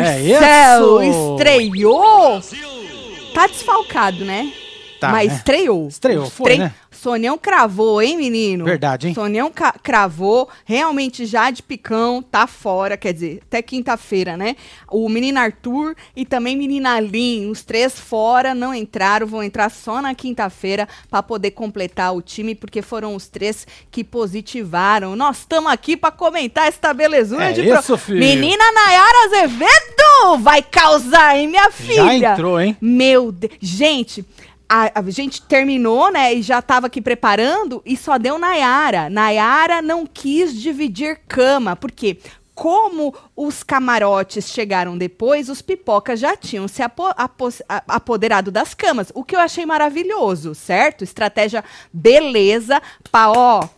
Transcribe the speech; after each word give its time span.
Marcelo! 0.00 1.00
É 1.02 1.06
estreou! 1.08 2.40
Tá 3.34 3.46
desfalcado, 3.46 4.24
né? 4.24 4.52
Tá, 5.00 5.10
Mas 5.10 5.28
né? 5.28 5.36
estreou. 5.36 5.88
Estreou, 5.88 6.28
foi, 6.28 6.58
né? 6.58 6.74
Sonião 7.00 7.38
cravou, 7.38 8.02
hein, 8.02 8.16
menino? 8.16 8.64
Verdade, 8.64 9.08
hein? 9.08 9.14
Sonião 9.14 9.52
cravou, 9.82 10.48
realmente 10.64 11.24
já 11.26 11.48
de 11.48 11.62
picão, 11.62 12.20
tá 12.20 12.46
fora, 12.46 12.96
quer 12.96 13.12
dizer, 13.12 13.40
até 13.46 13.62
quinta-feira, 13.62 14.36
né? 14.36 14.56
O 14.90 15.08
menino 15.08 15.38
Arthur 15.38 15.94
e 16.16 16.26
também 16.26 16.56
menina 16.56 16.98
Lin, 16.98 17.50
os 17.50 17.62
três 17.62 17.98
fora, 17.98 18.52
não 18.52 18.74
entraram, 18.74 19.28
vão 19.28 19.44
entrar 19.44 19.70
só 19.70 20.02
na 20.02 20.12
quinta-feira 20.12 20.88
pra 21.08 21.22
poder 21.22 21.52
completar 21.52 22.14
o 22.14 22.20
time, 22.20 22.54
porque 22.54 22.82
foram 22.82 23.14
os 23.14 23.28
três 23.28 23.64
que 23.92 24.02
positivaram. 24.02 25.14
Nós 25.14 25.38
estamos 25.38 25.70
aqui 25.70 25.96
pra 25.96 26.10
comentar 26.10 26.66
essa 26.66 26.92
belezura 26.92 27.50
É 27.50 27.52
de 27.52 27.68
isso, 27.68 27.96
filho. 27.96 28.18
Menina 28.18 28.72
Nayara 28.72 29.24
Azevedo 29.26 30.38
vai 30.40 30.62
causar, 30.62 31.36
hein, 31.36 31.46
minha 31.46 31.70
filha? 31.70 32.18
Já 32.18 32.32
entrou, 32.32 32.60
hein? 32.60 32.76
Meu 32.80 33.30
Deus. 33.30 33.52
Gente, 33.60 34.24
a, 34.68 35.00
a 35.00 35.02
gente 35.10 35.42
terminou, 35.42 36.10
né? 36.10 36.34
E 36.34 36.42
já 36.42 36.60
tava 36.60 36.86
aqui 36.88 37.00
preparando 37.00 37.82
e 37.86 37.96
só 37.96 38.18
deu 38.18 38.38
Nayara. 38.38 39.08
Nayara 39.08 39.80
não 39.80 40.06
quis 40.06 40.52
dividir 40.54 41.20
cama. 41.26 41.74
Por 41.74 41.90
quê? 41.90 42.18
Como 42.54 43.14
os 43.36 43.62
camarotes 43.62 44.50
chegaram 44.50 44.98
depois, 44.98 45.48
os 45.48 45.62
pipocas 45.62 46.18
já 46.18 46.36
tinham 46.36 46.66
se 46.66 46.82
apo- 46.82 47.14
apoderado 47.86 48.50
das 48.50 48.74
camas. 48.74 49.12
O 49.14 49.22
que 49.22 49.36
eu 49.36 49.40
achei 49.40 49.64
maravilhoso, 49.64 50.56
certo? 50.56 51.04
Estratégia 51.04 51.62
beleza 51.92 52.82
pra, 53.12 53.30
ó, 53.30 53.68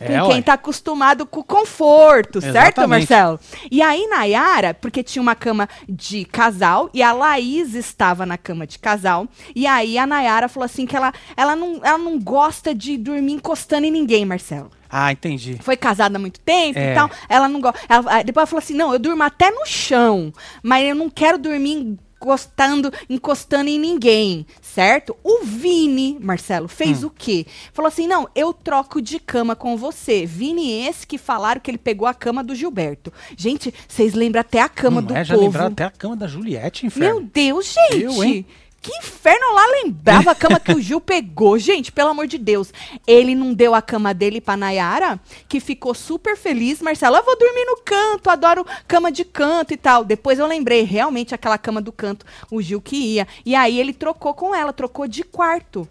com 0.00 0.12
É, 0.12 0.20
quem 0.22 0.36
ué. 0.36 0.42
tá 0.42 0.54
acostumado 0.54 1.26
com 1.26 1.42
conforto, 1.42 2.40
certo, 2.40 2.56
Exatamente. 2.56 3.08
Marcelo? 3.10 3.38
E 3.70 3.82
aí, 3.82 4.06
Nayara, 4.06 4.72
porque 4.74 5.02
tinha 5.02 5.22
uma 5.22 5.34
cama 5.34 5.68
de 5.88 6.24
casal, 6.24 6.88
e 6.94 7.02
a 7.02 7.12
Laís 7.12 7.74
estava 7.74 8.24
na 8.24 8.38
cama 8.38 8.66
de 8.66 8.78
casal, 8.78 9.28
e 9.54 9.66
aí 9.66 9.98
a 9.98 10.06
Nayara 10.06 10.48
falou 10.48 10.64
assim 10.64 10.86
que 10.86 10.96
ela, 10.96 11.12
ela, 11.36 11.54
não, 11.54 11.80
ela 11.84 11.98
não 11.98 12.18
gosta 12.18 12.74
de 12.74 12.96
dormir 12.96 13.32
encostando 13.34 13.86
em 13.86 13.90
ninguém, 13.90 14.24
Marcelo. 14.24 14.70
Ah, 14.92 15.12
entendi. 15.12 15.56
Foi 15.62 15.76
casada 15.76 16.16
há 16.16 16.20
muito 16.20 16.40
tempo 16.40 16.78
É. 16.78 16.90
e 16.90 16.94
tal, 16.94 17.08
ela 17.28 17.48
não 17.48 17.60
gosta. 17.60 17.78
Depois 18.24 18.42
ela 18.42 18.46
falou 18.46 18.58
assim, 18.58 18.74
não, 18.74 18.92
eu 18.92 18.98
durmo 18.98 19.22
até 19.22 19.50
no 19.50 19.64
chão, 19.64 20.32
mas 20.62 20.84
eu 20.88 20.94
não 20.96 21.08
quero 21.08 21.38
dormir 21.38 21.96
encostando, 22.20 22.92
encostando 23.08 23.70
em 23.70 23.78
ninguém, 23.78 24.46
certo? 24.60 25.16
O 25.24 25.42
Vini, 25.42 26.18
Marcelo, 26.20 26.68
fez 26.68 27.02
o 27.02 27.08
quê? 27.08 27.46
Falou 27.72 27.88
assim, 27.88 28.06
não, 28.06 28.28
eu 28.34 28.52
troco 28.52 29.00
de 29.00 29.18
cama 29.18 29.56
com 29.56 29.76
você. 29.76 30.26
Vini 30.26 30.86
esse 30.86 31.06
que 31.06 31.16
falaram 31.16 31.60
que 31.60 31.70
ele 31.70 31.78
pegou 31.78 32.06
a 32.06 32.12
cama 32.12 32.44
do 32.44 32.54
Gilberto. 32.54 33.10
Gente, 33.36 33.72
vocês 33.88 34.12
lembram 34.12 34.42
até 34.42 34.60
a 34.60 34.68
cama 34.68 35.00
não 35.00 35.08
do 35.08 35.16
é, 35.16 35.24
já 35.24 35.34
povo. 35.34 35.46
lembraram 35.46 35.72
até 35.72 35.84
a 35.84 35.90
cama 35.90 36.16
da 36.16 36.26
Juliette, 36.26 36.86
inferno. 36.86 37.20
Meu 37.20 37.30
Deus, 37.32 37.72
gente! 37.72 38.02
Eu, 38.02 38.22
hein? 38.22 38.46
Que 38.82 38.96
inferno 38.96 39.52
lá 39.54 39.66
lembrava 39.82 40.30
a 40.30 40.34
cama 40.34 40.58
que 40.58 40.72
o 40.72 40.80
Gil 40.82 41.00
pegou. 41.00 41.58
Gente, 41.58 41.92
pelo 41.92 42.10
amor 42.10 42.26
de 42.26 42.38
Deus. 42.38 42.72
Ele 43.06 43.34
não 43.34 43.52
deu 43.52 43.74
a 43.74 43.82
cama 43.82 44.14
dele 44.14 44.40
pra 44.40 44.56
Nayara, 44.56 45.20
que 45.46 45.60
ficou 45.60 45.94
super 45.94 46.36
feliz. 46.36 46.80
Marcelo, 46.80 47.16
eu 47.16 47.24
vou 47.24 47.38
dormir 47.38 47.64
no 47.66 47.76
canto, 47.84 48.30
adoro 48.30 48.66
cama 48.88 49.12
de 49.12 49.24
canto 49.24 49.74
e 49.74 49.76
tal. 49.76 50.02
Depois 50.02 50.38
eu 50.38 50.46
lembrei, 50.46 50.82
realmente, 50.82 51.34
aquela 51.34 51.58
cama 51.58 51.82
do 51.82 51.92
canto, 51.92 52.24
o 52.50 52.62
Gil 52.62 52.80
que 52.80 52.96
ia. 52.96 53.28
E 53.44 53.54
aí 53.54 53.78
ele 53.78 53.92
trocou 53.92 54.32
com 54.32 54.54
ela, 54.54 54.72
trocou 54.72 55.06
de 55.06 55.24
quarto 55.24 55.86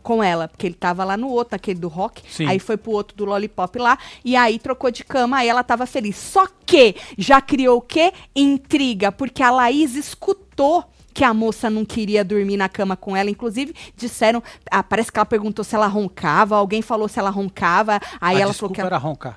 com 0.00 0.22
ela, 0.22 0.48
porque 0.48 0.66
ele 0.66 0.74
tava 0.74 1.04
lá 1.04 1.18
no 1.18 1.28
outro, 1.28 1.54
aquele 1.54 1.78
do 1.78 1.88
rock, 1.88 2.22
Sim. 2.30 2.46
aí 2.46 2.58
foi 2.58 2.78
pro 2.78 2.92
outro 2.92 3.14
do 3.14 3.26
lollipop 3.26 3.78
lá, 3.78 3.98
e 4.24 4.36
aí 4.36 4.58
trocou 4.58 4.90
de 4.90 5.04
cama, 5.04 5.36
aí 5.38 5.48
ela 5.48 5.62
tava 5.62 5.84
feliz. 5.84 6.16
Só 6.16 6.46
que 6.64 6.94
já 7.18 7.42
criou 7.42 7.76
o 7.76 7.82
quê? 7.82 8.12
Intriga, 8.34 9.12
porque 9.12 9.42
a 9.42 9.50
Laís 9.50 9.94
escutou 9.94 10.84
que 11.18 11.24
a 11.24 11.34
moça 11.34 11.68
não 11.68 11.84
queria 11.84 12.24
dormir 12.24 12.56
na 12.56 12.68
cama 12.68 12.96
com 12.96 13.16
ela, 13.16 13.28
inclusive 13.28 13.74
disseram, 13.96 14.40
ah, 14.70 14.84
parece 14.84 15.10
que 15.10 15.18
ela 15.18 15.26
perguntou 15.26 15.64
se 15.64 15.74
ela 15.74 15.88
roncava, 15.88 16.54
alguém 16.54 16.80
falou 16.80 17.08
se 17.08 17.18
ela 17.18 17.28
roncava, 17.28 17.98
aí 18.20 18.36
a 18.36 18.42
ela 18.42 18.52
falou 18.52 18.72
que 18.72 18.80
ela... 18.80 18.88
era 18.88 18.98
roncar. 18.98 19.36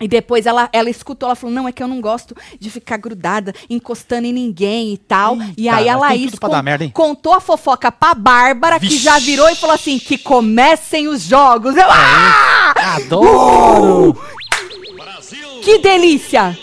E 0.00 0.08
depois 0.08 0.46
ela, 0.46 0.70
ela 0.72 0.88
escutou, 0.88 1.26
ela 1.26 1.36
falou, 1.36 1.54
não, 1.54 1.68
é 1.68 1.72
que 1.72 1.82
eu 1.82 1.88
não 1.88 2.00
gosto 2.00 2.34
de 2.58 2.70
ficar 2.70 2.96
grudada, 2.96 3.52
encostando 3.68 4.26
em 4.26 4.32
ninguém 4.32 4.94
e 4.94 4.96
tal. 4.96 5.36
e 5.54 5.68
aí 5.68 5.86
a 5.86 5.98
Laís 5.98 6.32
dar 6.32 6.62
merda, 6.62 6.88
contou 6.94 7.34
a 7.34 7.40
fofoca 7.40 7.92
pra 7.92 8.14
Bárbara, 8.14 8.80
que 8.80 8.88
Vixe. 8.88 9.04
já 9.04 9.18
virou 9.18 9.50
e 9.50 9.54
falou 9.54 9.74
assim, 9.74 9.98
que 9.98 10.16
comecem 10.16 11.08
os 11.08 11.24
jogos. 11.24 11.76
Eu, 11.76 11.90
ah! 11.90 12.74
Adoro! 12.96 14.16
Que 15.62 15.76
delícia! 15.76 16.56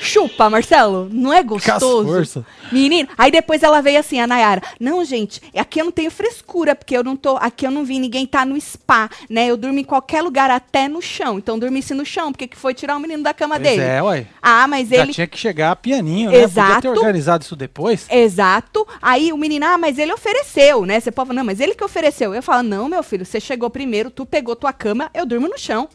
Chupa, 0.00 0.48
Marcelo. 0.48 1.08
Não 1.12 1.32
é 1.32 1.42
gostoso? 1.42 2.04
força. 2.08 2.46
Menino. 2.72 3.08
Aí 3.18 3.30
depois 3.30 3.62
ela 3.62 3.80
veio 3.82 4.00
assim, 4.00 4.18
a 4.18 4.26
Nayara. 4.26 4.62
Não, 4.80 5.04
gente, 5.04 5.40
aqui 5.54 5.80
eu 5.80 5.84
não 5.84 5.92
tenho 5.92 6.10
frescura, 6.10 6.74
porque 6.74 6.96
eu 6.96 7.04
não 7.04 7.16
tô. 7.16 7.36
Aqui 7.36 7.66
eu 7.66 7.70
não 7.70 7.84
vi 7.84 7.98
ninguém 7.98 8.26
tá 8.26 8.44
no 8.44 8.58
spa, 8.60 9.10
né? 9.28 9.46
Eu 9.46 9.56
durmo 9.56 9.78
em 9.78 9.84
qualquer 9.84 10.22
lugar, 10.22 10.50
até 10.50 10.88
no 10.88 11.02
chão. 11.02 11.38
Então 11.38 11.58
dormisse 11.58 11.92
no 11.94 12.04
chão, 12.04 12.32
porque 12.32 12.48
que 12.48 12.56
foi 12.56 12.72
tirar 12.74 12.96
o 12.96 13.00
menino 13.00 13.22
da 13.22 13.34
cama 13.34 13.56
Pois 13.56 13.68
dele. 13.68 13.82
é, 13.82 14.02
ué. 14.02 14.26
Ah, 14.40 14.66
mas 14.66 14.88
Já 14.88 15.02
ele. 15.02 15.12
tinha 15.12 15.26
que 15.26 15.38
chegar 15.38 15.76
pianinho, 15.76 16.30
né? 16.30 16.40
Podia 16.40 16.44
Exato. 16.44 16.80
ter 16.82 16.88
organizado 16.88 17.44
isso 17.44 17.54
depois. 17.56 18.06
Exato. 18.10 18.86
Aí 19.02 19.32
o 19.32 19.36
menino, 19.36 19.66
ah, 19.66 19.76
mas 19.78 19.98
ele 19.98 20.12
ofereceu, 20.12 20.86
né? 20.86 20.98
Você 20.98 21.10
pode 21.10 21.28
falar, 21.28 21.38
não, 21.38 21.44
mas 21.44 21.60
ele 21.60 21.74
que 21.74 21.84
ofereceu. 21.84 22.34
Eu 22.34 22.42
falo, 22.42 22.62
não, 22.62 22.88
meu 22.88 23.02
filho, 23.02 23.26
você 23.26 23.38
chegou 23.40 23.68
primeiro, 23.68 24.10
tu 24.10 24.24
pegou 24.24 24.56
tua 24.56 24.72
cama, 24.72 25.10
eu 25.12 25.26
durmo 25.26 25.48
no 25.48 25.58
chão. 25.58 25.88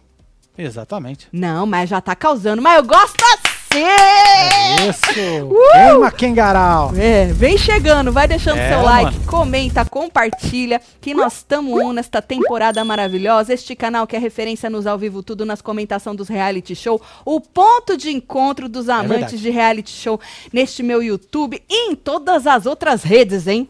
Exatamente. 0.58 1.28
Não, 1.32 1.66
mas 1.66 1.90
já 1.90 2.00
tá 2.00 2.16
causando. 2.16 2.62
Mas 2.62 2.78
eu 2.78 2.84
gosto 2.84 3.22
assim! 3.34 3.44
É 3.78 4.90
isso! 4.90 5.47
Uh! 5.47 6.12
Kengarau! 6.16 6.94
É, 6.96 7.25
vem 7.28 7.58
chegando, 7.58 8.12
vai 8.12 8.28
deixando 8.28 8.58
É, 8.58 8.69
seu 8.69 8.81
like, 8.81 9.13
mano. 9.13 9.28
comenta, 9.28 9.84
compartilha, 9.86 10.81
que 11.02 11.13
nós 11.13 11.38
estamos 11.38 11.74
on 11.84 11.94
nesta 11.94 12.22
temporada 12.22 12.84
maravilhosa. 12.86 13.53
Este 13.53 13.75
canal 13.75 14.08
que 14.08 14.16
é 14.16 14.19
referência 14.19 14.69
nos 14.69 14.88
ao 14.88 14.97
vivo 14.97 15.22
tudo 15.22 15.46
nas 15.46 15.62
comentação 15.62 16.16
dos 16.16 16.30
reality 16.30 16.75
show, 16.75 17.02
o 17.25 17.41
ponto 17.41 17.97
de 17.97 18.12
encontro 18.12 18.69
dos 18.69 18.90
amantes 18.90 19.34
É 19.34 19.38
de 19.38 19.50
reality 19.50 19.92
show 19.92 20.19
neste 20.53 20.81
meu 20.81 21.03
YouTube 21.03 21.62
e 21.69 21.90
em 21.90 21.96
todas 21.96 22.47
as 22.47 22.66
outras 22.66 23.03
redes, 23.03 23.47
hein? 23.47 23.68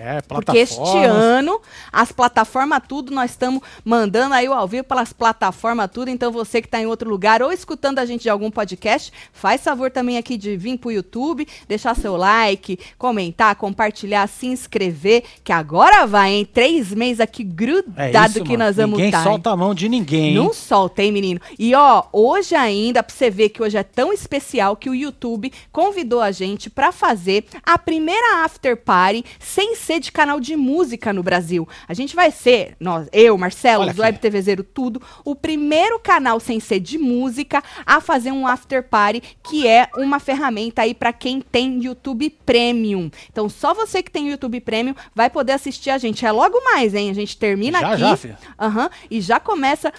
É, 0.00 0.20
Porque 0.22 0.58
este 0.58 1.04
ano, 1.04 1.60
as 1.92 2.12
plataformas 2.12 2.80
tudo, 2.88 3.12
nós 3.12 3.32
estamos 3.32 3.60
mandando 3.84 4.32
aí 4.32 4.48
o 4.48 4.52
ao 4.52 4.68
vivo 4.68 4.84
pelas 4.84 5.12
plataformas 5.12 5.90
tudo. 5.92 6.08
Então, 6.08 6.30
você 6.30 6.60
que 6.60 6.68
está 6.68 6.80
em 6.80 6.86
outro 6.86 7.10
lugar 7.10 7.42
ou 7.42 7.52
escutando 7.52 7.98
a 7.98 8.06
gente 8.06 8.22
de 8.22 8.30
algum 8.30 8.48
podcast, 8.48 9.12
faz 9.32 9.60
favor 9.62 9.90
também 9.90 10.16
aqui 10.16 10.36
de 10.36 10.56
vir 10.56 10.78
pro 10.78 10.92
YouTube, 10.92 11.48
deixar 11.66 11.96
seu 11.96 12.16
like, 12.16 12.78
comentar, 12.96 13.56
compartilhar, 13.56 14.28
se 14.28 14.46
inscrever, 14.46 15.24
que 15.42 15.50
agora 15.52 16.06
vai, 16.06 16.30
hein? 16.30 16.44
Três 16.44 16.94
meses 16.94 17.18
aqui 17.18 17.42
É 17.42 17.44
grudado 17.44 18.30
isso, 18.30 18.44
que 18.44 18.52
mano. 18.52 18.64
nós 18.64 18.76
vamos 18.76 18.98
Ninguém 18.98 19.10
tá, 19.10 19.18
hein? 19.18 19.24
solta 19.24 19.50
a 19.50 19.56
mão 19.56 19.74
de 19.74 19.88
ninguém. 19.88 20.32
Não 20.32 20.44
hein? 20.46 20.52
solta, 20.52 21.02
hein, 21.02 21.10
menino? 21.10 21.40
E 21.58 21.74
ó, 21.74 22.04
hoje 22.12 22.54
ainda, 22.54 23.02
pra 23.02 23.14
você 23.14 23.30
ver 23.30 23.48
que 23.48 23.60
hoje 23.60 23.76
é 23.76 23.82
tão 23.82 24.12
especial 24.12 24.76
que 24.76 24.88
o 24.88 24.94
YouTube 24.94 25.52
convidou 25.72 26.20
a 26.20 26.30
gente 26.30 26.70
pra 26.70 26.92
fazer 26.92 27.44
a 27.64 27.76
primeira 27.76 28.44
after 28.44 28.76
party 28.76 29.24
sem 29.40 29.74
ser 29.88 30.00
de 30.00 30.12
canal 30.12 30.38
de 30.38 30.54
música 30.54 31.14
no 31.14 31.22
Brasil. 31.22 31.66
A 31.88 31.94
gente 31.94 32.14
vai 32.14 32.30
ser, 32.30 32.76
nós, 32.78 33.08
eu, 33.10 33.38
Marcelo, 33.38 33.84
Olha 33.84 33.94
do. 33.94 34.02
Web 34.02 34.18
TV 34.18 34.42
Zero, 34.42 34.62
tudo, 34.62 35.00
o 35.24 35.34
primeiro 35.34 35.98
canal 35.98 36.38
sem 36.38 36.60
ser 36.60 36.78
de 36.78 36.98
música 36.98 37.62
a 37.86 37.98
fazer 37.98 38.30
um 38.30 38.46
after 38.46 38.86
party, 38.86 39.22
que 39.42 39.66
é 39.66 39.88
uma 39.96 40.20
ferramenta 40.20 40.82
aí 40.82 40.92
pra 40.92 41.10
quem 41.10 41.40
tem 41.40 41.82
YouTube 41.82 42.28
Premium. 42.44 43.10
Então, 43.32 43.48
só 43.48 43.72
você 43.72 44.02
que 44.02 44.10
tem 44.10 44.28
YouTube 44.28 44.60
Premium 44.60 44.94
vai 45.14 45.30
poder 45.30 45.52
assistir 45.52 45.88
a 45.88 45.96
gente. 45.96 46.26
É 46.26 46.30
logo 46.30 46.62
mais, 46.62 46.94
hein? 46.94 47.08
A 47.08 47.14
gente 47.14 47.38
termina 47.38 47.80
Já, 47.80 47.88
aqui. 47.92 48.00
já, 48.00 48.16
filho. 48.16 48.36
Aham, 48.60 48.90
e 49.10 49.22
já 49.22 49.40
começa 49.40 49.90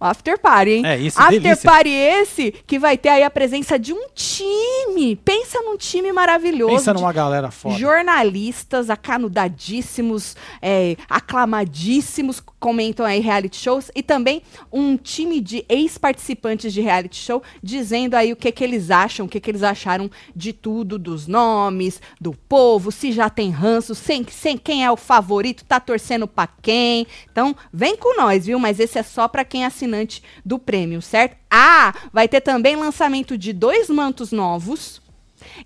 after 0.00 0.38
party, 0.38 0.70
hein? 0.72 0.86
É 0.86 0.98
isso, 0.98 1.20
After 1.20 1.40
delícia. 1.40 1.70
party 1.70 1.90
esse 1.90 2.52
que 2.66 2.78
vai 2.78 2.96
ter 2.98 3.08
aí 3.08 3.22
a 3.22 3.30
presença 3.30 3.78
de 3.78 3.92
um 3.92 4.08
time. 4.14 5.16
Pensa 5.16 5.60
num 5.62 5.76
time 5.76 6.12
maravilhoso. 6.12 6.74
Pensa 6.74 6.94
numa 6.94 7.12
galera 7.12 7.50
foda. 7.50 7.76
Jornalistas 7.76 8.90
acanudadíssimos, 8.90 10.36
é, 10.60 10.96
aclamadíssimos, 11.08 12.42
comentam 12.58 13.06
aí 13.06 13.20
reality 13.20 13.56
shows, 13.56 13.90
e 13.94 14.02
também 14.02 14.42
um 14.72 14.96
time 14.96 15.40
de 15.40 15.64
ex-participantes 15.68 16.72
de 16.72 16.80
reality 16.80 17.16
show 17.16 17.42
dizendo 17.62 18.14
aí 18.14 18.32
o 18.32 18.36
que, 18.36 18.50
que 18.52 18.64
eles 18.64 18.90
acham, 18.90 19.26
o 19.26 19.28
que, 19.28 19.40
que 19.40 19.50
eles 19.50 19.62
acharam 19.62 20.10
de 20.34 20.52
tudo, 20.52 20.98
dos 20.98 21.26
nomes, 21.26 22.00
do 22.20 22.32
povo, 22.32 22.90
se 22.90 23.12
já 23.12 23.30
tem 23.30 23.50
ranço, 23.50 23.94
sem, 23.94 24.24
sem 24.28 24.56
quem 24.58 24.84
é 24.84 24.90
o 24.90 24.96
favorito, 24.96 25.64
tá 25.64 25.78
torcendo 25.80 26.26
pra 26.26 26.46
quem. 26.46 27.06
Então, 27.30 27.54
vem 27.72 27.96
com 27.96 28.16
nós, 28.20 28.46
viu? 28.46 28.58
Mas 28.58 28.80
esse 28.80 28.98
é 28.98 29.02
só 29.02 29.28
pra 29.28 29.44
quem 29.44 29.64
é 29.64 29.70
assinante 29.86 30.22
do 30.44 30.58
prêmio, 30.58 31.00
certo? 31.00 31.36
Ah, 31.50 31.94
vai 32.12 32.28
ter 32.28 32.40
também 32.40 32.76
lançamento 32.76 33.38
de 33.38 33.52
dois 33.52 33.88
mantos 33.88 34.32
novos. 34.32 35.00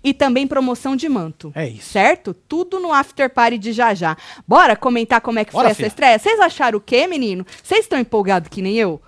E 0.03 0.13
também 0.13 0.45
promoção 0.45 0.95
de 0.95 1.09
manto. 1.09 1.51
É 1.55 1.67
isso. 1.67 1.89
Certo? 1.89 2.33
Tudo 2.33 2.79
no 2.79 2.93
after 2.93 3.29
party 3.29 3.57
de 3.57 3.71
já 3.73 3.93
já. 3.95 4.15
Bora 4.47 4.75
comentar 4.75 5.19
como 5.21 5.39
é 5.39 5.45
que 5.45 5.51
Bora, 5.51 5.63
foi 5.65 5.71
essa 5.71 5.77
filha. 5.77 5.87
estreia? 5.87 6.19
Vocês 6.19 6.39
acharam 6.39 6.77
o 6.77 6.81
quê, 6.81 7.07
menino? 7.07 7.45
Vocês 7.63 7.81
estão 7.81 7.97
empolgados 7.97 8.49
que 8.49 8.61
nem 8.61 8.75
eu? 8.75 9.01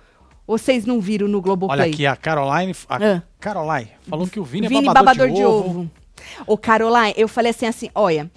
Ou 0.46 0.58
vocês 0.58 0.84
não 0.84 1.00
viram 1.00 1.28
no 1.28 1.40
Globoplay? 1.40 1.80
Olha 1.80 1.90
aqui, 1.92 2.06
a 2.06 2.16
Caroline. 2.16 2.74
A 2.88 2.96
Ah. 2.96 3.22
Caroline 3.38 3.90
falou 4.08 4.26
que 4.26 4.40
o 4.40 4.44
Vini, 4.44 4.66
Vini 4.68 4.88
é 4.88 4.92
babador, 4.92 5.30
de, 5.30 5.44
ovo. 5.44 5.88
Ô, 6.46 6.58
Caroline, 6.58 7.14
eu 7.16 7.28
falei 7.28 7.50
assim, 7.50 7.66
assim, 7.66 7.88
olha, 7.94 8.30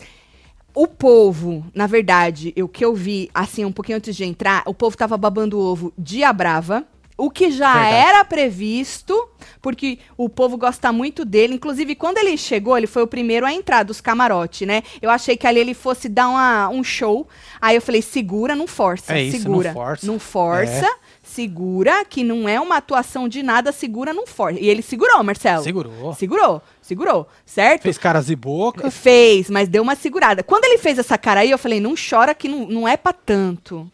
o 0.80 0.88
povo, 0.88 1.66
na 1.74 1.88
verdade, 1.88 2.54
o 2.62 2.68
que 2.68 2.86
eu 2.86 2.94
vi, 2.94 3.30
assim, 3.34 3.66
um 3.66 3.72
pouquinho 3.72 3.98
antes 3.98 4.16
de 4.16 4.24
entrar, 4.24 4.62
o 4.66 4.74
povo 4.74 4.96
tava 4.96 5.18
babando 5.18 5.60
ovo 5.60 5.92
dia 5.98 6.32
brava, 6.32 6.86
o 7.18 7.32
que 7.32 7.50
já 7.50 7.74
Verdade. 7.74 7.96
era 7.96 8.24
previsto, 8.24 9.28
porque 9.60 9.98
o 10.16 10.30
povo 10.30 10.56
gosta 10.56 10.92
muito 10.94 11.26
dele. 11.26 11.56
Inclusive, 11.56 11.96
quando 11.96 12.20
ele 12.20 12.38
chegou, 12.38 12.78
ele 12.78 12.86
foi 12.86 13.02
o 13.02 13.08
primeiro 13.08 13.44
a 13.44 13.52
entrar 13.52 13.82
dos 13.82 14.00
camarote, 14.00 14.68
né? 14.68 14.84
Eu 15.02 15.10
achei 15.10 15.36
que 15.36 15.48
ali 15.48 15.60
ele 15.60 15.74
fosse 15.74 16.08
dar 16.08 16.28
uma- 16.30 16.70
um 16.70 16.84
show. 16.84 17.28
Aí 17.60 17.76
eu 17.76 17.82
falei, 17.82 18.04
segura, 18.04 18.56
não 18.56 18.68
força. 18.68 19.14
É 19.18 19.24
isso, 19.24 19.38
não 19.38 19.42
segura. 19.46 19.74
força. 19.74 20.06
Não 20.06 20.20
força, 20.20 20.88
segura, 21.24 22.06
que 22.06 22.24
não 22.24 22.48
é 22.48 22.60
uma 22.60 22.78
atuação 22.78 23.28
de 23.28 23.42
nada, 23.42 23.72
segura, 23.72 24.14
não 24.14 24.28
força. 24.28 24.60
E 24.60 24.68
ele 24.70 24.82
segurou, 24.84 25.24
Marcelo. 25.24 25.64
Segurou. 25.64 26.14
Segurou, 26.14 26.62
segurou, 26.88 27.28
certo? 27.46 27.84
Fez 27.84 27.98
caras 27.98 28.30
e 28.30 28.36
bocas. 28.36 28.94
Fez, 28.96 29.50
mas 29.50 29.68
deu 29.68 29.84
uma 29.84 29.96
segurada. 29.96 30.42
Quando 30.44 30.66
ele 30.66 30.78
fez 30.78 30.98
essa 30.98 31.18
cara 31.18 31.42
aí, 31.42 31.52
eu 31.52 31.58
falei, 31.58 31.80
não 31.80 31.94
chora 31.96 32.34
que 32.34 32.48
não, 32.48 32.66
não 32.68 32.88
é 32.88 32.96
pra 32.98 33.14
tanto. 33.14 33.90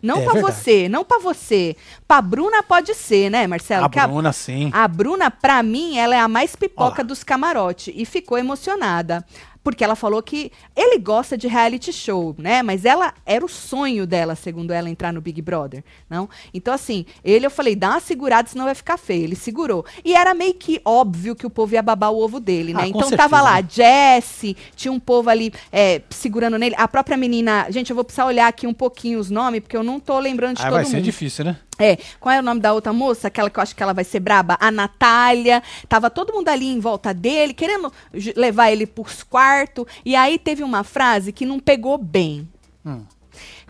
Não 0.00 0.18
É 0.18 0.24
pra 0.24 0.32
verdade. 0.34 0.54
você, 0.56 0.88
não 0.88 1.04
pra 1.04 1.18
você. 1.18 1.76
Pra 2.06 2.22
Bruna 2.22 2.62
pode 2.62 2.94
ser, 2.94 3.30
né, 3.30 3.46
Marcelo? 3.48 3.84
A 3.86 3.90
Que 3.90 3.98
a, 3.98 4.06
Bruna, 4.06 4.32
sim. 4.32 4.70
a 4.72 4.86
Bruna, 4.86 5.28
pra 5.30 5.60
mim, 5.62 5.98
ela 5.98 6.14
é 6.14 6.20
a 6.20 6.28
mais 6.28 6.54
pipoca 6.54 7.00
Ó 7.00 7.02
lá. 7.02 7.04
dos 7.08 7.24
camarote. 7.24 7.92
E 7.96 8.06
ficou 8.06 8.38
emocionada. 8.38 9.24
Porque 9.68 9.84
ela 9.84 9.94
falou 9.94 10.22
que 10.22 10.50
ele 10.74 10.98
gosta 10.98 11.36
de 11.36 11.46
reality 11.46 11.92
show, 11.92 12.34
né? 12.38 12.62
Mas 12.62 12.86
ela 12.86 13.12
era 13.26 13.44
o 13.44 13.48
sonho 13.48 14.06
dela, 14.06 14.34
segundo 14.34 14.70
ela, 14.70 14.88
entrar 14.88 15.12
no 15.12 15.20
Big 15.20 15.42
Brother, 15.42 15.84
não? 16.08 16.26
Então, 16.54 16.72
assim, 16.72 17.04
ele 17.22 17.44
eu 17.44 17.50
falei, 17.50 17.76
dá 17.76 17.90
uma 17.90 18.00
segurada, 18.00 18.48
senão 18.48 18.64
vai 18.64 18.74
ficar 18.74 18.96
feio. 18.96 19.24
Ele 19.24 19.36
segurou. 19.36 19.84
E 20.02 20.14
era 20.14 20.32
meio 20.32 20.54
que 20.54 20.80
óbvio 20.86 21.36
que 21.36 21.46
o 21.46 21.50
povo 21.50 21.74
ia 21.74 21.82
babar 21.82 22.10
o 22.10 22.18
ovo 22.18 22.40
dele, 22.40 22.72
né? 22.72 22.84
Ah, 22.84 22.88
então 22.88 23.10
tava 23.10 23.36
certeza, 23.36 23.42
lá, 23.42 23.56
né? 23.60 23.68
Jesse, 23.70 24.56
tinha 24.74 24.90
um 24.90 24.98
povo 24.98 25.28
ali 25.28 25.52
é, 25.70 26.00
segurando 26.08 26.56
nele. 26.58 26.74
A 26.78 26.88
própria 26.88 27.18
menina. 27.18 27.66
Gente, 27.68 27.90
eu 27.90 27.94
vou 27.94 28.04
precisar 28.04 28.24
olhar 28.24 28.48
aqui 28.48 28.66
um 28.66 28.72
pouquinho 28.72 29.18
os 29.18 29.28
nomes, 29.28 29.60
porque 29.60 29.76
eu 29.76 29.82
não 29.82 30.00
tô 30.00 30.18
lembrando 30.18 30.56
de 30.56 30.62
Aí 30.62 30.68
todo 30.68 30.76
vai 30.76 30.84
mundo. 30.84 30.92
ser 30.92 31.02
difícil, 31.02 31.44
né? 31.44 31.58
É, 31.78 31.96
qual 32.18 32.34
é 32.34 32.40
o 32.40 32.42
nome 32.42 32.60
da 32.60 32.72
outra 32.72 32.92
moça? 32.92 33.28
Aquela 33.28 33.48
que 33.48 33.58
eu 33.58 33.62
acho 33.62 33.76
que 33.76 33.82
ela 33.82 33.94
vai 33.94 34.04
ser 34.04 34.20
braba? 34.20 34.56
A 34.60 34.70
Natália. 34.70 35.62
Tava 35.88 36.10
todo 36.10 36.32
mundo 36.32 36.48
ali 36.48 36.66
em 36.66 36.80
volta 36.80 37.14
dele, 37.14 37.54
querendo 37.54 37.92
levar 38.34 38.70
ele 38.70 38.86
pros 38.86 39.22
quartos. 39.22 39.86
E 40.04 40.16
aí 40.16 40.38
teve 40.38 40.64
uma 40.64 40.82
frase 40.82 41.32
que 41.32 41.46
não 41.46 41.60
pegou 41.60 41.96
bem. 41.96 42.48
Hum. 42.84 43.04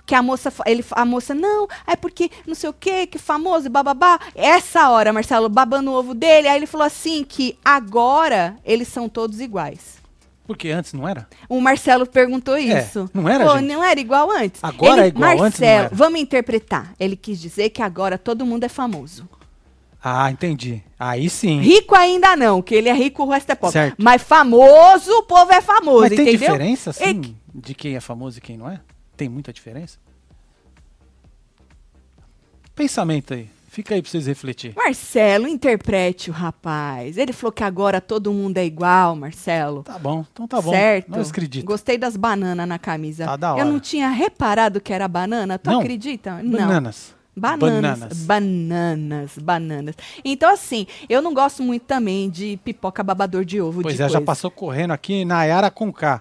Que 0.06 0.14
a 0.14 0.22
moça, 0.22 0.50
ele, 0.64 0.82
a 0.93 1.05
moça, 1.05 1.34
não, 1.34 1.69
é 1.87 1.94
porque 1.94 2.31
não 2.46 2.55
sei 2.55 2.70
o 2.70 2.72
que, 2.72 3.06
que 3.06 3.19
famoso, 3.19 3.69
bababá. 3.69 4.19
Essa 4.34 4.88
hora, 4.88 5.12
Marcelo, 5.12 5.50
babando 5.50 5.90
o 5.90 5.94
ovo 5.94 6.14
dele, 6.14 6.49
aí 6.49 6.56
ele 6.56 6.66
falou 6.66 6.87
assim 6.87 7.22
que 7.22 7.58
agora 7.62 8.56
eles 8.64 8.88
são 8.88 9.06
todos 9.06 9.38
iguais. 9.38 9.97
Porque 10.48 10.70
antes 10.70 10.94
não 10.94 11.06
era? 11.06 11.28
O 11.46 11.60
Marcelo 11.60 12.06
perguntou 12.06 12.56
isso. 12.56 13.00
É, 13.00 13.08
não 13.12 13.28
era, 13.28 13.44
Pô, 13.44 13.58
gente? 13.58 13.68
não 13.68 13.84
era 13.84 14.00
igual 14.00 14.30
antes? 14.30 14.64
Agora 14.64 14.92
Ele- 14.94 15.00
é 15.02 15.06
igual, 15.08 15.30
antes 15.42 15.60
não 15.60 15.68
Marcelo, 15.68 15.90
vamos 15.92 16.20
interpretar. 16.20 16.94
Ele 16.98 17.14
quis 17.16 17.38
dizer 17.38 17.68
que 17.68 17.82
agora 17.82 18.16
todo 18.16 18.46
mundo 18.46 18.64
é 18.64 18.68
famoso. 18.68 19.28
Ah, 20.02 20.30
entendi. 20.30 20.82
Aí 20.98 21.28
sim. 21.28 21.60
Rico 21.60 21.94
ainda 21.94 22.34
não, 22.34 22.62
que 22.62 22.74
ele 22.74 22.88
é 22.88 22.94
rico, 22.94 23.24
o 23.24 23.28
resto 23.28 23.50
é 23.52 23.54
pobre. 23.54 23.74
Certo. 23.74 23.96
Mas 24.02 24.22
famoso, 24.22 25.12
o 25.18 25.22
povo 25.24 25.52
é 25.52 25.60
famoso, 25.60 26.00
Mas 26.00 26.10
tem 26.10 26.20
entendeu? 26.20 26.38
diferença, 26.52 26.90
assim, 26.90 27.04
É- 27.04 27.58
de 27.58 27.74
quem 27.74 27.94
é 27.94 28.00
famoso 28.00 28.38
e 28.38 28.40
quem 28.40 28.56
não 28.56 28.70
é? 28.70 28.80
Tem 29.18 29.28
muita 29.28 29.52
diferença? 29.52 29.98
Pensamento 32.74 33.34
aí. 33.34 33.50
Fica 33.78 33.94
aí 33.94 34.02
pra 34.02 34.10
vocês 34.10 34.26
refletir. 34.26 34.72
Marcelo, 34.75 35.46
interprete 35.46 36.30
o 36.30 36.32
rapaz. 36.32 37.16
Ele 37.16 37.32
falou 37.32 37.52
que 37.52 37.62
agora 37.62 38.00
todo 38.00 38.32
mundo 38.32 38.58
é 38.58 38.64
igual, 38.64 39.14
Marcelo. 39.14 39.84
Tá 39.84 39.96
bom, 39.96 40.26
então 40.32 40.48
tá 40.48 40.60
bom. 40.60 40.72
certo? 40.72 41.12
Nós 41.12 41.30
acredito. 41.30 41.64
Gostei 41.64 41.96
das 41.96 42.16
bananas 42.16 42.66
na 42.66 42.76
camisa. 42.76 43.25
Tá 43.25 43.36
da 43.36 43.50
Eu 43.50 43.54
hora. 43.54 43.64
não 43.66 43.78
tinha 43.78 44.08
reparado 44.08 44.80
que 44.80 44.92
era 44.92 45.06
banana. 45.06 45.60
Tu 45.60 45.70
Não. 45.70 45.78
acredita? 45.78 46.42
Não. 46.42 46.58
Bananas. 46.58 47.14
Bananas, 47.36 48.00
Bananas. 48.00 48.19
bananas, 48.26 49.38
bananas. 49.38 49.94
Então, 50.25 50.52
assim, 50.52 50.88
eu 51.08 51.22
não 51.22 51.32
gosto 51.32 51.62
muito 51.62 51.82
também 51.84 52.28
de 52.28 52.58
pipoca 52.64 53.00
babador 53.04 53.44
de 53.44 53.60
ovo. 53.60 53.80
Pois 53.80 53.94
de 53.94 54.02
é, 54.02 54.06
já 54.08 54.14
coisa. 54.14 54.26
passou 54.26 54.50
correndo 54.50 54.90
aqui 54.90 55.25
na 55.25 55.44
Yara 55.44 55.70
com 55.70 55.92
K. 55.92 56.20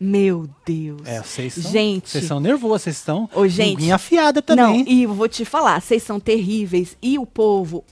Meu 0.00 0.48
Deus. 0.64 1.02
É, 1.04 1.20
vocês 1.22 1.52
são, 1.54 1.70
Gente. 1.70 2.08
vocês 2.08 2.24
são 2.24 2.40
nervosos, 2.40 2.82
vocês 2.82 2.96
estão 2.96 3.28
Ô, 3.34 3.46
gente. 3.46 3.92
afiada 3.92 4.42
Não, 4.48 4.56
também. 4.56 4.84
e 4.88 5.02
eu 5.02 5.12
vou 5.12 5.28
te 5.28 5.44
falar, 5.44 5.80
vocês 5.82 6.02
são 6.02 6.18
terríveis. 6.18 6.96
E 7.02 7.18
o 7.18 7.26
povo, 7.26 7.84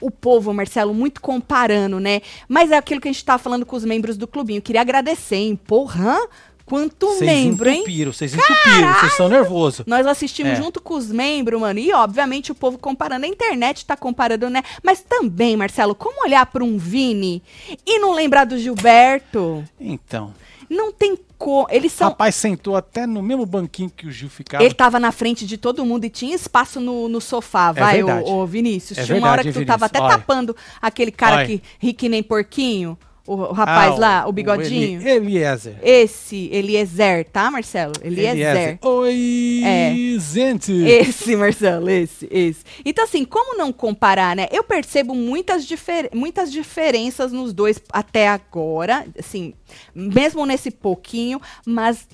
o 0.00 0.08
povo, 0.08 0.54
Marcelo, 0.54 0.94
muito 0.94 1.20
comparando, 1.20 1.98
né? 1.98 2.22
Mas 2.48 2.70
é 2.70 2.76
aquilo 2.76 3.00
que 3.00 3.08
a 3.08 3.12
gente 3.12 3.24
tá 3.24 3.38
falando 3.38 3.66
com 3.66 3.74
os 3.74 3.84
membros 3.84 4.16
do 4.16 4.28
clubinho. 4.28 4.62
Queria 4.62 4.82
agradecer, 4.82 5.34
hein? 5.34 5.56
Porra, 5.66 6.16
quanto 6.64 7.06
Vocês 7.08 7.22
membro, 7.28 7.68
hein? 7.68 7.78
entupiram, 7.80 8.12
vocês 8.12 8.32
entupiram, 8.34 8.94
vocês 9.00 9.12
são 9.16 9.28
nervosos. 9.28 9.84
Nós 9.84 10.06
assistimos 10.06 10.52
É. 10.52 10.56
junto 10.56 10.80
com 10.80 10.94
os 10.94 11.10
membros, 11.10 11.60
mano. 11.60 11.80
E, 11.80 11.92
obviamente, 11.92 12.52
o 12.52 12.54
povo 12.54 12.78
comparando. 12.78 13.24
A 13.26 13.28
internet 13.28 13.84
tá 13.84 13.96
comparando, 13.96 14.48
né? 14.48 14.62
Mas 14.80 15.00
também, 15.00 15.56
Marcelo, 15.56 15.92
como 15.92 16.22
olhar 16.24 16.46
pra 16.46 16.62
um 16.62 16.78
Vini 16.78 17.42
e 17.84 17.98
não 17.98 18.12
lembrar 18.12 18.44
do 18.44 18.56
Gilberto? 18.56 19.64
Então, 19.80 20.32
Não 20.72 20.90
tem 20.90 21.18
como. 21.36 21.66
Eles 21.70 21.92
o 21.92 21.96
são. 21.96 22.08
rapaz 22.08 22.34
sentou 22.34 22.74
até 22.74 23.06
no 23.06 23.22
mesmo 23.22 23.44
banquinho 23.44 23.90
que 23.90 24.06
o 24.06 24.10
Gil 24.10 24.30
ficava. 24.30 24.64
Ele 24.64 24.72
tava 24.72 24.98
na 24.98 25.12
frente 25.12 25.46
de 25.46 25.58
todo 25.58 25.84
mundo 25.84 26.06
e 26.06 26.10
tinha 26.10 26.34
espaço 26.34 26.80
no, 26.80 27.10
no 27.10 27.20
sofá, 27.20 27.72
vai, 27.72 28.02
ô, 28.02 28.06
verdade. 28.06 28.30
ô, 28.30 28.46
Vinícius. 28.46 28.98
É 28.98 29.04
tinha 29.04 29.18
uma 29.18 29.30
hora 29.30 29.42
que 29.42 29.50
verdade, 29.50 29.66
tu 29.66 29.68
tava 29.68 29.84
até 29.84 29.98
Vinícius. 29.98 30.14
Olha. 30.16 30.26
tapando 30.26 30.56
aquele 30.80 31.12
cara 31.12 31.36
Olha. 31.36 31.46
que 31.46 31.62
ri 31.78 31.92
que 31.92 32.08
nem 32.08 32.22
porquinho, 32.22 32.96
o, 33.26 33.34
o 33.34 33.52
rapaz 33.52 33.92
Ah, 33.94 33.98
lá, 33.98 34.26
o 34.28 34.32
bigodinho. 34.32 35.00
Eli- 35.00 35.08
Eliezer. 35.08 35.76
Esse, 35.82 36.48
Eliezer, 36.52 37.24
tá, 37.30 37.50
Marcelo? 37.50 37.92
Eliezer. 38.02 38.78
Oi, 38.82 39.60
É. 39.64 39.94
gente. 40.18 40.72
Esse, 40.72 41.36
Marcelo, 41.36 41.88
esse, 41.88 42.26
esse. 42.30 42.64
Então, 42.84 43.04
assim, 43.04 43.24
como 43.24 43.56
não 43.56 43.72
comparar, 43.72 44.34
né? 44.34 44.46
Eu 44.50 44.64
percebo 44.64 45.14
muitas, 45.14 45.64
difer 45.66 46.10
muitas 46.14 46.50
diferenças 46.50 47.32
nos 47.32 47.52
dois 47.52 47.80
até 47.92 48.28
agora, 48.28 49.06
assim, 49.18 49.54
mesmo 49.94 50.44
nesse 50.44 50.70
pouquinho, 50.70 51.40
mas 51.64 52.06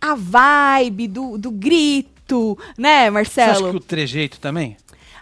a 0.00 0.14
vibe 0.14 1.08
do, 1.08 1.38
do 1.38 1.50
grito, 1.50 2.56
né, 2.76 3.04
Você 3.06 3.10
Marcelo? 3.10 3.50
acha 3.52 3.70
que 3.70 3.76
o 3.76 3.80
trejeito 3.80 4.38
também? 4.40 4.76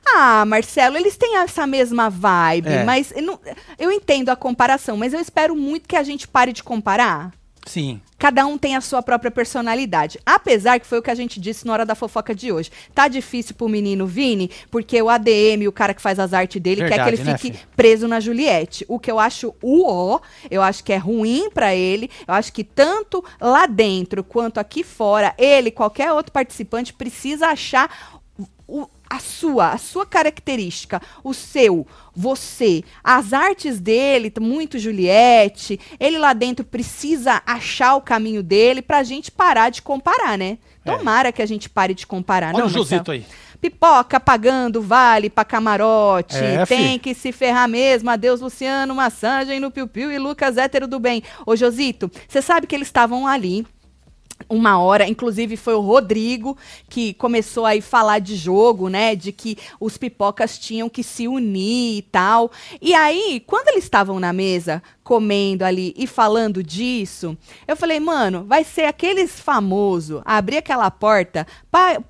Ah, 0.04 0.44
Marcelo, 0.44 0.96
eles 0.96 1.16
têm 1.16 1.36
essa 1.38 1.66
mesma 1.66 2.10
vibe, 2.10 2.68
É. 2.68 2.84
mas 2.84 3.12
eu, 3.14 3.22
não- 3.22 3.40
eu 3.78 3.90
entendo 3.92 4.28
a 4.30 4.36
comparação, 4.36 4.96
mas 4.96 5.12
eu 5.12 5.20
espero 5.20 5.54
muito 5.54 5.88
que 5.88 5.96
a 5.96 6.02
gente 6.02 6.26
pare 6.26 6.52
de 6.52 6.62
comparar. 6.62 7.32
Sim. 7.64 8.00
Cada 8.18 8.44
um 8.44 8.58
tem 8.58 8.74
a 8.74 8.80
sua 8.80 9.00
própria 9.02 9.30
personalidade. 9.30 10.18
Apesar 10.26 10.80
que 10.80 10.86
foi 10.86 10.98
o 10.98 11.02
que 11.02 11.10
a 11.12 11.14
gente 11.14 11.38
disse 11.40 11.64
na 11.64 11.72
hora 11.72 11.86
da 11.86 11.94
fofoca 11.94 12.34
de 12.34 12.50
hoje. 12.50 12.72
Tá 12.92 13.06
difícil 13.06 13.54
pro 13.54 13.68
menino 13.68 14.04
Vini, 14.04 14.50
porque 14.68 15.00
o 15.00 15.08
ADM, 15.08 15.68
o 15.68 15.72
cara 15.72 15.94
que 15.94 16.02
faz 16.02 16.18
as 16.18 16.32
artes 16.32 16.60
dele, 16.60 16.80
quer 16.82 16.88
que 16.88 16.94
Verdade, 16.96 17.16
ele 17.16 17.22
né, 17.24 17.38
fique 17.38 17.56
fi? 17.56 17.66
preso 17.76 18.08
na 18.08 18.18
Juliette. 18.18 18.84
O 18.88 18.98
que 18.98 19.08
eu 19.10 19.20
acho 19.20 19.54
o 19.62 19.86
ó, 19.88 20.18
eu 20.50 20.60
acho 20.60 20.82
que 20.82 20.92
é 20.92 20.96
ruim 20.96 21.50
pra 21.50 21.72
ele. 21.72 22.10
Eu 22.26 22.34
acho 22.34 22.52
que 22.52 22.64
tanto 22.64 23.24
lá 23.40 23.66
dentro 23.66 24.24
quanto 24.24 24.58
aqui 24.58 24.82
fora, 24.82 25.32
ele, 25.38 25.70
qualquer 25.70 26.10
outro 26.12 26.32
participante, 26.32 26.92
precisa 26.92 27.46
achar 27.46 27.88
o- 28.66 28.88
a 29.12 29.18
sua, 29.18 29.72
a 29.72 29.78
sua 29.78 30.06
característica, 30.06 30.98
o 31.22 31.34
seu, 31.34 31.86
você, 32.16 32.82
as 33.04 33.34
artes 33.34 33.78
dele, 33.78 34.32
muito 34.40 34.78
Juliette, 34.78 35.78
ele 36.00 36.18
lá 36.18 36.32
dentro 36.32 36.64
precisa 36.64 37.42
achar 37.44 37.94
o 37.94 38.00
caminho 38.00 38.42
dele 38.42 38.80
pra 38.80 39.02
gente 39.02 39.30
parar 39.30 39.68
de 39.68 39.82
comparar, 39.82 40.38
né? 40.38 40.56
É. 40.82 40.96
Tomara 40.96 41.30
que 41.30 41.42
a 41.42 41.46
gente 41.46 41.68
pare 41.68 41.92
de 41.92 42.06
comparar, 42.06 42.54
Olha 42.54 42.60
não, 42.60 42.66
o 42.66 42.70
Josito 42.70 43.10
aí. 43.10 43.26
Pipoca 43.60 44.18
pagando 44.18 44.80
vale 44.80 45.28
pra 45.28 45.44
camarote. 45.44 46.38
É, 46.38 46.64
tem 46.64 46.94
fi. 46.94 46.98
que 46.98 47.14
se 47.14 47.30
ferrar 47.30 47.68
mesmo. 47.68 48.10
Adeus, 48.10 48.40
Luciano, 48.40 48.92
massagem 48.92 49.60
no 49.60 49.70
Piu 49.70 49.86
Piu 49.86 50.10
e 50.10 50.18
Lucas 50.18 50.56
hétero 50.56 50.88
do 50.88 50.98
bem. 50.98 51.22
Ô, 51.46 51.54
Josito, 51.54 52.10
você 52.26 52.42
sabe 52.42 52.66
que 52.66 52.74
eles 52.74 52.88
estavam 52.88 53.24
ali 53.24 53.64
uma 54.48 54.78
hora, 54.78 55.08
inclusive 55.08 55.56
foi 55.56 55.74
o 55.74 55.80
Rodrigo 55.80 56.56
que 56.88 57.14
começou 57.14 57.66
aí 57.66 57.80
falar 57.80 58.18
de 58.18 58.36
jogo, 58.36 58.88
né, 58.88 59.14
de 59.14 59.32
que 59.32 59.56
os 59.80 59.96
pipocas 59.96 60.58
tinham 60.58 60.88
que 60.88 61.02
se 61.02 61.28
unir 61.28 61.98
e 61.98 62.02
tal. 62.02 62.50
E 62.80 62.94
aí, 62.94 63.42
quando 63.46 63.68
eles 63.68 63.84
estavam 63.84 64.18
na 64.18 64.32
mesa 64.32 64.82
comendo 65.02 65.64
ali 65.64 65.94
e 65.96 66.06
falando 66.06 66.62
disso, 66.62 67.36
eu 67.66 67.76
falei, 67.76 68.00
mano, 68.00 68.44
vai 68.44 68.64
ser 68.64 68.84
aqueles 68.84 69.40
famoso 69.40 70.22
abrir 70.24 70.58
aquela 70.58 70.90
porta 70.90 71.46
para 71.70 72.00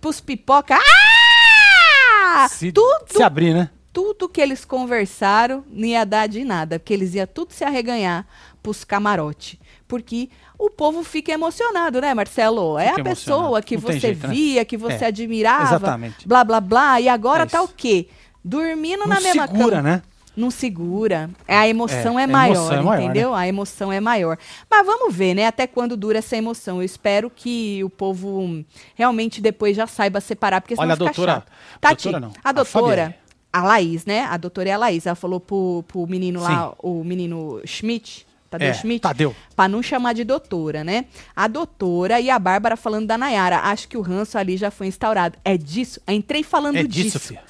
pros 0.00 0.20
pipoca. 0.20 0.76
Ah! 0.76 2.48
Se, 2.48 2.70
tudo 2.70 3.06
se 3.08 3.22
abrir, 3.22 3.54
né? 3.54 3.70
tudo 3.96 4.28
que 4.28 4.42
eles 4.42 4.62
conversaram 4.62 5.64
não 5.70 5.86
ia 5.86 6.04
dar 6.04 6.26
de 6.26 6.44
nada, 6.44 6.78
porque 6.78 6.92
eles 6.92 7.14
iam 7.14 7.26
tudo 7.26 7.54
se 7.54 7.64
arreganhar 7.64 8.26
pros 8.62 8.84
camarote. 8.84 9.58
Porque 9.88 10.28
o 10.58 10.68
povo 10.68 11.04
fica 11.04 11.30
emocionado, 11.32 12.00
né, 12.00 12.12
Marcelo? 12.12 12.76
é 12.78 12.88
Fica 12.90 13.00
a 13.02 13.04
pessoa 13.04 13.36
emocionado. 13.38 13.66
que 13.66 13.74
Não 13.76 13.82
você 13.82 14.00
jeito, 14.00 14.26
né? 14.26 14.34
via, 14.34 14.64
que 14.64 14.76
você 14.76 15.04
É, 15.04 15.08
admirava, 15.08 15.76
exatamente. 15.76 16.26
blá 16.26 16.42
blá 16.42 16.60
blá, 16.60 17.00
e 17.00 17.08
agora 17.08 17.44
É 17.44 17.46
tá 17.46 17.62
o 17.62 17.68
quê? 17.68 18.08
Dormindo 18.44 19.00
Não 19.00 19.08
na 19.08 19.20
mesma 19.20 19.46
segura, 19.46 19.76
cama. 19.76 19.82
né? 19.82 20.02
Não 20.36 20.50
segura. 20.50 21.30
A 21.48 21.66
emoção 21.66 22.18
É, 22.18 22.22
é, 22.22 22.24
a 22.24 22.28
maior, 22.28 22.54
emoção 22.56 22.74
é 22.78 22.82
maior, 22.82 23.02
entendeu? 23.02 23.34
A 23.34 23.48
emoção 23.48 23.92
é 23.92 24.00
maior. 24.00 24.36
Mas 24.70 24.84
vamos 24.84 25.14
ver, 25.14 25.34
né? 25.34 25.46
Até 25.46 25.66
quando 25.66 25.96
dura 25.96 26.18
essa 26.18 26.36
emoção. 26.36 26.76
Eu 26.76 26.82
espero 26.82 27.30
que 27.34 27.82
o 27.82 27.88
povo 27.88 28.62
realmente 28.94 29.40
depois 29.40 29.74
já 29.74 29.86
saiba 29.86 30.20
separar, 30.20 30.60
porque 30.60 30.74
senão 30.74 30.84
Olha, 30.88 30.92
a 30.92 30.96
doutora- 30.96 31.32
chato. 31.36 31.52
Tati, 31.80 32.02
doutora 32.10 32.20
não, 32.20 32.32
a 32.44 32.48
a 32.50 32.52
doutora, 32.52 32.86
Fabiane. 33.02 33.14
a, 33.50 33.62
Laís, 33.62 34.04
né? 34.04 34.24
A 34.24 34.36
doutora 34.36 34.68
é 34.68 34.72
a 34.72 34.76
Laís. 34.76 35.06
Ela 35.06 35.14
falou 35.16 35.40
pro, 35.40 35.82
pro 35.88 36.06
menino 36.06 36.40
lá, 36.42 36.74
o 36.80 37.02
menino 37.02 37.62
Schmidt, 37.64 38.25
Tadeu 38.50 38.68
É, 38.68 38.74
Schmidt, 38.74 39.00
Tadeu. 39.02 39.34
Pra 39.54 39.68
não 39.68 39.82
chamar 39.82 40.12
de 40.12 40.24
doutora, 40.24 40.84
né? 40.84 41.06
A 41.34 41.48
doutora 41.48 42.20
e 42.20 42.30
a 42.30 42.38
Bárbara 42.38 42.76
falando 42.76 43.06
da 43.06 43.18
Nayara. 43.18 43.58
Acho 43.60 43.88
que 43.88 43.96
o 43.96 44.00
ranço 44.00 44.38
ali 44.38 44.56
já 44.56 44.70
foi 44.70 44.86
instaurado. 44.86 45.36
É 45.44 45.56
disso? 45.56 46.00
Eu 46.06 46.14
entrei 46.14 46.42
falando 46.42 46.76
É 46.76 46.82
disso. 46.84 47.18
disso, 47.18 47.20
filha. 47.20 47.42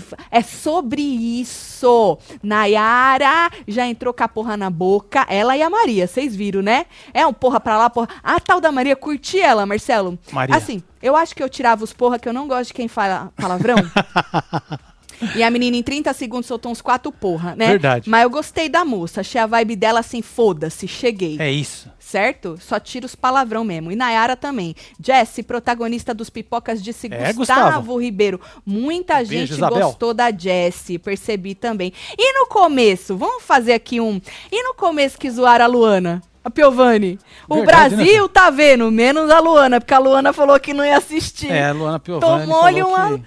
Fa- 0.00 0.18
É 0.30 0.42
sobre 0.42 1.00
isso. 1.00 2.18
Nayara 2.42 3.50
já 3.66 3.86
entrou 3.86 4.12
com 4.12 4.22
a 4.22 4.28
porra 4.28 4.56
na 4.56 4.68
boca. 4.68 5.24
Ela 5.30 5.56
e 5.56 5.62
a 5.62 5.70
Maria, 5.70 6.06
vocês 6.06 6.36
viram, 6.36 6.60
né? 6.60 6.84
É 7.14 7.26
um 7.26 7.32
porra 7.32 7.58
pra 7.58 7.78
lá, 7.78 7.88
porra. 7.88 8.08
A 8.22 8.38
tal 8.38 8.60
da 8.60 8.70
Maria, 8.70 8.94
curti 8.96 9.40
ela, 9.40 9.64
Marcelo. 9.64 10.18
Maria. 10.30 10.54
Assim, 10.56 10.82
eu 11.02 11.16
acho 11.16 11.34
que 11.34 11.42
eu 11.42 11.48
tirava 11.48 11.84
os 11.84 11.92
porra, 11.94 12.18
que 12.18 12.28
eu 12.28 12.32
não 12.34 12.46
gosto 12.46 12.68
de 12.68 12.74
quem 12.74 12.86
fala 12.88 13.32
palavrão. 13.36 13.76
E 15.34 15.42
a 15.42 15.50
menina 15.50 15.76
em 15.76 15.82
30 15.82 16.12
segundos 16.14 16.46
soltou 16.46 16.70
uns 16.70 16.80
quatro 16.80 17.10
porra, 17.10 17.54
né? 17.56 17.66
Verdade. 17.68 18.08
Mas 18.08 18.22
eu 18.22 18.30
gostei 18.30 18.68
da 18.68 18.84
moça. 18.84 19.20
Achei 19.20 19.40
a 19.40 19.46
vibe 19.46 19.76
dela 19.76 20.00
assim, 20.00 20.22
foda-se, 20.22 20.86
cheguei 20.86 21.36
É 21.40 21.50
isso. 21.50 21.90
certo? 21.98 22.56
Só 22.60 22.78
tira 22.78 23.04
os 23.06 23.14
palavrão 23.14 23.64
mesmo. 23.64 23.90
E 23.90 23.96
Nayara 23.96 24.36
também. 24.36 24.74
Jesse, 25.02 25.42
protagonista 25.42 26.14
dos 26.14 26.30
Pipocas, 26.30 26.82
disse 26.82 27.08
É, 27.10 27.32
Gustavo, 27.32 27.60
Gustavo. 27.62 27.96
Ribeiro. 28.00 28.40
Muita 28.64 29.14
Beijo, 29.16 29.30
gente 29.32 29.52
Isabel. 29.52 29.86
gostou 29.86 30.14
da 30.14 30.30
Jessie, 30.30 30.98
percebi 30.98 31.54
também. 31.54 31.92
E 32.16 32.38
no 32.38 32.46
começo, 32.46 33.16
vamos 33.16 33.42
fazer 33.42 33.72
aqui 33.72 34.00
um. 34.00 34.20
E 34.52 34.62
no 34.62 34.74
começo 34.74 35.18
que 35.18 35.30
zoaram 35.30 35.64
a 35.64 35.68
Luana? 35.68 36.22
A 36.44 36.50
Piovani. 36.50 37.18
O 37.48 37.56
Verdade, 37.56 37.96
né, 37.96 38.04
Brasil 38.04 38.28
tá 38.28 38.48
vendo, 38.48 38.90
menos 38.90 39.28
a 39.30 39.40
Luana, 39.40 39.80
porque 39.80 39.92
a 39.92 39.98
Luana 39.98 40.32
falou 40.32 40.58
que 40.58 40.72
não 40.72 40.84
ia 40.84 40.96
assistir. 40.96 41.50
É, 41.50 41.66
a 41.68 41.72
Luana 41.72 41.98
Piovani 41.98 42.46
Tomou-lhe 42.46 42.82
uma. 42.82 43.18
que 43.18 43.24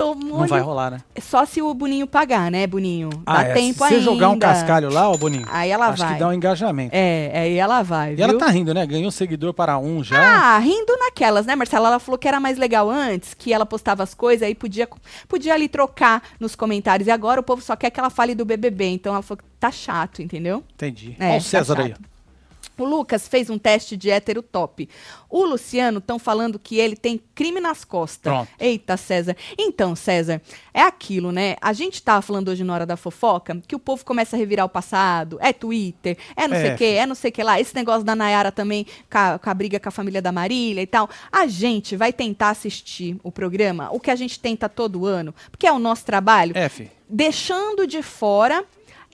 Tomou 0.00 0.40
não 0.40 0.46
vai 0.46 0.60
rolar, 0.60 0.90
né? 0.90 0.98
Só 1.20 1.44
se 1.44 1.60
o 1.60 1.74
Boninho 1.74 2.06
pagar, 2.06 2.50
né, 2.50 2.66
Boninho? 2.66 3.10
Dá 3.10 3.20
Ah, 3.26 3.42
é, 3.42 3.52
tempo 3.52 3.72
se 3.74 3.78
você 3.88 3.94
ainda. 3.96 4.00
jogar 4.00 4.30
um 4.30 4.38
cascalho 4.38 4.90
lá, 4.90 5.10
ó, 5.10 5.16
Boninho, 5.16 5.44
Aí 5.50 5.70
ela 5.70 5.88
acho 5.88 6.02
vai. 6.02 6.14
que 6.14 6.20
dá 6.20 6.28
um 6.28 6.32
engajamento. 6.32 6.90
É, 6.94 7.30
aí 7.34 7.56
ela 7.58 7.82
vai. 7.82 8.12
E 8.12 8.16
viu? 8.16 8.24
ela 8.24 8.38
tá 8.38 8.46
rindo, 8.48 8.72
né? 8.72 8.86
Ganhou 8.86 9.10
seguidor 9.10 9.52
para 9.52 9.78
um 9.78 10.02
já. 10.02 10.16
Ah, 10.54 10.58
rindo 10.58 10.96
naquelas, 10.98 11.44
né, 11.44 11.54
Marcela? 11.54 11.88
Ela 11.88 11.98
falou 11.98 12.16
que 12.18 12.26
era 12.26 12.40
mais 12.40 12.56
legal 12.56 12.88
antes, 12.88 13.34
que 13.34 13.52
ela 13.52 13.66
postava 13.66 14.02
as 14.02 14.14
coisas 14.14 14.46
aí 14.46 14.54
podia, 14.54 14.88
podia 15.28 15.52
ali 15.52 15.68
trocar 15.68 16.22
nos 16.40 16.54
comentários. 16.56 17.06
E 17.06 17.10
agora 17.10 17.38
o 17.40 17.42
povo 17.42 17.60
só 17.60 17.76
quer 17.76 17.90
que 17.90 18.00
ela 18.00 18.08
fale 18.10 18.34
do 18.34 18.44
BBB. 18.44 18.86
Então 18.86 19.12
ela 19.12 19.22
falou 19.22 19.38
que 19.38 19.44
tá 19.60 19.70
chato, 19.70 20.22
entendeu? 20.22 20.64
Entendi. 20.74 21.14
É, 21.20 21.24
Olha 21.28 21.32
o 21.32 21.42
tá 21.42 21.48
César 21.48 21.78
aí. 21.80 21.94
O 22.82 22.86
Lucas 22.86 23.28
fez 23.28 23.50
um 23.50 23.58
teste 23.58 23.96
de 23.96 24.10
hétero 24.10 24.42
top. 24.42 24.88
O 25.28 25.44
Luciano 25.44 25.98
estão 25.98 26.18
falando 26.18 26.58
que 26.58 26.76
ele 26.78 26.96
tem 26.96 27.20
crime 27.34 27.60
nas 27.60 27.84
costas. 27.84 28.32
Pronto. 28.32 28.48
Eita, 28.58 28.96
César. 28.96 29.36
Então, 29.58 29.94
César, 29.94 30.40
é 30.74 30.82
aquilo, 30.82 31.30
né? 31.30 31.56
A 31.60 31.72
gente 31.72 32.02
tava 32.02 32.20
falando 32.22 32.48
hoje 32.48 32.64
na 32.64 32.74
hora 32.74 32.86
da 32.86 32.96
fofoca 32.96 33.60
que 33.66 33.76
o 33.76 33.78
povo 33.78 34.04
começa 34.04 34.34
a 34.34 34.38
revirar 34.38 34.66
o 34.66 34.68
passado. 34.68 35.38
É 35.40 35.52
Twitter, 35.52 36.16
é 36.36 36.48
não 36.48 36.56
É, 36.56 36.60
sei 36.62 36.74
o 36.74 36.76
quê, 36.76 36.84
é 36.98 37.06
não 37.06 37.14
sei 37.14 37.30
o 37.30 37.32
que 37.32 37.42
lá. 37.42 37.60
Esse 37.60 37.74
negócio 37.74 38.02
da 38.04 38.16
Nayara 38.16 38.50
também, 38.50 38.86
com 39.10 39.18
a, 39.18 39.38
com 39.38 39.50
a 39.50 39.54
briga 39.54 39.78
com 39.78 39.88
a 39.88 39.92
família 39.92 40.20
da 40.22 40.32
Marília 40.32 40.82
e 40.82 40.86
tal. 40.86 41.08
A 41.30 41.46
gente 41.46 41.96
vai 41.96 42.12
tentar 42.12 42.50
assistir 42.50 43.16
o 43.22 43.30
programa, 43.30 43.88
o 43.92 44.00
que 44.00 44.10
a 44.10 44.16
gente 44.16 44.38
tenta 44.40 44.68
todo 44.68 45.06
ano, 45.06 45.34
porque 45.50 45.66
é 45.66 45.72
o 45.72 45.78
nosso 45.78 46.04
trabalho, 46.04 46.56
É, 46.56 46.68
fi. 46.68 46.90
deixando 47.08 47.86
de 47.86 48.02
fora 48.02 48.64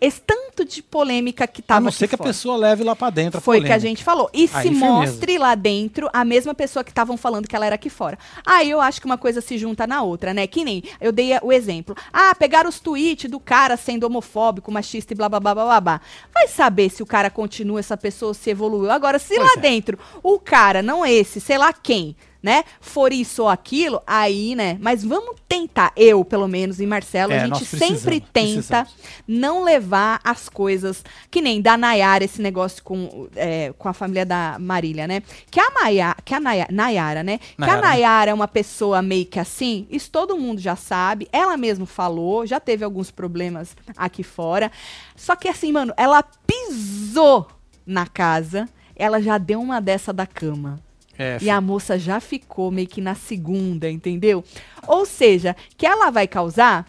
esse 0.01 0.21
tanto 0.21 0.65
de 0.65 0.83
polêmica 0.83 1.47
que 1.47 1.61
A 1.63 1.65
tava 1.65 1.81
não 1.87 1.91
ser 1.93 2.07
que 2.09 2.15
a 2.15 2.19
fora. 2.19 2.29
pessoa 2.31 2.57
leve 2.57 2.85
lá 2.85 2.95
pra 2.95 3.09
dentro 3.11 3.39
a 3.39 3.41
Foi 3.41 3.61
o 3.61 3.65
que 3.65 3.73
a 3.73 3.79
gente 3.79 4.05
falou. 4.05 4.29
E 4.33 4.49
Aí, 4.53 4.63
se 4.69 4.71
mostre 4.71 5.39
lá 5.39 5.55
dentro 5.55 6.09
a 6.13 6.25
mesma 6.25 6.55
pessoa 6.55 6.83
que 6.85 6.91
estavam 6.91 7.17
falando 7.17 7.49
que 7.49 7.57
ela 7.57 7.65
era 7.67 7.75
aqui 7.77 7.89
fora. 7.89 8.19
Aí 8.45 8.71
eu 8.71 8.81
acho 8.81 9.01
que 9.01 9.07
uma 9.07 9.17
coisa 9.19 9.41
se 9.41 9.57
junta 9.57 9.87
na 9.87 10.03
outra, 10.03 10.35
né? 10.35 10.47
Que 10.47 10.65
nem 10.65 10.83
eu 11.01 11.13
dei 11.13 11.33
a- 11.33 11.41
o 11.43 11.53
exemplo. 11.53 11.97
Ah, 12.13 12.35
pegaram 12.35 12.69
os 12.69 12.79
tweets 12.81 13.31
do 13.31 13.41
cara 13.41 13.77
sendo 13.77 14.05
homofóbico, 14.05 14.71
machista 14.71 15.13
e 15.13 15.17
blá 15.17 15.29
blá 15.29 15.41
blá 15.41 15.55
blá 15.55 15.65
blá. 15.65 15.81
blá. 15.81 16.01
Vai 16.33 16.49
saber 16.49 16.91
se 16.91 17.03
o 17.03 17.07
cara 17.07 17.31
continua, 17.31 17.81
essa 17.81 17.97
pessoa 17.97 18.35
se 18.35 18.51
evoluiu. 18.51 18.91
Agora, 18.91 19.19
se 19.19 19.35
Pois 19.37 19.47
lá 19.47 19.55
é. 19.57 19.61
dentro 19.61 19.99
o 20.23 20.39
cara, 20.39 20.83
não 20.83 21.07
esse, 21.07 21.41
sei 21.41 21.57
lá 21.59 21.73
quem, 21.73 22.15
né, 22.43 22.65
for 22.81 23.13
isso 23.13 23.43
ou 23.43 23.49
aquilo, 23.49 24.01
aí, 24.07 24.55
né? 24.55 24.77
Mas 24.81 25.03
vamos 25.05 25.37
tentar, 25.49 25.93
eu 25.97 26.25
pelo 26.25 26.47
menos 26.47 26.81
e 26.81 26.87
Marcelo, 26.87 27.33
É, 27.33 27.41
a 27.41 27.47
gente 27.47 27.65
sempre 27.65 28.21
tenta 28.21 28.85
precisamos. 28.85 28.95
não 29.27 29.63
levar 29.65 30.21
as 30.23 30.49
coisas 30.49 31.05
que 31.31 31.41
nem 31.41 31.61
da 31.61 31.77
Nayara 31.77 32.25
esse 32.25 32.41
negócio 32.41 32.83
com, 32.83 33.29
é, 33.35 33.73
com 33.79 33.89
a 33.89 33.93
família 33.93 34.25
da 34.27 34.57
Marília, 34.61 35.07
né? 35.09 35.23
Que 35.51 35.59
a 35.61 35.71
Maia, 35.71 36.15
que 36.25 36.35
a 36.35 36.41
Naya- 36.41 36.69
Nayara, 36.71 37.23
né? 37.23 37.39
que 37.39 37.45
a 37.57 37.67
Nayara, 37.67 37.81
né? 37.81 37.89
Nayara 37.89 38.31
é 38.31 38.35
uma 38.35 38.49
pessoa 38.49 39.03
meio 39.03 39.27
que 39.27 39.39
assim, 39.41 39.87
isso 39.91 40.11
todo 40.11 40.37
mundo 40.37 40.61
já 40.61 40.77
sabe. 40.77 41.29
Ela 41.33 41.57
mesmo 41.57 41.87
falou, 41.87 42.47
já 42.47 42.61
teve 42.61 42.85
alguns 42.85 43.11
problemas 43.11 43.77
aqui 43.97 44.23
fora. 44.23 44.71
Só 45.17 45.35
que 45.35 45.49
assim, 45.49 45.73
mano, 45.73 45.93
ela 45.97 46.23
pisou 46.23 47.47
na 47.87 48.07
casa, 48.07 48.69
ela 48.95 49.21
já 49.21 49.39
deu 49.39 49.61
uma 49.61 49.81
dessa 49.81 50.13
da 50.13 50.27
cama. 50.27 50.81
É, 51.19 51.39
E 51.41 51.49
a 51.51 51.61
moça 51.61 51.99
já 51.99 52.21
ficou 52.21 52.71
meio 52.71 52.87
que 52.89 53.01
na 53.01 53.15
segunda, 53.15 53.91
entendeu? 53.91 54.45
Ou 54.87 55.07
seja, 55.07 55.57
que 55.77 55.87
ela 55.87 56.11
vai 56.11 56.27
causar. 56.27 56.87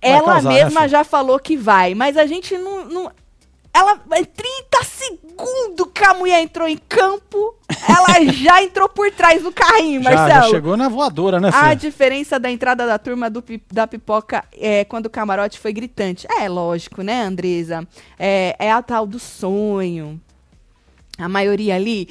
Vai 0.00 0.10
ela 0.12 0.34
causar, 0.34 0.48
né, 0.48 0.64
mesma 0.64 0.80
filho? 0.82 0.90
já 0.90 1.04
falou 1.04 1.38
que 1.40 1.56
vai, 1.56 1.94
mas 1.94 2.16
a 2.16 2.24
gente 2.26 2.56
não. 2.56 2.84
não 2.84 3.12
ela. 3.72 4.00
é 4.12 4.24
30 4.24 4.84
segundos 4.84 5.88
que 5.94 6.04
a 6.04 6.14
mulher 6.14 6.40
entrou 6.40 6.66
em 6.68 6.78
campo, 6.88 7.54
ela 7.88 8.24
já 8.32 8.62
entrou 8.62 8.88
por 8.88 9.10
trás 9.10 9.42
do 9.42 9.52
carrinho, 9.52 10.02
já, 10.02 10.10
Marcelo. 10.10 10.42
já 10.44 10.50
chegou 10.50 10.76
na 10.76 10.88
voadora, 10.88 11.38
né, 11.40 11.50
A 11.52 11.68
filho? 11.70 11.76
diferença 11.80 12.38
da 12.40 12.50
entrada 12.50 12.86
da 12.86 12.98
turma 12.98 13.28
do 13.28 13.42
da 13.72 13.86
pipoca 13.86 14.44
é 14.52 14.84
quando 14.84 15.06
o 15.06 15.10
camarote 15.10 15.58
foi 15.58 15.72
gritante. 15.72 16.26
É 16.40 16.48
lógico, 16.48 17.02
né, 17.02 17.22
Andresa? 17.22 17.86
É, 18.18 18.54
é 18.58 18.70
a 18.72 18.82
tal 18.82 19.06
do 19.06 19.18
sonho. 19.18 20.20
A 21.18 21.28
maioria 21.28 21.74
ali, 21.74 22.08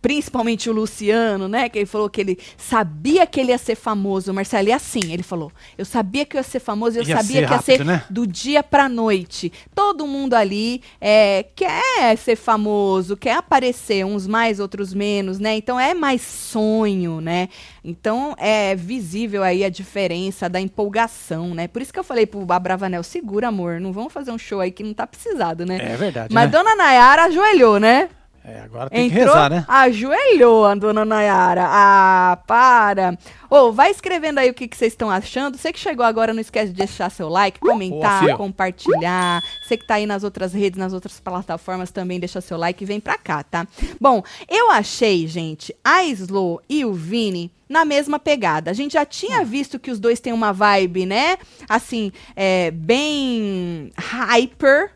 principalmente 0.00 0.68
o 0.68 0.72
Luciano, 0.72 1.48
né? 1.48 1.68
Que 1.68 1.78
ele 1.78 1.86
falou 1.86 2.08
que 2.08 2.20
ele 2.20 2.38
sabia 2.56 3.26
que 3.26 3.40
ele 3.40 3.50
ia 3.50 3.58
ser 3.58 3.74
famoso. 3.74 4.32
Marcelo, 4.32 4.68
e 4.68 4.72
assim, 4.72 5.12
ele 5.12 5.22
falou: 5.22 5.52
Eu 5.76 5.84
sabia 5.84 6.24
que 6.24 6.36
eu 6.36 6.40
ia 6.40 6.44
ser 6.44 6.60
famoso, 6.60 6.98
eu 6.98 7.04
Ia 7.04 7.16
sabia 7.16 7.46
que 7.46 7.52
ia 7.52 7.60
ser 7.60 7.72
rápido, 7.72 7.86
né? 7.86 8.04
do 8.10 8.26
dia 8.26 8.62
pra 8.62 8.88
noite. 8.88 9.52
Todo 9.74 10.06
mundo 10.06 10.34
ali 10.34 10.82
é, 11.00 11.44
quer 11.54 12.16
ser 12.16 12.36
famoso, 12.36 13.16
quer 13.16 13.36
aparecer, 13.36 14.04
uns 14.04 14.26
mais, 14.26 14.60
outros 14.60 14.92
menos, 14.92 15.38
né? 15.38 15.56
Então 15.56 15.78
é 15.78 15.94
mais 15.94 16.22
sonho, 16.22 17.20
né? 17.20 17.48
Então 17.84 18.34
é 18.38 18.74
visível 18.74 19.42
aí 19.42 19.64
a 19.64 19.68
diferença 19.68 20.48
da 20.48 20.60
empolgação, 20.60 21.54
né? 21.54 21.68
Por 21.68 21.82
isso 21.82 21.92
que 21.92 21.98
eu 21.98 22.04
falei 22.04 22.26
pro 22.26 22.44
Abravanel, 22.52 23.02
segura, 23.02 23.48
amor, 23.48 23.80
não 23.80 23.92
vamos 23.92 24.12
fazer 24.12 24.30
um 24.30 24.38
show 24.38 24.60
aí 24.60 24.70
que 24.70 24.82
não 24.82 24.94
tá 24.94 25.06
precisado, 25.06 25.64
né? 25.64 25.78
É 25.80 25.96
verdade, 25.96 26.34
Mas 26.34 26.44
né? 26.44 26.50
dona 26.50 26.74
Nayara 26.74 27.24
ajoelhou, 27.24 27.78
né? 27.78 28.08
É, 28.48 28.60
agora 28.60 28.88
tem 28.88 29.06
Entrou, 29.06 29.24
que 29.24 29.26
rezar, 29.26 29.50
né? 29.50 29.64
ajoelhou 29.66 30.64
a 30.66 30.76
dona 30.76 31.04
Nayara. 31.04 31.64
Ah, 31.66 32.38
para. 32.46 33.18
Ô, 33.50 33.72
vai 33.72 33.90
escrevendo 33.90 34.38
aí 34.38 34.48
o 34.48 34.54
que 34.54 34.68
que 34.68 34.76
vocês 34.76 34.92
estão 34.92 35.10
achando. 35.10 35.58
Você 35.58 35.72
que 35.72 35.80
chegou 35.80 36.06
agora, 36.06 36.32
não 36.32 36.40
esquece 36.40 36.70
de 36.70 36.76
deixar 36.78 37.10
seu 37.10 37.28
like, 37.28 37.58
comentar, 37.58 38.22
Boa, 38.22 38.36
compartilhar. 38.36 39.42
Você 39.64 39.76
que 39.76 39.84
tá 39.84 39.94
aí 39.94 40.06
nas 40.06 40.22
outras 40.22 40.52
redes, 40.52 40.78
nas 40.78 40.92
outras 40.92 41.18
plataformas, 41.18 41.90
também 41.90 42.20
deixa 42.20 42.40
seu 42.40 42.56
like 42.56 42.84
e 42.84 42.86
vem 42.86 43.00
pra 43.00 43.18
cá, 43.18 43.42
tá? 43.42 43.66
Bom, 44.00 44.22
eu 44.48 44.70
achei, 44.70 45.26
gente, 45.26 45.74
a 45.82 46.04
Slow 46.04 46.62
e 46.68 46.84
o 46.84 46.92
Vini 46.92 47.50
na 47.68 47.84
mesma 47.84 48.16
pegada. 48.20 48.70
A 48.70 48.74
gente 48.74 48.92
já 48.92 49.04
tinha 49.04 49.44
visto 49.44 49.76
que 49.76 49.90
os 49.90 49.98
dois 49.98 50.20
têm 50.20 50.32
uma 50.32 50.52
vibe, 50.52 51.04
né? 51.04 51.36
Assim, 51.68 52.12
é, 52.36 52.70
bem 52.70 53.90
hyper, 53.98 54.92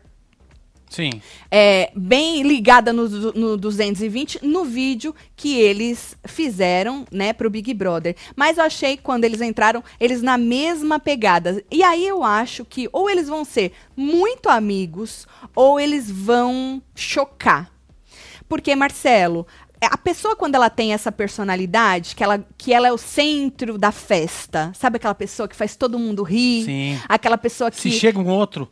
Sim. 0.91 1.21
é, 1.49 1.89
bem 1.95 2.43
ligada 2.43 2.91
no, 2.91 3.07
no 3.31 3.55
220 3.55 4.45
no 4.45 4.65
vídeo 4.65 5.15
que 5.37 5.57
eles 5.57 6.17
fizeram, 6.25 7.05
né, 7.09 7.31
pro 7.31 7.49
Big 7.49 7.73
Brother. 7.73 8.13
Mas 8.35 8.57
eu 8.57 8.65
achei 8.65 8.97
que 8.97 9.03
quando 9.03 9.23
eles 9.23 9.39
entraram, 9.39 9.81
eles 10.01 10.21
na 10.21 10.37
mesma 10.37 10.99
pegada. 10.99 11.63
E 11.71 11.81
aí 11.81 12.05
eu 12.05 12.25
acho 12.25 12.65
que 12.65 12.89
ou 12.91 13.09
eles 13.09 13.29
vão 13.29 13.45
ser 13.45 13.71
muito 13.95 14.49
amigos 14.49 15.25
ou 15.55 15.79
eles 15.79 16.11
vão 16.11 16.81
chocar. 16.93 17.71
Porque, 18.49 18.75
Marcelo, 18.75 19.47
a 19.79 19.97
pessoa 19.97 20.35
quando 20.35 20.55
ela 20.55 20.69
tem 20.69 20.91
essa 20.93 21.09
personalidade, 21.09 22.17
que 22.17 22.23
ela, 22.23 22.45
que 22.57 22.73
ela 22.73 22.89
é 22.89 22.91
o 22.91 22.97
centro 22.97 23.77
da 23.77 23.93
festa, 23.93 24.73
sabe 24.77 24.97
aquela 24.97 25.15
pessoa 25.15 25.47
que 25.47 25.55
faz 25.55 25.77
todo 25.77 25.97
mundo 25.97 26.21
rir? 26.21 26.65
Sim. 26.65 26.99
Aquela 27.07 27.37
pessoa 27.37 27.71
Se 27.71 27.89
que 27.89 27.91
chega 27.91 28.19
um 28.19 28.27
outro, 28.27 28.69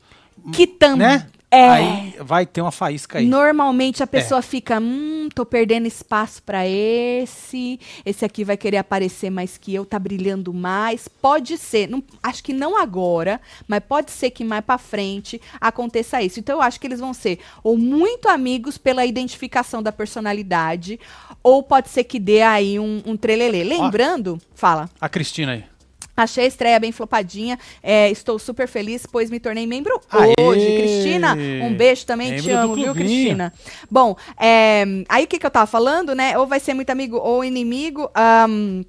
que 0.52 0.68
também. 0.68 1.08
né? 1.08 1.28
É. 1.52 1.68
aí 1.68 2.16
vai 2.20 2.46
ter 2.46 2.62
uma 2.62 2.72
faísca 2.72 3.18
aí. 3.18 3.26
Normalmente 3.26 4.04
a 4.04 4.06
É. 4.06 4.08
pessoa 4.08 4.40
fica, 4.42 4.80
hum, 4.80 5.30
tô 5.34 5.44
perdendo 5.46 5.88
espaço 5.88 6.44
pra 6.44 6.68
esse, 6.68 7.80
esse 8.06 8.24
aqui 8.24 8.44
vai 8.44 8.56
querer 8.56 8.78
aparecer 8.78 9.30
mais 9.32 9.58
que 9.58 9.74
eu, 9.74 9.84
tá 9.86 9.98
brilhando 9.98 10.54
mais. 10.54 11.08
Pode 11.08 11.58
ser, 11.58 11.90
não- 11.90 12.04
acho 12.22 12.44
que 12.44 12.54
não 12.54 12.78
agora, 12.78 13.42
mas 13.68 13.80
pode 13.88 14.12
ser 14.12 14.30
que 14.30 14.44
mais 14.44 14.64
pra 14.64 14.78
frente 14.78 15.42
aconteça 15.60 16.22
isso. 16.22 16.40
Então 16.40 16.58
eu 16.58 16.62
acho 16.62 16.80
que 16.80 16.86
eles 16.86 17.00
vão 17.00 17.14
ser 17.14 17.40
ou 17.64 17.78
muito 17.78 18.28
amigos 18.30 18.78
pela 18.78 19.06
identificação 19.06 19.82
da 19.82 19.92
personalidade, 19.92 21.00
ou 21.42 21.64
pode 21.64 21.90
ser 21.90 22.04
que 22.04 22.20
dê 22.20 22.42
aí 22.42 22.80
um, 22.80 23.02
um 23.06 23.18
trelelê. 23.18 23.64
Lembrando, 23.64 24.40
fala. 24.54 24.90
A 25.02 25.10
Cristina 25.10 25.54
aí. 25.54 25.64
Achei 26.24 26.44
a 26.46 26.48
estreia 26.48 26.80
bem 26.80 26.92
flopadinha. 26.92 27.58
é, 27.82 28.10
estou 28.12 28.38
super 28.40 28.68
feliz, 28.68 29.06
pois 29.06 29.30
me 29.30 29.40
tornei 29.40 29.66
membro 29.66 30.00
Aê! 30.12 30.34
hoje. 30.42 30.66
Cristina, 30.78 31.36
um 31.64 31.74
beijo 31.74 32.06
também, 32.06 32.36
te 32.36 32.48
Membro 32.48 32.52
do 32.52 32.74
amo, 32.74 32.76
viu. 32.76 32.94
Cristina? 32.94 33.54
Bom, 33.90 34.16
é, 34.38 34.84
aí 35.08 35.24
o 35.24 35.28
que, 35.28 35.40
que 35.40 35.46
eu 35.46 35.52
tava 35.52 35.66
falando, 35.68 36.14
né? 36.14 36.38
Ou 36.38 36.46
vai 36.48 36.60
ser 36.60 36.74
muito 36.74 36.90
amigo 36.90 37.18
ou 37.18 37.44
inimigo. 37.44 38.10
ahn, 38.16 38.84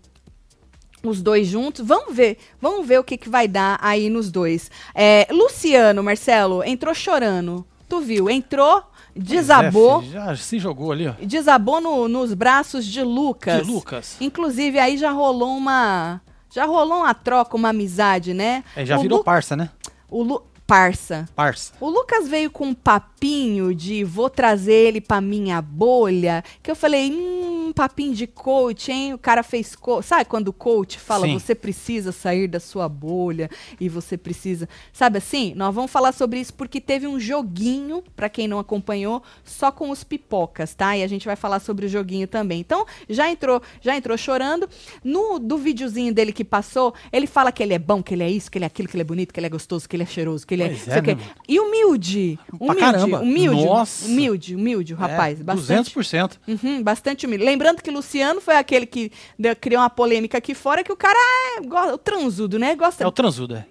os 1.03 1.23
dois 1.23 1.47
juntos. 1.49 1.87
Vamos 1.87 2.15
ver. 2.15 2.37
Vamos 2.61 2.87
ver 2.87 2.99
o 2.99 3.05
que, 3.05 3.17
que 3.17 3.29
vai 3.29 3.49
dar 3.49 3.79
aí 3.81 4.11
nos 4.11 4.31
dois. 4.31 4.71
É, 4.95 5.27
Luciano, 5.31 6.03
Marcelo, 6.03 6.63
entrou 6.63 6.95
chorando. 6.95 7.65
Tu 7.89 8.01
viu? 8.01 8.29
Entrou, 8.29 8.83
desabou. 9.17 10.01
Pois 10.03 10.11
é, 10.11 10.13
já 10.13 10.37
se 10.37 10.59
jogou 10.59 10.93
ali, 10.93 11.09
ó. 11.09 11.13
Desabou 11.23 11.81
no- 11.81 12.07
nos 12.07 12.35
braços 12.35 12.85
de 12.87 13.03
Lucas. 13.03 13.65
De 13.67 13.73
Lucas. 13.73 14.17
Inclusive, 14.21 14.79
aí 14.79 14.97
já 14.99 15.11
rolou 15.11 15.57
uma. 15.57 16.21
Já 16.51 16.65
rolou 16.67 16.99
uma 17.01 17.15
troca, 17.15 17.57
uma 17.57 17.69
amizade, 17.71 18.35
né? 18.35 18.65
É, 18.75 18.85
já 18.85 18.99
o 18.99 19.03
virou 19.03 19.19
Lu- 19.19 19.25
parça, 19.25 19.57
né? 19.57 19.71
o 20.11 20.23
Lu- 20.23 20.43
Parça. 20.71 21.29
Parça. 21.35 21.73
O 21.81 21.91
Lucas 21.91 22.29
veio 22.29 22.49
com 22.49 22.67
um 22.67 22.75
papinho 22.75 23.75
de 23.75 24.05
vou 24.05 24.31
trazer 24.31 24.73
ele 24.73 25.01
pra 25.01 25.21
minha 25.21 25.61
bolha, 25.61 26.45
que 26.63 26.71
eu 26.71 26.77
falei, 26.77 27.11
hum, 27.11 27.73
papinho 27.75 28.15
de 28.15 28.27
coach, 28.27 28.93
hein? 28.93 29.15
O 29.15 29.19
cara 29.19 29.43
fez 29.43 29.75
coach. 29.75 30.07
Sabe 30.07 30.27
quando 30.27 30.49
o 30.49 30.53
coach 30.53 30.99
fala, 30.99 31.27
Sim. 31.27 31.39
você 31.39 31.55
precisa 31.55 32.13
sair 32.13 32.47
da 32.47 32.61
sua 32.61 32.89
bolha 32.89 33.51
e 33.81 33.89
você 33.89 34.17
precisa. 34.17 34.69
Sabe 34.93 35.19
assim? 35.19 35.55
Nós 35.57 35.75
vamos 35.75 35.91
falar 35.91 36.13
sobre 36.13 36.39
isso 36.39 36.55
porque 36.55 36.81
teve 36.81 37.07
um 37.07 37.19
joguinho, 37.19 38.03
pra 38.15 38.29
quem 38.29 38.47
não 38.47 38.59
acompanhou, 38.59 39.23
só 39.45 39.73
com 39.73 39.91
os 39.91 40.05
pipocas, 40.05 40.75
tá? 40.75 40.97
E 40.97 41.03
a 41.03 41.09
gente 41.09 41.27
vai 41.27 41.37
falar 41.37 41.61
sobre 41.61 41.87
o 41.87 41.89
joguinho 41.89 42.29
também. 42.29 42.61
Então, 42.61 42.87
já 43.09 43.29
entrou, 43.29 43.63
já 43.81 43.97
entrou 43.97 44.17
chorando. 44.17 44.69
No 45.03 45.39
do 45.39 45.57
videozinho 45.59 46.13
dele 46.15 46.33
que 46.33 46.45
passou, 46.45 46.95
ele 47.13 47.27
fala 47.27 47.51
que 47.51 47.63
ele 47.63 47.75
é 47.75 47.79
bom, 47.79 48.03
que 48.03 48.15
ele 48.15 48.23
é 48.23 48.31
isso, 48.31 48.51
que 48.51 48.59
ele 48.59 48.65
é 48.65 48.67
aquilo, 48.67 48.89
que 48.89 48.97
ele 48.97 49.03
é 49.03 49.05
bonito, 49.05 49.33
que 49.33 49.41
ele 49.41 49.47
é 49.47 49.51
gostoso, 49.51 49.89
que 49.89 49.97
ele 49.97 50.03
é 50.03 50.07
cheiroso, 50.07 50.47
que 50.47 50.55
ele 50.55 50.60
é. 50.63 50.75
Sei 50.75 50.93
é, 50.95 51.03
mano? 51.03 51.21
E 51.49 51.61
humilde. 51.61 52.39
Humilde. 52.59 52.81
caramba. 52.81 53.21
Humilde. 53.21 53.65
Nossa. 53.65 54.07
Humilde, 54.07 54.55
humilde, 54.57 54.95
o 54.95 54.97
rapaz. 54.97 55.41
É, 55.41 55.43
bastante. 55.43 55.95
200%. 55.95 56.39
Uhum, 56.49 56.83
bastante 56.83 57.27
humilde. 57.27 57.45
Lembrando 57.45 57.83
que 57.83 57.91
Luciano 57.91 58.41
foi 58.41 58.57
aquele 58.57 58.87
que 58.87 59.11
deu- 59.39 59.55
criou 59.57 59.83
uma 59.83 59.91
polêmica 59.91 60.39
aqui 60.39 60.55
fora, 60.55 60.83
que 60.85 60.93
o 60.93 60.97
cara 60.97 61.19
é 61.59 61.61
go- 61.61 61.95
o 61.95 61.99
transudo, 61.99 62.59
né? 62.59 62.75
Gosta. 62.75 63.05
É 63.05 63.07
o 63.07 63.13
transudo, 63.13 63.55
é. 63.57 63.67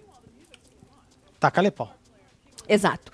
Taca-lhe 1.39 1.71
pau. 1.71 1.93
Exato. 2.67 3.11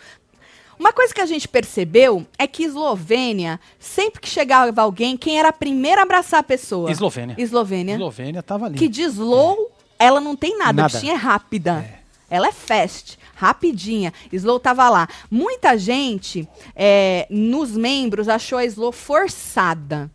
Uma 0.77 0.91
coisa 0.91 1.13
que 1.13 1.21
a 1.21 1.25
gente 1.25 1.47
percebeu 1.47 2.25
é 2.37 2.45
que 2.45 2.63
Eslovênia, 2.63 3.59
sempre 3.79 4.19
que 4.19 4.27
chegava 4.27 4.81
alguém, 4.81 5.15
quem 5.15 5.39
era 5.39 5.49
a 5.49 5.53
primeira 5.53 6.01
a 6.01 6.03
abraçar 6.03 6.41
a 6.41 6.43
pessoa? 6.43 6.91
Eslovênia. 6.91 7.35
Eslovênia. 7.37 7.93
Eslovênia 7.95 8.43
tava 8.43 8.65
ali. 8.65 8.77
Que 8.77 8.89
de 8.89 9.03
slow, 9.03 9.71
ela 9.97 10.19
não 10.19 10.35
tem 10.35 10.57
nada. 10.57 10.71
A 10.71 10.73
Nada. 10.73 10.93
bichinha 10.93 11.13
é 11.13 11.15
rápida. 11.15 12.03
Ela 12.29 12.47
é 12.47 12.51
fast, 12.51 13.19
rapidinha. 13.35 14.13
Slow 14.31 14.59
tava 14.59 14.89
lá. 14.89 15.07
Muita 15.29 15.77
gente, 15.77 16.47
é, 16.75 17.27
nos 17.29 17.71
membros, 17.71 18.27
achou 18.27 18.57
a 18.57 18.65
Slow 18.65 18.91
forçada. 18.91 20.09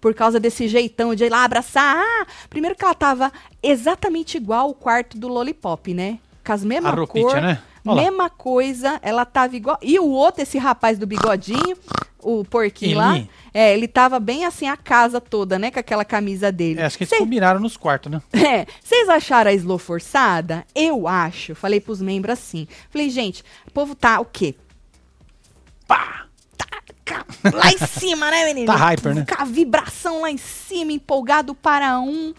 Por 0.00 0.14
causa 0.14 0.38
desse 0.38 0.68
jeitão 0.68 1.14
de 1.14 1.24
ir 1.24 1.30
lá 1.30 1.44
abraçar. 1.44 1.96
Ah, 1.96 2.26
primeiro 2.50 2.76
que 2.76 2.84
ela 2.84 2.94
tava 2.94 3.32
exatamente 3.62 4.36
igual 4.36 4.68
o 4.68 4.74
quarto 4.74 5.16
do 5.16 5.28
Lollipop, 5.28 5.94
né? 5.94 6.18
Com 6.44 6.52
as 6.52 6.62
mesmas 6.62 6.92
A 6.92 6.96
roupinha, 6.96 7.24
cor, 7.24 7.40
né? 7.40 7.62
Mesma 7.84 8.28
coisa, 8.28 8.98
ela 9.02 9.24
tava 9.24 9.56
igual. 9.56 9.78
E 9.80 9.98
o 9.98 10.08
outro, 10.08 10.42
esse 10.42 10.58
rapaz 10.58 10.98
do 10.98 11.06
bigodinho, 11.06 11.76
o 12.24 12.44
porquinho 12.44 12.96
lá, 12.98 13.22
é, 13.52 13.72
ele 13.74 13.86
tava 13.86 14.18
bem 14.18 14.44
assim 14.44 14.66
a 14.68 14.76
casa 14.76 15.20
toda, 15.20 15.58
né? 15.58 15.70
Com 15.70 15.78
aquela 15.78 16.04
camisa 16.04 16.50
dele. 16.50 16.80
É, 16.80 16.84
acho 16.86 16.96
que 16.98 17.04
eles 17.04 17.10
Cê- 17.10 17.18
combinaram 17.18 17.60
nos 17.60 17.76
quartos, 17.76 18.10
né? 18.10 18.20
é, 18.32 18.66
vocês 18.82 19.08
acharam 19.08 19.50
a 19.50 19.54
Slow 19.54 19.78
forçada? 19.78 20.64
Eu 20.74 21.06
acho. 21.06 21.54
Falei 21.54 21.80
pros 21.80 22.00
membros 22.00 22.32
assim. 22.32 22.66
Falei, 22.90 23.10
gente, 23.10 23.44
o 23.66 23.70
povo 23.70 23.94
tá 23.94 24.18
o 24.20 24.24
quê? 24.24 24.54
Pá! 25.86 26.26
Ca- 27.04 27.26
Lá 27.52 27.70
em 27.70 27.78
cima, 27.86 28.30
né, 28.30 28.46
menino? 28.46 28.66
Tá 28.66 28.76
hyper, 28.76 29.14
né? 29.14 29.26
Com 29.28 29.42
a 29.42 29.44
vibração 29.44 30.22
lá 30.22 30.30
em 30.30 30.38
cima, 30.38 30.90
empolgado 30.92 31.54
para 31.54 32.00
um. 32.00 32.32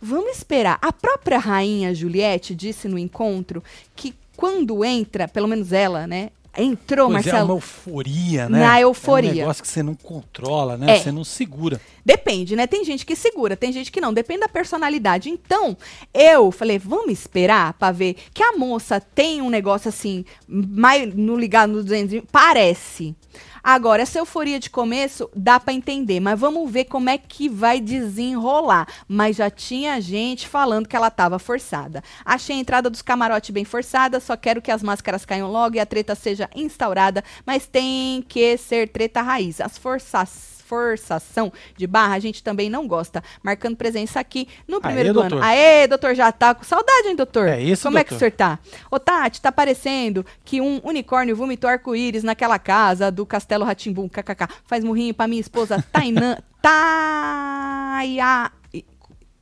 Vamos 0.00 0.36
esperar. 0.38 0.78
A 0.82 0.92
própria 0.92 1.38
rainha 1.38 1.94
Juliette 1.94 2.52
disse 2.52 2.88
no 2.88 2.98
encontro 2.98 3.62
que 3.94 4.12
quando 4.36 4.84
entra, 4.84 5.28
pelo 5.28 5.46
menos 5.46 5.72
ela, 5.72 6.08
né? 6.08 6.30
Entrou, 6.56 7.08
Pois 7.10 7.26
é, 7.26 7.30
é 7.30 7.32
uma 7.32 7.38
Marcelo. 7.38 7.52
euforia, 7.56 8.48
né? 8.48 8.58
Na 8.60 8.78
É 8.78 8.82
euforia. 8.82 9.30
um 9.30 9.34
negócio 9.36 9.62
que 9.62 9.68
você 9.68 9.82
não 9.82 9.94
controla, 9.94 10.76
né? 10.76 10.96
É. 10.96 11.00
Você 11.00 11.10
não 11.10 11.24
segura. 11.24 11.80
Depende, 12.04 12.54
né? 12.54 12.66
Tem 12.66 12.84
gente 12.84 13.06
que 13.06 13.16
segura, 13.16 13.56
tem 13.56 13.72
gente 13.72 13.90
que 13.90 14.00
não. 14.00 14.12
Depende 14.12 14.40
da 14.40 14.48
personalidade. 14.48 15.30
Então, 15.30 15.76
eu 16.12 16.50
falei, 16.52 16.78
vamos 16.78 17.10
esperar 17.12 17.72
pra 17.74 17.90
ver 17.90 18.16
que 18.34 18.42
a 18.42 18.52
moça 18.52 19.00
tem 19.00 19.40
um 19.40 19.48
negócio 19.48 19.88
assim, 19.88 20.24
mais 20.46 21.14
no 21.14 21.36
ligado 21.36 21.72
no 21.72 21.82
200, 21.82 22.22
parece. 22.30 23.14
Agora, 23.62 24.02
essa 24.02 24.18
euforia 24.18 24.58
de 24.58 24.68
começo 24.68 25.30
dá 25.36 25.60
pra 25.60 25.72
entender, 25.72 26.18
mas 26.18 26.38
vamos 26.38 26.68
ver 26.70 26.86
como 26.86 27.08
é 27.08 27.16
que 27.16 27.48
vai 27.48 27.80
desenrolar. 27.80 28.88
Mas 29.06 29.36
já 29.36 29.48
tinha 29.48 30.00
gente 30.00 30.48
falando 30.48 30.88
que 30.88 30.96
ela 30.96 31.10
tava 31.10 31.38
forçada. 31.38 32.02
Achei 32.24 32.56
a 32.56 32.58
entrada 32.58 32.90
dos 32.90 33.02
camarotes 33.02 33.50
bem 33.50 33.64
forçada, 33.64 34.18
só 34.18 34.36
quero 34.36 34.60
que 34.60 34.70
as 34.70 34.82
máscaras 34.82 35.24
caiam 35.24 35.50
logo 35.50 35.76
e 35.76 35.80
a 35.80 35.86
treta 35.86 36.14
seja 36.14 36.50
instaurada, 36.56 37.22
mas 37.46 37.66
tem 37.66 38.22
que 38.22 38.56
ser 38.56 38.88
treta 38.88 39.22
raiz. 39.22 39.60
As 39.60 39.78
forças 39.78 40.51
forçação 40.72 41.52
de 41.76 41.86
barra, 41.86 42.14
a 42.14 42.18
gente 42.18 42.42
também 42.42 42.70
não 42.70 42.88
gosta. 42.88 43.22
Marcando 43.42 43.76
presença 43.76 44.18
aqui 44.18 44.48
no 44.66 44.80
primeiro 44.80 45.10
Aê, 45.10 45.12
do 45.12 45.20
ano. 45.20 45.28
doutor. 45.28 45.44
Aê, 45.46 45.86
doutor, 45.86 46.14
já 46.14 46.32
tá 46.32 46.54
com 46.54 46.64
saudade, 46.64 47.08
hein, 47.08 47.14
doutor? 47.16 47.46
É 47.46 47.60
isso, 47.60 47.82
Como 47.82 47.98
é 47.98 48.04
que 48.04 48.14
o 48.14 48.18
doutor. 48.18 48.30
senhor 48.30 48.32
tá? 48.32 48.58
Ô, 48.90 48.98
Tati, 48.98 49.42
tá 49.42 49.52
parecendo 49.52 50.24
que 50.42 50.62
um 50.62 50.80
unicórnio 50.82 51.36
vomitou 51.36 51.68
arco-íris 51.68 52.24
naquela 52.24 52.58
casa 52.58 53.10
do 53.10 53.26
Castelo 53.26 53.66
Ratimbum, 53.66 54.08
kkk. 54.08 54.48
Faz 54.64 54.82
murrinho 54.82 55.12
pra 55.12 55.28
minha 55.28 55.42
esposa 55.42 55.84
Tainan... 55.92 56.38
Taia... 56.62 58.50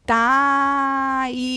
Taiana. 0.06 1.54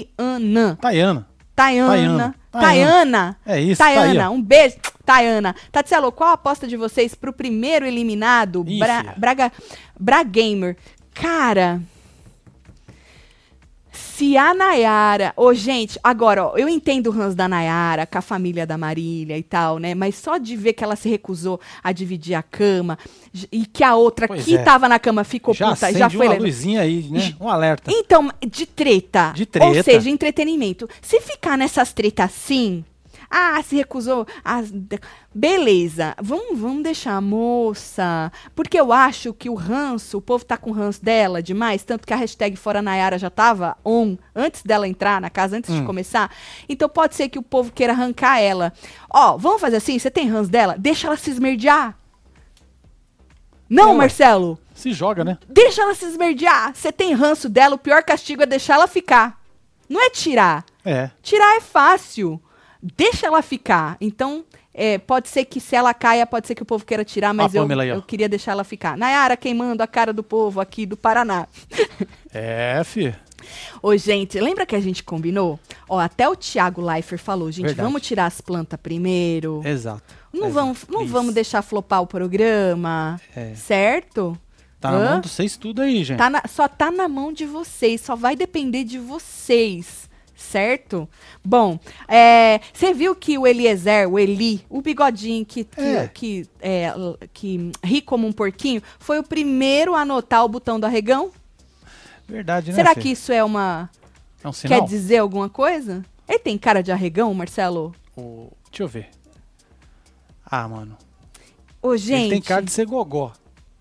Tayana. 0.79 1.27
Tayana. 1.55 2.35
Tayana. 2.59 3.37
Tayana. 3.37 3.37
É 3.45 3.59
isso, 3.59 3.79
Tayana, 3.79 4.29
um 4.29 4.41
beijo. 4.41 4.75
Tayana. 5.05 5.55
Tatielo, 5.71 6.11
qual 6.11 6.29
a 6.29 6.33
aposta 6.33 6.65
de 6.65 6.77
vocês 6.77 7.13
pro 7.13 7.33
primeiro 7.33 7.85
eliminado? 7.85 8.63
Bra. 8.63 9.13
Braga, 9.17 9.51
Bragamer. 9.99 10.77
Cara, 11.13 11.81
se 14.23 14.37
a 14.37 14.53
Nayara. 14.53 15.33
Ô, 15.35 15.53
gente, 15.53 15.99
agora, 16.01 16.45
ó, 16.45 16.57
eu 16.57 16.69
entendo 16.69 17.07
o 17.07 17.21
Hans 17.21 17.35
da 17.35 17.47
Nayara, 17.47 18.05
com 18.05 18.17
a 18.17 18.21
família 18.21 18.65
da 18.65 18.77
Marília 18.77 19.37
e 19.37 19.43
tal, 19.43 19.77
né? 19.79 19.93
Mas 19.93 20.15
só 20.15 20.37
de 20.37 20.55
ver 20.55 20.73
que 20.73 20.83
ela 20.83 20.95
se 20.95 21.09
recusou 21.09 21.59
a 21.83 21.91
dividir 21.91 22.33
a 22.33 22.41
cama 22.41 22.97
e 23.51 23.65
que 23.65 23.83
a 23.83 23.95
outra 23.95 24.27
Pois 24.27 24.45
que 24.45 24.55
é. 24.55 24.63
tava 24.63 24.87
na 24.87 24.97
cama 24.97 25.25
ficou 25.25 25.53
Já 25.53 25.71
puta, 25.73 25.91
já 25.91 26.09
foi. 26.09 26.27
uma 26.27 26.37
luzinha 26.37 26.81
aí, 26.81 27.03
né? 27.09 27.33
Um 27.39 27.49
alerta. 27.49 27.91
Então, 27.93 28.31
de 28.47 28.65
treta. 28.65 29.33
De 29.35 29.45
treta. 29.45 29.67
Ou 29.67 29.83
seja, 29.83 30.09
entretenimento. 30.09 30.87
Se 31.01 31.19
ficar 31.19 31.57
nessas 31.57 31.91
tretas 31.91 32.25
assim. 32.25 32.85
Ah, 33.35 33.61
se 33.63 33.75
recusou. 33.75 34.27
ah, 34.45 34.61
de- 34.61 34.99
beleza. 35.33 36.13
Vamos, 36.21 36.59
vamos 36.59 36.83
deixar 36.83 37.15
a 37.15 37.21
moça. 37.21 38.31
Porque 38.55 38.79
eu 38.79 38.93
acho 38.93 39.33
que 39.33 39.49
o 39.49 39.55
ranço, 39.55 40.19
o 40.19 40.21
povo 40.21 40.45
tá 40.45 40.55
com 40.55 40.71
ranço 40.71 41.03
dela 41.03 41.41
demais. 41.41 41.83
Tanto 41.83 42.05
que 42.05 42.13
a 42.13 42.17
hashtag 42.17 42.55
Fora 42.55 42.81
Nayara 42.81 43.17
já 43.17 43.29
tava 43.31 43.75
on 43.83 44.15
antes 44.35 44.61
dela 44.61 44.87
entrar 44.87 45.19
na 45.19 45.29
casa, 45.31 45.57
antes 45.57 45.73
de 45.73 45.81
Hum. 45.81 45.85
começar. 45.85 46.29
Então 46.69 46.87
pode 46.87 47.15
ser 47.15 47.27
que 47.29 47.39
o 47.39 47.43
povo 47.43 47.71
queira 47.71 47.93
arrancar 47.93 48.39
ela. 48.39 48.71
Ó, 49.09 49.35
vamos 49.37 49.59
fazer 49.59 49.77
assim? 49.77 49.97
Você 49.97 50.11
tem 50.11 50.27
ranço 50.29 50.51
dela? 50.51 50.75
Deixa 50.77 51.07
ela 51.07 51.17
se 51.17 51.31
esmerdear. 51.31 51.97
Não, 53.69 53.91
Ué. 53.91 53.97
Marcelo. 53.97 54.59
Se 54.75 54.91
joga, 54.93 55.23
né? 55.23 55.37
Deixa 55.47 55.81
ela 55.81 55.95
se 55.95 56.05
esmerdear. 56.05 56.75
Você 56.75 56.91
tem 56.91 57.13
ranço 57.13 57.47
dela, 57.49 57.75
o 57.75 57.79
pior 57.79 58.03
castigo 58.03 58.43
é 58.43 58.45
deixar 58.45 58.75
ela 58.75 58.87
ficar. 58.87 59.39
Não 59.89 60.01
é 60.01 60.09
tirar. 60.09 60.63
É. 60.85 61.09
Tirar 61.21 61.57
é 61.57 61.61
fácil. 61.61 62.41
Deixa 62.97 63.27
ela 63.27 63.41
ficar. 63.41 63.95
Então, 64.01 64.43
é, 64.73 64.97
pode 64.97 65.29
ser 65.29 65.45
que 65.45 65.59
se 65.61 65.75
ela 65.75 65.93
caia, 65.93 66.25
pode 66.27 66.47
ser 66.47 66.55
que 66.55 66.63
o 66.63 66.65
povo 66.65 66.83
queira 66.85 67.05
tirar, 67.05 67.33
mas 67.33 67.55
Ó 67.55 67.59
a 67.59 67.59
eu, 67.59 67.95
eu 67.95 68.01
queria 68.01 68.27
deixar 68.27 68.51
ela 68.51 68.63
ficar. 68.63 68.97
Nayara 68.97 69.37
queimando 69.37 69.81
a 69.81 69.87
cara 69.87 70.11
do 70.11 70.21
povo 70.23 70.59
aqui 70.59 70.85
do 70.85 70.97
Paraná. 70.97 71.47
É, 72.35 72.81
fi. 72.83 73.13
Ô, 73.79 73.95
gente, 73.95 74.39
lembra 74.39 74.65
que 74.65 74.75
a 74.75 74.79
gente 74.79 75.03
combinou? 75.03 75.59
Ó, 75.87 75.99
até 75.99 76.27
o 76.27 76.35
Thiago 76.35 76.81
Leifert 76.81 77.21
falou, 77.21 77.51
gente, 77.51 77.67
Verdade. 77.67 77.85
vamos 77.85 78.01
tirar 78.01 78.25
as 78.25 78.41
plantas 78.41 78.79
primeiro. 78.81 79.61
Exato. 79.63 80.01
Não, 80.33 80.47
Exato. 80.47 80.53
vamos, 80.53 80.85
não 80.89 81.03
Isso. 81.03 81.11
vamos 81.13 81.33
deixar 81.35 81.61
flopar 81.61 82.01
o 82.01 82.07
programa, 82.07 83.21
É. 83.35 83.53
certo? 83.53 84.35
Tá 84.81 84.89
na 84.91 84.97
Hã? 84.97 85.09
mão 85.11 85.21
de 85.21 85.29
vocês 85.29 85.55
tudo 85.57 85.83
aí, 85.83 86.03
gente. 86.03 86.17
Tá 86.17 86.27
na- 86.29 86.41
só 86.49 86.67
tá 86.67 86.89
na 86.89 87.07
mão 87.07 87.31
de 87.31 87.45
vocês, 87.45 88.01
só 88.01 88.15
vai 88.15 88.35
depender 88.35 88.83
de 88.83 88.97
vocês, 88.97 90.02
certo? 90.53 91.09
Bom, 91.43 91.79
é, 92.07 92.59
você 92.71 92.93
viu 92.93 93.15
que 93.15 93.37
o 93.39 93.47
Eliezer, 93.47 94.07
o 94.07 94.19
Eli, 94.19 94.63
o 94.69 94.81
bigodinho 94.81 95.43
que, 95.45 95.63
que, 95.63 95.81
É. 95.81 96.07
que, 96.07 96.47
é, 96.61 96.93
que 97.33 97.71
ri 97.83 98.01
como 98.01 98.27
um 98.27 98.31
porquinho, 98.31 98.81
foi 98.99 99.17
o 99.17 99.23
primeiro 99.23 99.95
a 99.95 100.01
anotar 100.01 100.45
o 100.45 100.47
botão 100.47 100.79
do 100.79 100.85
arregão? 100.85 101.31
Verdade, 102.27 102.69
né? 102.69 102.75
Será 102.75 102.93
Fê? 102.93 103.01
que 103.01 103.09
isso 103.09 103.31
é 103.31 103.43
uma. 103.43 103.89
é 104.43 104.47
um 104.47 104.53
sinal? 104.53 104.79
quer 104.81 104.87
dizer 104.87 105.17
alguma 105.17 105.49
coisa? 105.49 106.05
Ele 106.29 106.39
tem 106.39 106.57
cara 106.57 106.81
de 106.83 106.91
arregão, 106.91 107.33
Marcelo? 107.33 107.93
O- 108.15 108.51
Deixa 108.69 108.83
eu 108.83 108.87
ver. 108.87 109.09
Ah, 110.45 110.67
mano. 110.67 110.95
Ô, 111.81 111.97
gente. 111.97 112.21
Ele 112.25 112.29
tem 112.35 112.41
cara 112.41 112.61
de 112.61 112.71
ser 112.71 112.85
gogó. 112.85 113.31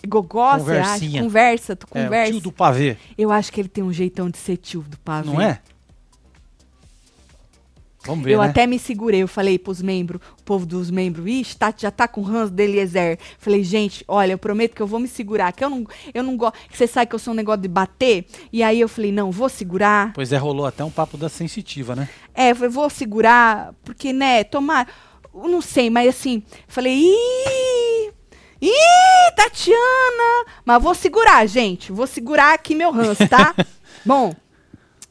Gogó, 0.09 0.59
você 0.59 0.79
acha? 0.79 1.21
Conversa, 1.23 1.77
tu 1.77 1.87
É, 1.95 2.01
o 2.01 2.05
conversa. 2.05 2.33
tio 2.33 2.41
do 2.41 2.51
pavê. 2.51 2.97
Eu 3.17 3.31
acho 3.31 3.53
que 3.53 3.61
ele 3.61 3.69
tem 3.69 3.85
um 3.85 3.93
jeitão 3.93 4.29
de 4.29 4.37
ser 4.39 4.57
tio 4.57 4.81
do 4.83 4.99
pavê. 4.99 5.31
Não 5.31 5.41
é? 5.41 5.61
Vamos 8.05 8.25
ver, 8.25 8.33
eu 8.33 8.41
né? 8.41 8.47
até 8.49 8.67
me 8.67 8.79
segurei, 8.79 9.23
eu 9.23 9.29
falei 9.29 9.59
pros 9.59 9.81
membros, 9.81 10.21
o 10.39 10.43
povo 10.43 10.67
dos 10.67 10.91
membros, 10.91 11.27
ixi, 11.27 11.57
tá, 11.57 11.73
já 11.77 11.91
tá 11.91 12.09
com 12.09 12.21
ranço 12.23 12.53
do 12.53 12.61
Eliezer. 12.61 13.19
Falei, 13.39 13.63
gente, 13.63 14.05
olha, 14.09 14.33
eu 14.33 14.39
prometo 14.39 14.75
que 14.75 14.83
eu 14.83 14.87
vou 14.87 14.99
me 14.99 15.07
segurar, 15.07 15.53
que 15.53 15.65
eu 15.65 15.71
não, 15.71 15.87
eu 16.13 16.23
não 16.23 16.37
gosto, 16.37 16.59
que 16.69 16.77
você 16.77 16.87
sabe 16.87 17.07
que 17.07 17.15
eu 17.15 17.19
sou 17.19 17.33
um 17.33 17.37
negócio 17.37 17.63
de 17.63 17.69
bater. 17.69 18.27
E 18.53 18.63
aí 18.63 18.81
eu 18.81 18.89
falei, 18.89 19.13
não, 19.13 19.31
vou 19.31 19.49
segurar. 19.49 20.13
Pois 20.15 20.33
é, 20.33 20.37
rolou 20.37 20.67
até 20.67 20.83
um 20.85 20.91
papo 20.91 21.17
da 21.17 21.29
sensitiva, 21.29 21.95
né? 21.95 22.09
É, 22.35 22.51
eu 22.51 22.57
falei, 22.57 22.71
vou 22.71 22.91
segurar, 22.91 23.75
porque, 23.85 24.13
né, 24.13 24.43
tomar, 24.43 24.89
eu 25.35 25.49
não 25.49 25.61
sei, 25.61 25.89
mas 25.89 26.09
assim, 26.09 26.43
falei, 26.67 26.95
ih, 26.95 28.13
ih, 28.61 29.33
Tatiana, 29.37 30.47
mas 30.65 30.83
vou 30.83 30.95
segurar, 30.95 31.47
gente, 31.47 31.93
vou 31.93 32.07
segurar 32.07 32.55
aqui 32.55 32.75
meu 32.75 32.91
ranço, 32.91 33.29
tá? 33.29 33.55
Bom, 34.05 34.35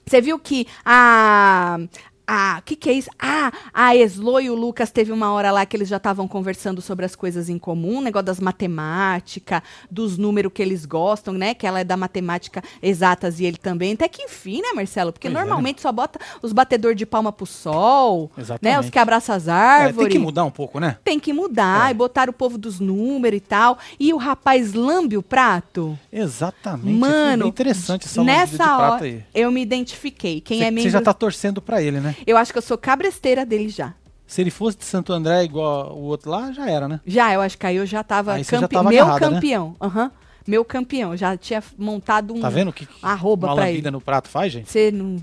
você 0.06 0.19
viu 0.19 0.38
que 0.38 0.67
a. 0.84 1.80
A, 2.28 2.62
que 2.64 2.76
que 2.76 2.90
é 2.90 2.94
isso? 2.94 3.10
Ah, 3.20 3.52
a 3.74 3.96
Eslo 3.96 4.40
e 4.40 4.50
o 4.50 4.56
Lucas 4.56 4.90
teve 4.92 5.12
uma 5.12 5.32
hora 5.34 5.52
lá 5.52 5.66
que 5.66 5.76
eles 5.76 5.90
já 5.90 5.98
estavam 5.98 6.28
conversando 6.28 6.82
sobre 6.82 7.06
as 7.06 7.16
coisas 7.16 7.50
em 7.50 7.58
comum, 7.58 8.00
negócio 8.02 8.26
das 8.26 8.40
matemáticas, 8.40 9.62
dos 9.90 10.18
números 10.18 10.52
que 10.54 10.62
eles 10.62 10.86
gostam, 10.86 11.34
né? 11.34 11.54
Que 11.54 11.68
ela 11.68 11.80
é 11.80 11.84
da 11.84 11.98
matemática 11.98 12.64
exatas 12.82 13.40
e 13.40 13.46
ele 13.46 13.58
também. 13.58 13.94
Até 13.94 14.08
que 14.08 14.24
enfim, 14.24 14.62
né, 14.62 14.70
Marcelo? 14.74 15.12
Porque 15.12 15.28
Pois 15.30 15.36
é, 15.38 15.40
normalmente 15.46 15.82
só 15.82 15.92
bota 15.92 16.20
os 16.42 16.54
batedor 16.54 16.96
de 16.96 17.06
palma 17.06 17.32
pro 17.32 17.46
sol, 17.46 18.32
né? 18.38 18.44
Exatamente. 18.44 18.80
Os 18.86 18.90
que 18.90 19.00
abraçam 19.00 19.36
as 19.36 19.48
É, 19.48 19.52
árvores. 19.52 19.98
tem 20.10 20.10
que 20.10 20.20
mudar 20.20 20.46
um 20.46 20.52
pouco, 20.52 20.80
né? 20.80 20.98
Tem 21.04 21.20
que 21.20 21.34
mudar 21.34 21.90
É. 21.90 21.92
e 21.92 21.94
botar 21.94 22.30
o 22.30 22.34
povo 22.34 22.58
dos 22.58 22.80
números 22.80 23.38
e 23.38 23.42
tal. 23.42 23.78
E 24.00 24.14
o 24.14 24.18
rapaz 24.18 24.74
lambe 24.74 25.18
o 25.18 25.24
prato. 25.24 25.98
Exatamente. 26.12 26.98
Mano, 26.98 27.44
bem 27.44 27.50
interessante 27.50 28.06
essa 28.06 28.24
nessa 28.24 28.78
hora 28.78 29.04
aí. 29.04 29.24
eu 29.34 29.52
me 29.52 29.62
identifiquei. 29.62 30.40
Quem 30.42 30.60
Você 30.60 30.64
é 30.64 30.68
você 30.68 30.72
membro 30.72 30.92
já 30.92 31.02
tá 31.02 31.14
torcendo 31.14 31.62
pra 31.62 31.82
ele, 31.82 32.00
né? 32.00 32.11
Eu 32.26 32.38
acho 32.38 32.52
que 32.52 32.58
eu 32.58 32.62
sou 32.62 32.78
cabresteira 32.78 33.45
dele 33.45 33.69
já. 33.69 33.93
Se 34.28 34.39
ele 34.41 34.50
fosse 34.52 34.78
de 34.78 34.86
Santo 34.86 35.12
André 35.12 35.43
igual 35.43 35.93
o 35.95 36.04
outro 36.04 36.32
lá, 36.32 36.52
já 36.54 36.69
era, 36.69 36.88
né? 36.88 37.02
Já, 37.06 37.34
eu 37.34 37.41
acho 37.41 37.58
que 37.58 37.65
aí 37.65 37.76
eu 37.76 37.86
já 37.86 38.02
tava, 38.04 38.38
você 38.38 38.43
já 38.56 38.62
campe- 38.62 38.76
tava 38.76 38.89
meu 38.89 39.04
agarrada, 39.04 39.30
né? 39.30 39.36
campeão. 39.36 39.76
Aham. 39.82 40.12
Meu 40.47 40.65
campeão. 40.65 41.15
Já 41.15 41.38
tinha 41.38 41.62
montado 41.78 42.34
um 42.34 42.39
Tá 42.39 42.50
vendo 42.50 42.74
que 42.74 42.86
que 42.88 42.95
arroba 43.02 43.47
uma 43.47 43.54
lambida 43.54 43.89
ele. 43.89 43.91
no 43.91 44.02
prato 44.02 44.28
faz, 44.28 44.52
gente? 44.54 44.71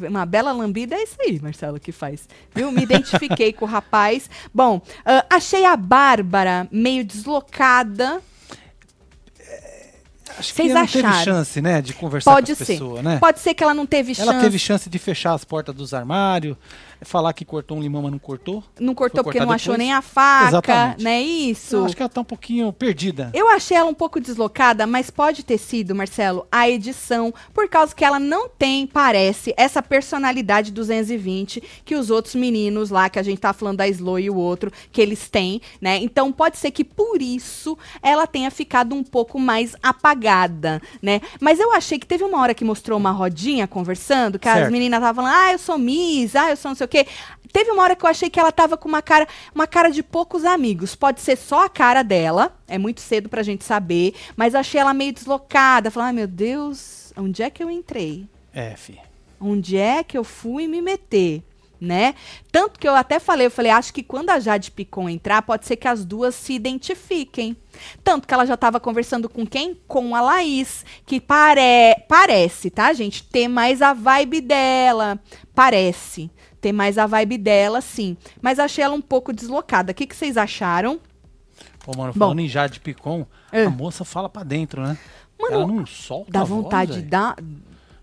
Uma 0.08 0.24
bela 0.24 0.52
lambida 0.52 0.94
é 0.94 1.02
isso 1.02 1.16
aí, 1.20 1.40
Marcelo, 1.40 1.80
que 1.80 1.90
faz. 1.90 2.28
Viu? 2.54 2.70
Me 2.70 2.82
identifiquei 2.82 3.50
com 3.54 3.64
o 3.64 3.68
rapaz. 3.68 4.30
Bom, 4.54 4.80
ah, 5.04 5.24
achei 5.30 5.64
a 5.64 5.76
Bárbara 5.76 6.68
meio 6.70 7.02
deslocada. 7.04 8.20
Acho 10.38 10.52
Vocês 10.54 10.68
que 10.68 10.74
não 10.74 10.86
teve 10.86 11.06
acharam? 11.06 11.24
chance, 11.24 11.60
né, 11.60 11.82
de 11.82 11.92
conversar 11.94 12.32
Pode 12.32 12.46
com 12.46 12.52
as 12.52 12.58
ser. 12.58 12.66
pessoas, 12.74 13.02
né? 13.02 13.18
Pode 13.18 13.40
ser 13.40 13.54
que 13.54 13.62
ela 13.64 13.74
não 13.74 13.84
teve 13.86 14.12
Ela 14.16 14.32
chance. 14.32 14.44
teve 14.44 14.58
chance 14.58 14.88
de 14.90 14.98
fechar 14.98 15.34
as 15.34 15.44
portas 15.44 15.74
dos 15.74 15.92
armários, 15.92 16.56
falar 17.02 17.32
que 17.32 17.44
cortou 17.44 17.76
um 17.78 17.80
limão, 17.82 18.02
mas 18.02 18.12
não 18.12 18.18
cortou. 18.18 18.62
Não 18.78 18.94
cortou 18.94 19.22
porque 19.24 19.38
não 19.38 19.46
cortar 19.46 19.54
achou 19.56 19.72
depois? 19.74 19.86
nem 19.88 19.92
a 19.94 20.02
faca, 20.02 20.48
Exatamente. 20.48 21.04
né? 21.04 21.20
Isso. 21.22 21.76
Eu 21.76 21.84
acho 21.84 21.96
que 21.96 22.02
ela 22.02 22.08
tá 22.08 22.20
um 22.20 22.24
pouquinho 22.24 22.72
perdida. 22.72 23.30
Eu 23.34 23.48
achei 23.48 23.76
ela 23.76 23.88
um 23.88 23.94
pouco 23.94 24.20
deslocada, 24.20 24.86
mas 24.86 25.10
pode 25.10 25.44
ter 25.44 25.58
sido, 25.58 25.94
Marcelo, 25.94 26.46
a 26.50 26.68
edição, 26.68 27.32
por 27.54 27.68
causa 27.68 27.94
que 27.94 28.04
ela 28.04 28.18
não 28.18 28.48
tem, 28.48 28.86
parece, 28.86 29.54
essa 29.56 29.82
personalidade 29.82 30.72
220 30.72 31.62
que 31.84 31.94
os 31.94 32.10
outros 32.10 32.34
meninos 32.34 32.90
lá, 32.90 33.08
que 33.08 33.18
a 33.18 33.22
gente 33.22 33.38
tá 33.38 33.52
falando 33.52 33.78
da 33.78 33.88
Slow 33.88 34.18
e 34.18 34.30
o 34.30 34.36
outro, 34.36 34.72
que 34.90 35.00
eles 35.00 35.28
têm, 35.28 35.60
né? 35.80 35.98
Então 35.98 36.32
pode 36.32 36.58
ser 36.58 36.70
que 36.70 36.84
por 36.84 37.22
isso 37.22 37.76
ela 38.02 38.26
tenha 38.26 38.50
ficado 38.50 38.94
um 38.94 39.02
pouco 39.04 39.38
mais 39.38 39.74
apagada, 39.82 40.80
né? 41.02 41.20
Mas 41.40 41.60
eu 41.60 41.72
achei 41.72 41.98
que 41.98 42.06
teve 42.06 42.24
uma 42.24 42.40
hora 42.40 42.54
que 42.54 42.64
mostrou 42.64 42.98
uma 42.98 43.10
rodinha 43.10 43.66
conversando, 43.66 44.38
que 44.38 44.48
as 44.48 44.54
Certo. 44.58 44.72
meninas 44.72 44.98
estavam 44.98 45.22
falando, 45.22 45.36
ah, 45.40 45.52
eu 45.52 45.58
sou 45.58 45.78
Miss, 45.78 46.34
ah, 46.34 46.50
eu 46.50 46.56
sou 46.56 46.70
não 46.70 46.76
sei 46.76 46.87
o 46.88 46.90
quê. 46.90 47.06
Teve 47.52 47.70
uma 47.70 47.82
hora 47.82 47.96
que 47.96 48.04
eu 48.04 48.10
achei 48.10 48.28
que 48.28 48.38
ela 48.38 48.52
tava 48.52 48.76
com 48.76 48.88
uma 48.88 49.00
cara, 49.02 49.26
uma 49.54 49.66
cara 49.66 49.90
de 49.90 50.02
poucos 50.02 50.44
amigos. 50.44 50.94
Pode 50.94 51.20
ser 51.20 51.36
só 51.36 51.64
a 51.64 51.68
cara 51.68 52.02
dela, 52.02 52.56
é 52.66 52.78
muito 52.78 53.00
cedo 53.00 53.28
pra 53.28 53.42
gente 53.42 53.64
saber, 53.64 54.14
mas 54.36 54.54
achei 54.54 54.80
ela 54.80 54.92
meio 54.92 55.12
deslocada, 55.12 55.90
falando, 55.90 56.08
ai 56.08 56.12
meu 56.14 56.26
Deus, 56.26 57.12
onde 57.16 57.42
é 57.42 57.50
que 57.50 57.62
eu 57.62 57.70
entrei? 57.70 58.26
É, 58.52 58.74
fi. 58.76 58.98
Onde 59.40 59.76
é 59.76 60.02
que 60.02 60.18
eu 60.18 60.24
fui 60.24 60.66
me 60.66 60.82
meter? 60.82 61.42
Né? 61.80 62.16
Tanto 62.50 62.76
que 62.76 62.88
eu 62.88 62.94
até 62.96 63.20
falei, 63.20 63.46
eu 63.46 63.52
falei, 63.52 63.70
acho 63.70 63.94
que 63.94 64.02
quando 64.02 64.30
a 64.30 64.40
Jade 64.40 64.72
Picon 64.72 65.08
entrar, 65.08 65.42
pode 65.42 65.64
ser 65.64 65.76
que 65.76 65.86
as 65.86 66.04
duas 66.04 66.34
se 66.34 66.52
identifiquem. 66.52 67.56
Tanto 68.02 68.26
que 68.26 68.34
ela 68.34 68.44
já 68.44 68.54
estava 68.54 68.80
conversando 68.80 69.28
com 69.28 69.46
quem? 69.46 69.80
Com 69.86 70.12
a 70.12 70.20
Laís, 70.20 70.84
que 71.06 71.20
pare... 71.20 71.94
parece, 72.08 72.68
tá, 72.68 72.92
gente? 72.92 73.22
Ter 73.22 73.46
mais 73.46 73.80
a 73.80 73.92
vibe 73.92 74.40
dela. 74.40 75.20
Parece. 75.54 76.28
Ter 76.60 76.72
mais 76.72 76.98
a 76.98 77.06
vibe 77.06 77.38
dela, 77.38 77.80
sim. 77.80 78.16
Mas 78.42 78.58
achei 78.58 78.82
ela 78.82 78.94
um 78.94 79.00
pouco 79.00 79.32
deslocada. 79.32 79.92
O 79.92 79.94
que, 79.94 80.06
que 80.06 80.16
vocês 80.16 80.36
acharam? 80.36 80.98
Ô, 81.86 81.96
mano, 81.96 82.12
Bom. 82.12 82.18
falando 82.18 82.40
em 82.40 82.48
Jade 82.48 82.80
Picon, 82.80 83.24
É. 83.52 83.64
a 83.64 83.70
moça 83.70 84.04
fala 84.04 84.28
pra 84.28 84.42
dentro, 84.42 84.82
né? 84.82 84.98
Mano, 85.40 85.54
ela 85.54 85.66
não 85.66 85.86
solta 85.86 86.32
Dá 86.32 86.40
a 86.40 86.44
voz, 86.44 86.62
vontade 86.62 86.94
de 86.94 87.02
dar. 87.02 87.36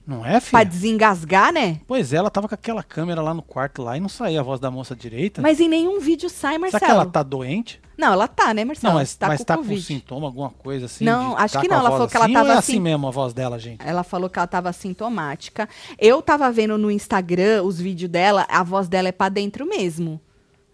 Não 0.07 0.25
é, 0.25 0.39
Pra 0.39 0.59
filho? 0.61 0.65
desengasgar, 0.71 1.51
né? 1.51 1.79
Pois 1.87 2.13
é, 2.13 2.17
ela 2.17 2.29
tava 2.29 2.47
com 2.47 2.55
aquela 2.55 2.83
câmera 2.83 3.21
lá 3.21 3.33
no 3.33 3.41
quarto 3.41 3.81
lá 3.81 3.97
e 3.97 3.99
não 3.99 4.07
saía 4.07 4.39
a 4.39 4.43
voz 4.43 4.59
da 4.59 4.69
moça 4.71 4.95
direita. 4.95 5.41
Mas 5.41 5.59
em 5.59 5.67
nenhum 5.67 5.99
vídeo 5.99 6.29
sai, 6.29 6.57
Marcelo. 6.57 6.79
Será 6.79 6.85
que 6.85 6.91
ela 7.01 7.05
tá 7.07 7.23
doente? 7.23 7.81
Não, 7.97 8.13
ela 8.13 8.27
tá, 8.27 8.53
né, 8.53 8.65
Marcelo? 8.65 8.93
Não, 8.93 8.99
mas 8.99 9.15
tá 9.15 9.27
mas 9.27 9.39
com 9.39 9.45
tá 9.45 9.55
com 9.57 9.63
Covid. 9.63 9.81
sintoma, 9.81 10.27
alguma 10.27 10.49
coisa 10.49 10.85
assim? 10.85 11.05
Não, 11.05 11.37
acho 11.37 11.53
tá 11.53 11.61
que 11.61 11.67
com 11.67 11.73
não, 11.73 11.79
ela 11.81 11.91
falou 11.91 12.07
que 12.07 12.15
ela 12.17 12.25
assim, 12.25 12.33
tava 12.33 12.49
ou 12.49 12.55
é 12.55 12.57
assim- 12.57 12.71
assim 12.73 12.81
mesmo 12.81 13.07
a 13.07 13.11
voz 13.11 13.33
dela, 13.33 13.57
gente. 13.59 13.85
Ela 13.85 14.03
falou 14.03 14.29
que 14.29 14.37
ela 14.37 14.47
tava 14.47 14.71
sintomática. 14.73 15.67
Eu 15.99 16.21
tava 16.21 16.51
vendo 16.51 16.77
no 16.77 16.91
Instagram 16.91 17.63
os 17.63 17.79
vídeos 17.79 18.09
dela, 18.11 18.45
a 18.49 18.63
voz 18.63 18.87
dela 18.87 19.07
é 19.09 19.11
pra 19.11 19.29
dentro 19.29 19.65
mesmo. 19.65 20.19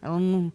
Ela 0.02 0.20
não. 0.20 0.52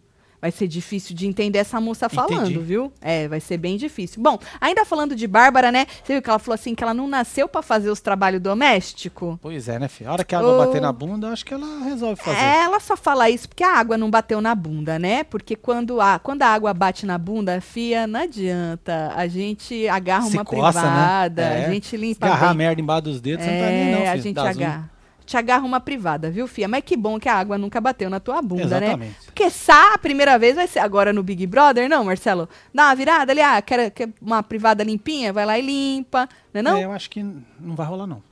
Vai 0.47 0.51
ser 0.53 0.65
difícil 0.69 1.13
de 1.13 1.27
entender 1.27 1.59
essa 1.59 1.81
moça 1.81 2.07
falando, 2.07 2.49
Entendi. 2.51 2.57
viu? 2.59 2.89
É, 3.01 3.27
vai 3.27 3.41
ser 3.41 3.57
bem 3.57 3.75
difícil. 3.75 4.23
Bom, 4.23 4.39
ainda 4.61 4.85
falando 4.85 5.13
de 5.13 5.27
Bárbara, 5.27 5.73
né? 5.73 5.85
Você 6.01 6.13
viu 6.13 6.21
que 6.21 6.29
ela 6.29 6.39
falou 6.39 6.55
assim 6.55 6.73
que 6.73 6.81
ela 6.81 6.93
não 6.93 7.05
nasceu 7.05 7.49
pra 7.49 7.61
fazer 7.61 7.89
os 7.89 7.99
trabalhos 7.99 8.39
domésticos? 8.41 9.37
Pois 9.41 9.67
é, 9.67 9.77
né, 9.77 9.89
filho? 9.89 10.09
A 10.09 10.13
hora 10.13 10.23
que 10.23 10.33
a 10.33 10.39
água 10.39 10.53
Ô. 10.53 10.57
bater 10.65 10.79
na 10.79 10.93
bunda, 10.93 11.27
acho 11.33 11.43
que 11.45 11.53
ela 11.53 11.83
resolve 11.83 12.21
fazer. 12.21 12.37
É, 12.39 12.63
ela 12.63 12.79
só 12.79 12.95
fala 12.95 13.29
isso 13.29 13.49
porque 13.49 13.61
a 13.61 13.75
água 13.77 13.97
não 13.97 14.09
bateu 14.09 14.39
na 14.39 14.55
bunda, 14.55 14.97
né? 14.97 15.25
Porque 15.25 15.53
quando 15.53 15.99
a, 15.99 16.17
quando 16.17 16.43
a 16.43 16.47
água 16.47 16.73
bate 16.73 17.05
na 17.05 17.17
bunda, 17.17 17.59
fia, 17.59 18.07
não 18.07 18.21
adianta. 18.21 19.11
A 19.17 19.27
gente 19.27 19.85
agarra 19.89 20.29
Se 20.29 20.37
uma 20.37 20.45
coça, 20.45 20.81
né? 20.81 20.89
privada, 20.89 21.41
É. 21.41 21.65
a 21.65 21.69
gente 21.73 21.97
limpa 21.97 22.25
Agarrar 22.25 22.45
a 22.45 22.53
bem. 22.53 22.57
merda 22.59 22.81
embaixo 22.81 23.01
dos 23.03 23.19
dedos, 23.19 23.43
você 23.43 23.51
não 23.51 23.59
tá 23.59 23.65
nem 23.65 23.91
não, 23.91 23.97
É, 23.97 23.99
filho. 23.99 24.11
a 24.11 24.17
gente 24.17 24.39
agarra. 24.39 24.89
Te 25.27 25.35
agarra 25.35 25.65
uma 25.65 25.81
privada, 25.81 26.31
viu, 26.31 26.47
fia? 26.47 26.69
Mas 26.69 26.83
que 26.85 26.95
bom 26.95 27.19
que 27.19 27.27
a 27.27 27.35
água 27.35 27.57
nunca 27.57 27.81
bateu 27.81 28.09
na 28.09 28.17
tua 28.17 28.41
bunda, 28.41 28.79
né? 28.79 28.87
Exatamente. 28.87 29.25
Porque 29.25 29.49
só 29.49 29.93
a 29.93 29.97
primeira 29.97 30.39
vez 30.39 30.55
vai 30.55 30.67
ser 30.67 30.79
agora 30.79 31.11
no 31.11 31.21
Big 31.21 31.45
Brother, 31.45 31.89
não, 31.89 32.05
Marcelo? 32.05 32.47
Dá 32.73 32.85
uma 32.85 32.95
virada 32.95 33.33
ali, 33.33 33.41
ah, 33.41 33.61
quer, 33.61 33.91
quer 33.91 34.09
uma 34.21 34.41
privada 34.41 34.85
limpinha? 34.85 35.33
Vai 35.33 35.45
lá 35.45 35.59
e 35.59 35.61
limpa, 35.61 36.29
né 36.53 36.61
não? 36.61 36.77
É, 36.77 36.85
eu 36.85 36.93
acho 36.93 37.09
que 37.09 37.21
não 37.21 37.75
vai 37.75 37.85
rolar, 37.85 38.07
não. 38.07 38.23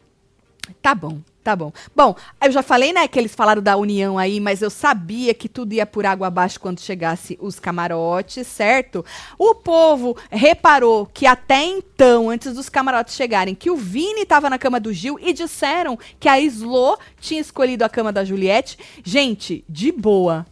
Tá 0.82 0.96
bom, 0.96 1.20
tá 1.46 1.56
bom. 1.56 1.72
Bom, 1.96 2.16
eu 2.44 2.52
já 2.52 2.64
falei, 2.64 2.92
né, 2.92 3.08
que 3.08 3.20
eles 3.20 3.36
falaram 3.36 3.62
da 3.62 3.78
união 3.78 4.18
aí, 4.18 4.40
mas 4.40 4.64
eu 4.64 4.70
sabia 4.72 5.32
que 5.32 5.48
tudo 5.48 5.74
ia 5.74 5.86
por 5.86 6.04
água 6.04 6.26
abaixo 6.26 6.60
quando 6.60 6.82
chegasse 6.82 7.38
os 7.40 7.60
camarotes, 7.60 8.48
certo? 8.48 9.06
O 9.38 9.54
povo 9.54 10.18
reparou 10.32 11.06
que 11.06 11.28
até 11.28 11.64
então, 11.64 12.32
antes 12.32 12.52
dos 12.56 12.68
camarotes 12.68 13.14
chegarem, 13.14 13.54
que 13.54 13.70
o 13.70 13.76
Vini 13.76 14.26
tava 14.26 14.50
na 14.50 14.58
cama 14.58 14.80
do 14.80 14.92
Gil 14.92 15.20
e 15.22 15.32
disseram 15.32 16.00
que 16.20 16.28
a 16.28 16.40
Slo 16.40 16.98
tinha 17.20 17.40
escolhido 17.40 17.86
a 17.86 17.90
cama 17.90 18.12
da 18.12 18.26
Juliette. 18.26 18.80
Gente, 19.04 19.64
de 19.70 19.92
boa. 19.92 20.48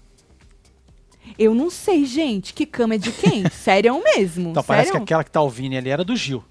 Eu 1.39 1.55
não 1.55 1.71
sei, 1.71 2.05
gente, 2.05 2.53
que 2.53 2.67
cama 2.67 2.93
é 2.93 2.97
de 2.99 3.11
quem? 3.11 3.49
Sério 3.49 3.99
mesmo? 4.03 4.51
Então 4.51 4.63
parece 4.63 4.91
que 4.91 4.91
sério? 4.91 5.03
aquela 5.03 5.23
que 5.23 5.31
tá 5.31 5.41
ouvindo 5.41 5.75
ali 5.75 5.89
era 5.89 6.03
do 6.03 6.15
Gil. 6.15 6.43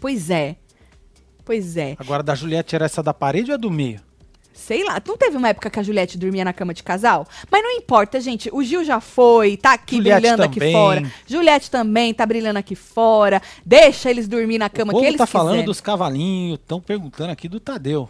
Pois 0.00 0.30
é. 0.30 0.56
Pois 1.44 1.76
é. 1.76 1.94
Agora, 1.98 2.22
da 2.22 2.34
Juliette 2.34 2.74
era 2.74 2.84
essa 2.86 3.02
da 3.02 3.12
parede 3.12 3.50
ou 3.50 3.54
é 3.54 3.58
do 3.58 3.70
meio? 3.70 4.00
Sei 4.52 4.84
lá, 4.84 5.02
não 5.06 5.16
teve 5.16 5.36
uma 5.36 5.48
época 5.48 5.68
que 5.68 5.80
a 5.80 5.82
Juliette 5.82 6.16
dormia 6.16 6.44
na 6.44 6.52
cama 6.52 6.72
de 6.72 6.82
casal? 6.82 7.26
Mas 7.50 7.60
não 7.62 7.72
importa, 7.72 8.20
gente. 8.20 8.48
O 8.52 8.62
Gil 8.62 8.84
já 8.84 9.00
foi, 9.00 9.56
tá 9.56 9.72
aqui 9.72 9.96
Juliette 9.96 10.20
brilhando 10.20 10.42
aqui 10.44 10.60
também. 10.60 10.72
fora. 10.72 11.12
Juliette 11.26 11.70
também 11.70 12.14
tá 12.14 12.24
brilhando 12.24 12.58
aqui 12.58 12.74
fora. 12.76 13.42
Deixa 13.66 14.08
eles 14.10 14.28
dormir 14.28 14.58
na 14.58 14.70
cama 14.70 14.92
o 14.94 15.00
que 15.00 15.06
eles 15.06 15.18
tá 15.18 15.26
falando 15.26 15.48
quiserem. 15.50 15.66
dos 15.66 15.80
cavalinhos, 15.80 16.58
estão 16.60 16.80
perguntando 16.80 17.32
aqui 17.32 17.48
do 17.48 17.58
Tadeu. 17.58 18.08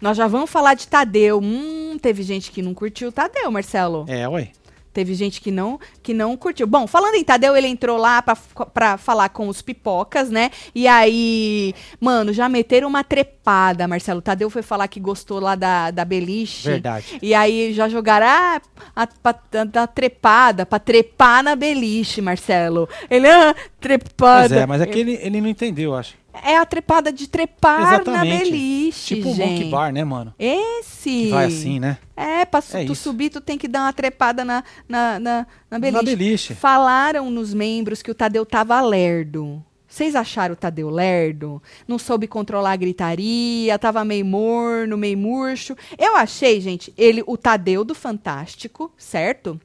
Nós 0.00 0.16
já 0.16 0.28
vamos 0.28 0.50
falar 0.50 0.74
de 0.74 0.86
Tadeu. 0.86 1.40
Hum, 1.42 1.98
teve 2.00 2.22
gente 2.22 2.52
que 2.52 2.60
não 2.62 2.74
curtiu 2.74 3.08
o 3.08 3.12
Tadeu, 3.12 3.50
Marcelo. 3.50 4.04
É, 4.06 4.28
ué. 4.28 4.50
Teve 4.92 5.14
gente 5.14 5.40
que 5.40 5.50
não, 5.50 5.80
que 6.02 6.12
não 6.12 6.36
curtiu. 6.36 6.66
Bom, 6.66 6.86
falando 6.86 7.14
em 7.14 7.24
Tadeu, 7.24 7.56
ele 7.56 7.66
entrou 7.66 7.96
lá 7.96 8.20
pra, 8.20 8.36
pra 8.66 8.96
falar 8.98 9.28
com 9.30 9.48
os 9.48 9.62
pipocas, 9.62 10.30
né? 10.30 10.50
E 10.74 10.86
aí, 10.86 11.74
mano, 12.00 12.32
já 12.32 12.48
meteram 12.48 12.88
uma 12.88 13.02
trepada, 13.02 13.88
Marcelo. 13.88 14.20
Tadeu 14.20 14.50
foi 14.50 14.62
falar 14.62 14.88
que 14.88 15.00
gostou 15.00 15.40
lá 15.40 15.54
da, 15.54 15.90
da 15.90 16.04
Beliche. 16.04 16.68
Verdade. 16.68 17.18
E 17.22 17.34
aí 17.34 17.72
já 17.72 17.88
jogaram 17.88 18.26
ah, 18.26 18.60
a, 18.94 19.02
a- 19.24 19.64
da 19.64 19.86
trepada, 19.86 20.66
pra 20.66 20.78
trepar 20.78 21.42
na 21.42 21.56
Beliche, 21.56 22.20
Marcelo. 22.20 22.88
Ele, 23.10 23.28
ah, 23.28 23.54
trepada. 23.80 24.48
Pois 24.48 24.52
é, 24.52 24.66
mas 24.66 24.80
é 24.82 24.86
que 24.86 24.98
ele, 24.98 25.18
ele 25.22 25.40
não 25.40 25.48
entendeu, 25.48 25.92
eu 25.92 25.96
acho. 25.96 26.14
É 26.32 26.56
a 26.56 26.64
trepada 26.64 27.12
de 27.12 27.28
trepar 27.28 27.80
na 27.80 27.94
Exatamente. 27.94 28.44
Beliche, 28.50 29.16
Tipo 29.16 29.34
gente. 29.34 29.50
Monkey 29.50 29.70
Bar, 29.70 29.92
né, 29.92 30.02
mano? 30.04 30.34
Esse. 30.38 31.10
Que 31.24 31.30
vai 31.30 31.44
assim, 31.46 31.78
né? 31.78 31.98
É, 32.16 32.44
pra 32.44 32.60
su- 32.60 32.76
É 32.76 32.84
tu 32.84 32.92
isso. 32.92 33.02
subir, 33.02 33.28
tu 33.30 33.40
tem 33.40 33.58
que 33.58 33.68
dar 33.68 33.80
uma 33.82 33.92
trepada 33.92 34.44
na, 34.44 34.64
na, 34.88 35.18
na, 35.18 35.46
na 35.70 35.78
beliche. 35.78 35.96
Na 35.96 36.02
beliche. 36.02 36.54
Falaram 36.54 37.30
nos 37.30 37.52
membros 37.52 38.02
que 38.02 38.10
o 38.10 38.14
Tadeu 38.14 38.46
tava 38.46 38.80
lerdo. 38.80 39.62
Vocês 39.86 40.14
acharam 40.16 40.54
o 40.54 40.56
Tadeu 40.56 40.88
lerdo? 40.88 41.62
Não 41.86 41.98
soube 41.98 42.26
controlar 42.26 42.72
a 42.72 42.76
gritaria, 42.76 43.78
tava 43.78 44.02
meio 44.06 44.24
morno, 44.24 44.96
meio 44.96 45.18
murcho. 45.18 45.76
Eu 45.98 46.16
achei, 46.16 46.62
gente, 46.62 46.94
ele, 46.96 47.22
o 47.26 47.36
Tadeu 47.36 47.84
do 47.84 47.94
Fantástico, 47.94 48.90
certo? 48.96 49.60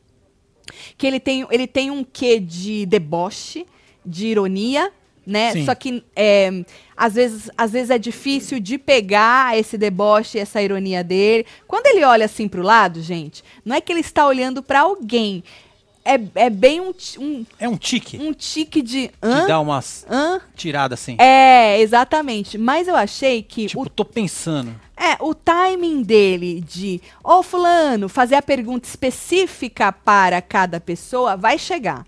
Que 0.98 1.08
ele 1.08 1.20
tem, 1.22 1.48
ele 1.50 1.66
tem 1.66 1.90
um 1.92 2.04
quê 2.04 2.42
de 2.42 2.86
deboche, 2.86 3.66
de 4.06 4.28
ironia, 4.28 4.92
né? 5.28 5.52
Sim. 5.52 5.66
Só 5.66 5.76
que 5.76 6.02
é, 6.16 6.64
às, 6.96 7.14
vezes, 7.16 7.52
às 7.58 7.72
vezes 7.74 7.90
é 7.90 7.98
difícil 7.98 8.60
de 8.62 8.78
pegar 8.78 9.58
esse 9.60 9.78
deboche, 9.78 10.40
essa 10.40 10.62
ironia 10.62 11.04
dele. 11.04 11.46
Quando 11.68 11.86
ele 11.88 12.06
olha 12.06 12.26
assim 12.26 12.48
pro 12.48 12.62
lado, 12.64 13.02
gente, 13.02 13.44
não 13.66 13.76
é 13.76 13.82
que 13.82 13.92
ele 13.92 14.00
está 14.00 14.26
olhando 14.26 14.64
para 14.64 14.80
alguém. 14.80 15.44
É, 16.06 16.46
é 16.46 16.50
bem 16.50 16.80
um, 16.80 16.94
um, 17.20 17.46
É 17.60 17.68
um 17.68 17.76
tique 17.76 18.18
um 18.18 18.32
tique 18.32 18.82
de. 18.82 19.10
que 19.10 19.14
Hã? 19.22 19.46
dá 19.46 19.60
umas 19.60 20.06
Hã? 20.10 20.40
tiradas 20.56 21.02
assim. 21.02 21.18
É, 21.20 21.82
exatamente. 21.82 22.58
Mas 22.58 22.88
eu 22.88 22.96
achei 22.96 23.44
que 23.44 23.68
tipo, 23.68 23.82
o 23.82 23.90
tô 23.90 24.06
pensando. 24.06 24.74
é, 24.96 25.18
o 25.22 25.36
timing 25.36 26.02
dele 26.04 26.62
de, 26.62 27.02
ô 27.22 27.44
fulano, 27.44 28.08
fazer 28.08 28.36
a 28.36 28.42
pergunta 28.42 28.88
específica 28.88 29.92
para 29.92 30.42
cada 30.42 30.80
pessoa 30.80 31.36
vai 31.36 31.58
chegar. 31.60 32.06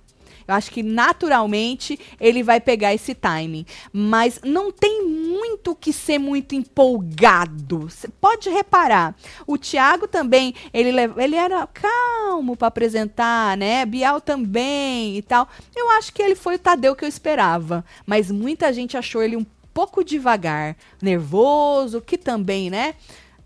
Eu 0.49 0.55
acho 0.55 0.71
que 0.71 0.81
naturalmente 0.81 1.99
ele 2.19 2.41
vai 2.41 2.59
pegar 2.59 2.91
esse 2.91 3.13
timing. 3.13 3.67
Mas 3.93 4.39
não 4.43 4.71
tem 4.71 5.05
muito 5.05 5.75
que 5.75 5.93
ser 5.93 6.17
muito 6.17 6.55
empolgado. 6.55 7.81
Você 7.81 8.07
pode 8.07 8.49
reparar. 8.49 9.15
O 9.45 9.59
Thiago 9.59 10.07
também, 10.07 10.55
ele, 10.73 10.89
ele 11.17 11.35
era 11.35 11.67
calmo 11.67 12.57
para 12.57 12.67
apresentar, 12.67 13.55
né? 13.57 13.85
Bial 13.85 14.19
também 14.19 15.17
e 15.17 15.21
tal. 15.21 15.47
Eu 15.75 15.91
acho 15.91 16.11
que 16.11 16.21
ele 16.21 16.35
foi 16.35 16.55
o 16.55 16.59
Tadeu 16.59 16.95
que 16.95 17.05
eu 17.05 17.09
esperava. 17.09 17.85
Mas 18.03 18.31
muita 18.31 18.73
gente 18.73 18.97
achou 18.97 19.21
ele 19.21 19.37
um 19.37 19.45
pouco 19.71 20.03
devagar, 20.03 20.75
nervoso, 20.99 22.01
que 22.01 22.17
também, 22.17 22.71
né? 22.71 22.95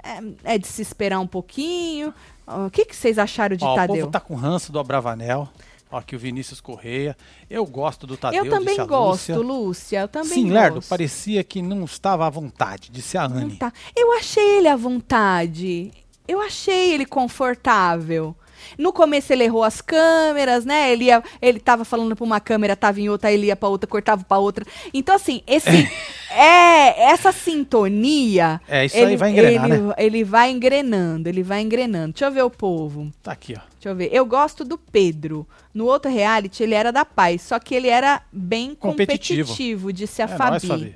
É, 0.02 0.54
é 0.56 0.58
de 0.58 0.68
se 0.68 0.82
esperar 0.82 1.20
um 1.20 1.28
pouquinho. 1.28 2.14
O 2.48 2.70
que, 2.70 2.86
que 2.86 2.96
vocês 2.96 3.20
acharam 3.20 3.58
de 3.58 3.66
Ó, 3.66 3.74
o 3.74 3.76
Tadeu? 3.76 3.96
povo 3.98 4.12
tá 4.12 4.22
com 4.22 4.36
ranço 4.36 4.72
do 4.72 4.80
Abravanel. 4.80 5.50
Aqui 5.98 6.16
o 6.16 6.20
Vinícius 6.20 6.60
Correia. 6.60 7.16
Eu 7.50 7.66
gosto 7.66 8.08
do 8.08 8.18
Tadeu, 8.18 8.46
eu 8.46 8.52
também 8.52 8.78
gosto, 8.86 9.34
Lúcia. 9.34 9.38
Lúcia. 9.38 10.00
Eu 10.02 10.08
também 10.08 10.30
Sim, 10.30 10.52
Lerdo, 10.52 10.76
gosto. 10.76 10.90
parecia 10.90 11.44
que 11.44 11.62
não 11.62 11.84
estava 11.86 12.26
à 12.26 12.30
vontade, 12.30 12.90
disse 12.92 13.18
a 13.18 13.26
Anne. 13.26 13.58
tá. 13.58 13.72
Eu 13.96 14.14
achei 14.14 14.58
ele 14.58 14.68
à 14.68 14.76
vontade. 14.76 15.92
Eu 16.28 16.42
achei 16.42 16.94
ele 16.94 17.06
confortável. 17.06 18.36
No 18.78 18.94
começo 18.94 19.32
ele 19.32 19.44
errou 19.44 19.64
as 19.64 19.82
câmeras, 19.82 20.66
né? 20.66 20.92
Ele, 20.92 21.06
ia, 21.06 21.24
ele 21.42 21.60
tava 21.60 21.86
falando 21.86 22.16
pra 22.16 22.26
uma 22.26 22.40
câmera, 22.40 22.76
tava 22.76 23.00
em 23.00 23.10
outra, 23.10 23.32
ele 23.32 23.48
ia 23.48 23.56
pra 23.56 23.70
outra, 23.70 23.88
cortava 23.88 24.24
pra 24.24 24.38
outra. 24.38 24.66
Então, 24.94 25.16
assim, 25.16 25.42
esse. 25.48 25.70
é, 26.32 27.12
essa 27.12 27.32
sintonia. 27.32 28.60
É, 28.68 28.86
isso 28.86 28.98
ele, 28.98 29.12
aí 29.12 29.18
vai 29.18 29.32
engrenar, 29.32 29.72
ele, 29.72 29.82
né? 29.82 29.94
ele 29.98 30.24
vai 30.24 30.52
engrenando, 30.52 31.30
ele 31.30 31.44
vai 31.44 31.62
engrenando. 31.62 32.14
Deixa 32.14 32.26
eu 32.26 32.32
ver 32.32 32.44
o 32.44 32.50
povo. 32.50 33.12
Tá 33.22 33.32
aqui, 33.32 33.54
ó. 33.58 33.62
Deixa 33.74 33.90
eu 33.90 33.96
ver. 33.96 34.10
Eu 34.12 34.26
gosto 34.26 34.64
do 34.64 34.78
Pedro. 34.78 35.48
No 35.74 35.86
outro 35.86 36.12
reality, 36.12 36.64
ele 36.64 36.76
era 36.76 36.92
da 36.92 37.04
paz, 37.04 37.42
só 37.42 37.60
que 37.60 37.74
ele 37.74 37.88
era 37.88 38.22
bem 38.32 38.76
Competitivo. 38.76 39.50
competitivo, 39.50 39.92
disse 39.92 40.22
a 40.22 40.26
é 40.26 40.28
Fabi. 40.28 40.50
nóis, 40.52 40.66
Fabi. 40.66 40.96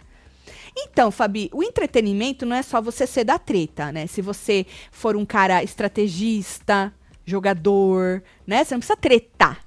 Então, 0.77 1.09
Fabi, 1.09 1.49
o 1.51 1.63
entretenimento 1.63 2.45
não 2.45 2.55
é 2.55 2.61
só 2.61 2.79
você 2.79 3.07
ser 3.07 3.23
da 3.23 3.39
treta, 3.39 3.91
né? 3.91 4.05
Se 4.05 4.21
você 4.21 4.65
for 4.91 5.15
um 5.15 5.25
cara 5.25 5.63
estrategista, 5.63 6.93
jogador, 7.27 8.23
né? 8.47 8.63
Você 8.63 8.73
não 8.73 8.79
precisa 8.79 8.97
tretar. 8.97 9.59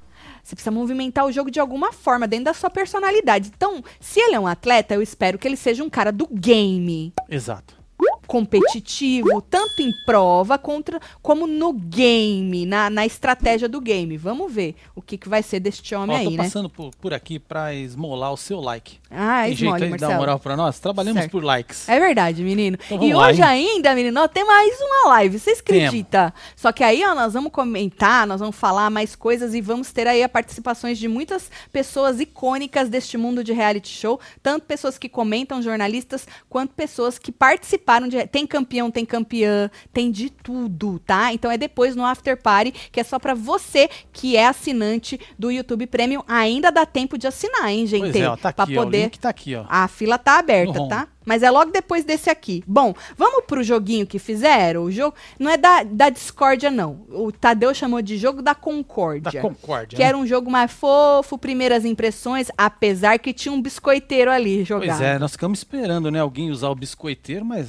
Você 0.43 0.57
precisa 0.57 0.71
movimentar 0.71 1.27
o 1.27 1.31
jogo 1.31 1.51
de 1.51 1.61
alguma 1.61 1.93
forma, 1.93 2.27
dentro 2.27 2.47
da 2.47 2.55
sua 2.55 2.71
personalidade. 2.71 3.53
Então, 3.55 3.85
se 4.01 4.19
ele 4.19 4.35
é 4.35 4.41
um 4.41 4.47
atleta, 4.47 4.95
eu 4.95 5.03
espero 5.03 5.39
que 5.39 5.47
ele 5.47 5.57
seja 5.57 5.85
um 5.85 5.91
cara 5.91 6.11
do 6.11 6.27
game. 6.27 7.13
Exato. 7.29 7.80
Competitivo, 8.31 9.43
tanto 9.43 9.83
em 9.83 9.93
prova 10.07 10.57
contra, 10.57 11.01
como 11.21 11.47
no 11.49 11.73
game, 11.73 12.65
na, 12.65 12.89
na 12.89 13.05
estratégia 13.05 13.69
do 13.69 13.81
game. 13.81 14.17
Vamos 14.17 14.53
ver 14.53 14.77
o 14.95 15.03
que, 15.03 15.19
que 15.19 15.29
vai 15.29 15.43
ser 15.43 15.59
deste 15.59 15.95
homem 15.97 16.17
Ó, 16.17 16.23
tô 16.23 16.29
aí, 16.29 16.37
né? 16.37 16.45
passando 16.45 16.71
por, 16.71 16.91
por 17.01 17.13
aqui 17.13 17.39
pra 17.41 17.75
esmolar 17.75 18.33
o 18.33 18.37
seu 18.37 18.61
like. 18.61 18.99
Ah, 19.11 19.43
Tem 19.47 19.57
jeito 19.57 19.63
esmole, 19.65 19.85
aí 19.85 19.91
de 19.91 19.97
dar 19.97 20.07
Marcelo. 20.07 20.21
moral 20.21 20.39
pra 20.39 20.57
nós? 20.57 20.79
Trabalhamos 20.79 21.21
Certo. 21.23 21.33
por 21.33 21.43
likes. 21.45 21.89
É 21.89 21.99
verdade, 21.99 22.43
menino. 22.45 22.79
Então 22.87 23.03
e 23.03 23.13
lá, 23.13 23.29
hoje 23.29 23.43
ainda, 23.43 23.95
menino, 23.97 24.21
ó, 24.21 24.29
tem 24.29 24.45
mais 24.45 24.79
uma 24.81 25.09
live. 25.11 25.39
Vocês 25.39 25.59
acreditam? 25.59 26.33
Só 26.55 26.71
que 26.71 26.85
aí, 26.85 27.05
ó, 27.05 27.15
nós 27.15 27.33
vamos 27.33 27.51
comentar, 27.51 28.27
nós 28.27 28.39
vamos 28.39 28.55
falar 28.55 28.91
mais 28.91 29.17
coisas 29.17 29.55
e 29.55 29.61
vamos 29.61 29.91
ter 29.93 30.07
aí 30.07 30.23
a 30.23 30.29
participações 30.29 30.99
de 30.99 31.09
muitas 31.09 31.51
pessoas 31.73 32.21
icônicas 32.21 32.89
deste 32.89 33.19
mundo 33.19 33.43
de 33.43 33.53
reality 33.53 33.89
show. 33.89 34.21
Tanto 34.43 34.67
pessoas 34.67 34.97
que 34.99 35.09
comentam, 35.09 35.61
jornalistas, 35.61 36.29
quanto 36.49 36.75
pessoas 36.75 37.19
que 37.19 37.33
participaram 37.33 38.07
de. 38.07 38.20
Tem 38.27 38.47
campeão, 38.47 38.91
tem 38.91 39.05
campeã, 39.05 39.71
tem 39.93 40.11
de 40.11 40.31
tudo, 40.31 40.99
tá? 41.01 41.33
Então 41.33 41.51
é 41.51 41.59
depois 41.59 41.95
no 41.97 42.05
After 42.05 42.41
Party, 42.41 42.73
que 42.91 43.01
é 43.01 43.05
só 43.05 43.19
pra 43.19 43.35
você 43.35 43.89
que 44.13 44.37
é 44.37 44.47
assinante 44.47 45.19
do 45.39 45.51
YouTube 45.51 45.87
Premium. 45.87 46.23
Ainda 46.27 46.71
dá 46.71 46.87
tempo 46.87 47.17
de 47.19 47.27
assinar, 47.27 47.71
hein, 47.71 47.87
gente? 47.87 48.03
Pois 48.03 48.17
é, 48.17 48.29
ó, 48.29 48.37
tá 48.37 48.49
aqui, 48.51 48.77
ó. 48.77 48.81
O 48.81 48.85
poder 48.85 49.03
link 49.05 49.19
tá 49.19 49.29
aqui, 49.29 49.55
ó. 49.55 49.65
a 49.69 49.89
fila 49.89 50.19
tá 50.19 50.39
aberta, 50.39 50.89
tá? 50.89 51.09
Mas 51.25 51.43
é 51.43 51.51
logo 51.51 51.71
depois 51.71 52.05
desse 52.05 52.31
aqui. 52.31 52.65
Bom, 52.67 52.95
vamos 53.17 53.45
pro 53.47 53.63
joguinho 53.63 54.07
que 54.07 54.19
fizeram? 54.19 54.85
O 54.85 54.91
jogo 54.91 55.15
não 55.39 55.51
é 55.51 55.57
da, 55.57 55.83
da 55.83 56.09
discórdia, 56.09 56.71
não. 56.71 57.07
O 57.11 57.31
Tadeu 57.31 57.75
chamou 57.75 58.01
de 58.01 58.17
jogo 58.17 58.43
da 58.43 58.51
Da 58.51 58.55
concórdia. 58.55 59.41
Concórdia. 59.41 59.97
que 59.97 60.03
né? 60.03 60.09
era 60.09 60.19
um 60.19 60.27
jogo 60.27 60.51
mais 60.51 60.73
fofo, 60.73 61.39
primeiras 61.39 61.85
impressões, 61.85 62.49
apesar 62.59 63.19
que 63.19 63.33
tinha 63.33 63.53
um 63.53 63.63
biscoiteiro 63.63 64.31
ali 64.31 64.65
jogado. 64.65 64.89
Pois 64.89 65.01
é, 65.01 65.19
nós 65.19 65.33
ficamos 65.33 65.61
esperando, 65.61 66.11
né? 66.11 66.19
Alguém 66.21 66.51
usar 66.51 66.69
o 66.69 66.75
biscoiteiro, 66.75 67.45
mas 67.45 67.69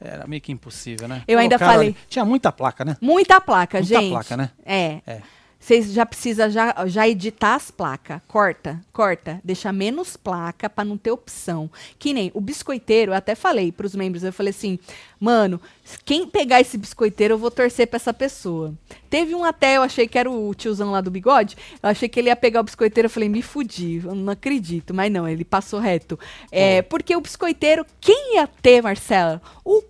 era 0.00 0.26
meio 0.26 0.40
que 0.42 0.50
impossível, 0.52 1.06
né? 1.06 1.22
Eu 1.28 1.38
ainda 1.38 1.58
falei. 1.58 1.88
ali- 1.88 1.96
Tinha 2.08 2.24
muita 2.24 2.50
placa, 2.50 2.84
né? 2.84 2.96
Muita 3.00 3.40
placa, 3.40 3.78
Muita 3.78 3.94
gente. 4.00 4.10
placa, 4.10 4.36
né? 4.36 4.50
É. 4.64 5.00
É. 5.06 5.20
Vocês 5.62 5.92
já 5.92 6.06
precisa 6.06 6.48
já, 6.48 6.74
já 6.86 7.06
editar 7.06 7.54
as 7.54 7.70
placas. 7.70 8.22
Corta, 8.26 8.80
corta. 8.94 9.38
Deixa 9.44 9.70
menos 9.70 10.16
placa 10.16 10.70
pra 10.70 10.86
não 10.86 10.96
ter 10.96 11.10
opção. 11.10 11.70
Que 11.98 12.14
nem 12.14 12.30
o 12.32 12.40
biscoiteiro, 12.40 13.12
eu 13.12 13.14
até 13.16 13.34
falei 13.34 13.70
pros 13.70 13.94
membros, 13.94 14.24
eu 14.24 14.32
falei 14.32 14.52
assim, 14.52 14.78
mano, 15.20 15.60
quem 16.02 16.26
pegar 16.26 16.62
esse 16.62 16.78
biscoiteiro, 16.78 17.34
eu 17.34 17.38
vou 17.38 17.50
torcer 17.50 17.86
pra 17.88 17.96
essa 17.98 18.14
pessoa. 18.14 18.72
Teve 19.10 19.34
um 19.34 19.44
até, 19.44 19.76
eu 19.76 19.82
achei 19.82 20.08
que 20.08 20.18
era 20.18 20.30
o 20.30 20.54
tiozão 20.54 20.92
lá 20.92 21.02
do 21.02 21.10
bigode, 21.10 21.58
eu 21.82 21.90
achei 21.90 22.08
que 22.08 22.18
ele 22.18 22.30
ia 22.30 22.36
pegar 22.36 22.60
o 22.60 22.64
biscoiteiro, 22.64 23.04
eu 23.04 23.10
falei, 23.10 23.28
me 23.28 23.42
fudi, 23.42 24.00
eu 24.02 24.14
não 24.14 24.32
acredito. 24.32 24.94
Mas 24.94 25.12
não, 25.12 25.28
ele 25.28 25.44
passou 25.44 25.78
reto. 25.78 26.18
É, 26.50 26.80
porque 26.80 27.14
o 27.14 27.20
biscoiteiro, 27.20 27.84
quem 28.00 28.36
ia 28.36 28.46
ter, 28.46 28.82
Marcela? 28.82 29.42
O 29.62 29.82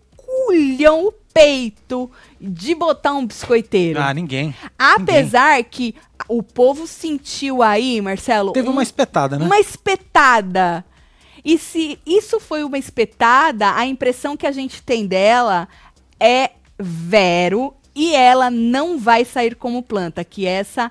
culhão, 0.47 1.07
o 1.07 1.13
peito 1.33 2.11
de 2.41 2.75
botar 2.75 3.13
um 3.15 3.27
biscoiteiro. 3.27 4.01
Ah, 4.01 4.13
ninguém. 4.15 4.55
Apesar 4.79 5.63
que 5.65 5.95
o 6.29 6.43
povo 6.43 6.87
sentiu 6.87 7.63
aí, 7.63 8.01
Marcelo, 8.01 8.53
Teve 8.53 8.69
um- 8.69 8.73
uma 8.73 8.83
espetada, 8.83 9.39
né? 9.39 9.45
uma 9.45 9.59
espetada. 9.59 10.85
E 11.45 11.57
se 11.59 11.99
isso 12.07 12.39
foi 12.39 12.63
uma 12.65 12.77
espetada, 12.79 13.75
a 13.75 13.87
impressão 13.87 14.37
que 14.37 14.47
a 14.47 14.53
gente 14.53 14.83
tem 14.83 15.07
dela 15.07 15.67
é 16.19 16.51
Vero 16.79 17.75
e 17.95 18.15
ela 18.15 18.51
não 18.51 18.99
vai 18.99 19.25
sair 19.25 19.55
como 19.55 19.83
planta, 19.83 20.23
que 20.25 20.47
essa 20.47 20.91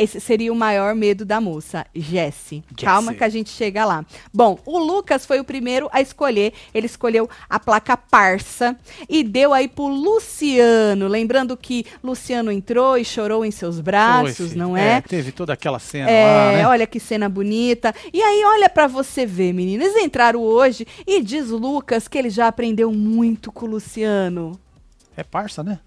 Esse 0.00 0.18
seria 0.18 0.50
o 0.50 0.56
maior 0.56 0.94
medo 0.94 1.26
da 1.26 1.40
moça, 1.42 1.84
Jesse. 1.94 2.64
Calma 2.76 3.12
que 3.12 3.22
a 3.22 3.28
gente 3.28 3.50
chega 3.50 3.84
lá. 3.84 4.02
Bom, 4.32 4.58
o 4.64 4.78
Lucas 4.78 5.26
foi 5.26 5.38
o 5.40 5.44
primeiro 5.44 5.90
a 5.92 6.00
escolher. 6.00 6.54
Ele 6.72 6.86
escolheu 6.86 7.28
a 7.50 7.60
placa 7.60 7.98
parça 7.98 8.74
e 9.08 9.22
deu 9.22 9.52
aí 9.52 9.68
pro 9.68 9.86
Luciano. 9.86 11.06
Lembrando 11.06 11.54
que 11.56 11.84
Luciano 12.02 12.50
entrou 12.50 12.96
e 12.96 13.04
chorou 13.04 13.44
em 13.44 13.50
seus 13.50 13.78
braços, 13.78 14.54
não 14.54 14.74
é? 14.76 15.02
Teve 15.02 15.32
toda 15.32 15.52
aquela 15.52 15.78
cena 15.78 16.10
É, 16.10 16.24
lá, 16.24 16.52
né? 16.58 16.66
olha 16.68 16.86
que 16.86 16.98
cena 16.98 17.28
bonita. 17.28 17.94
E 18.12 18.22
aí, 18.22 18.42
olha 18.44 18.70
pra 18.70 18.86
você 18.86 19.26
ver, 19.26 19.52
meninas. 19.52 19.88
Eles 19.88 20.02
entraram 20.02 20.40
hoje 20.40 20.86
e 21.06 21.20
diz 21.22 21.50
o 21.50 21.58
Lucas 21.58 22.08
que 22.08 22.16
ele 22.16 22.30
já 22.30 22.46
aprendeu 22.48 22.90
muito 22.90 23.52
com 23.52 23.66
o 23.66 23.68
Luciano. 23.68 24.58
É 25.16 25.22
parça, 25.22 25.62
né? 25.62 25.78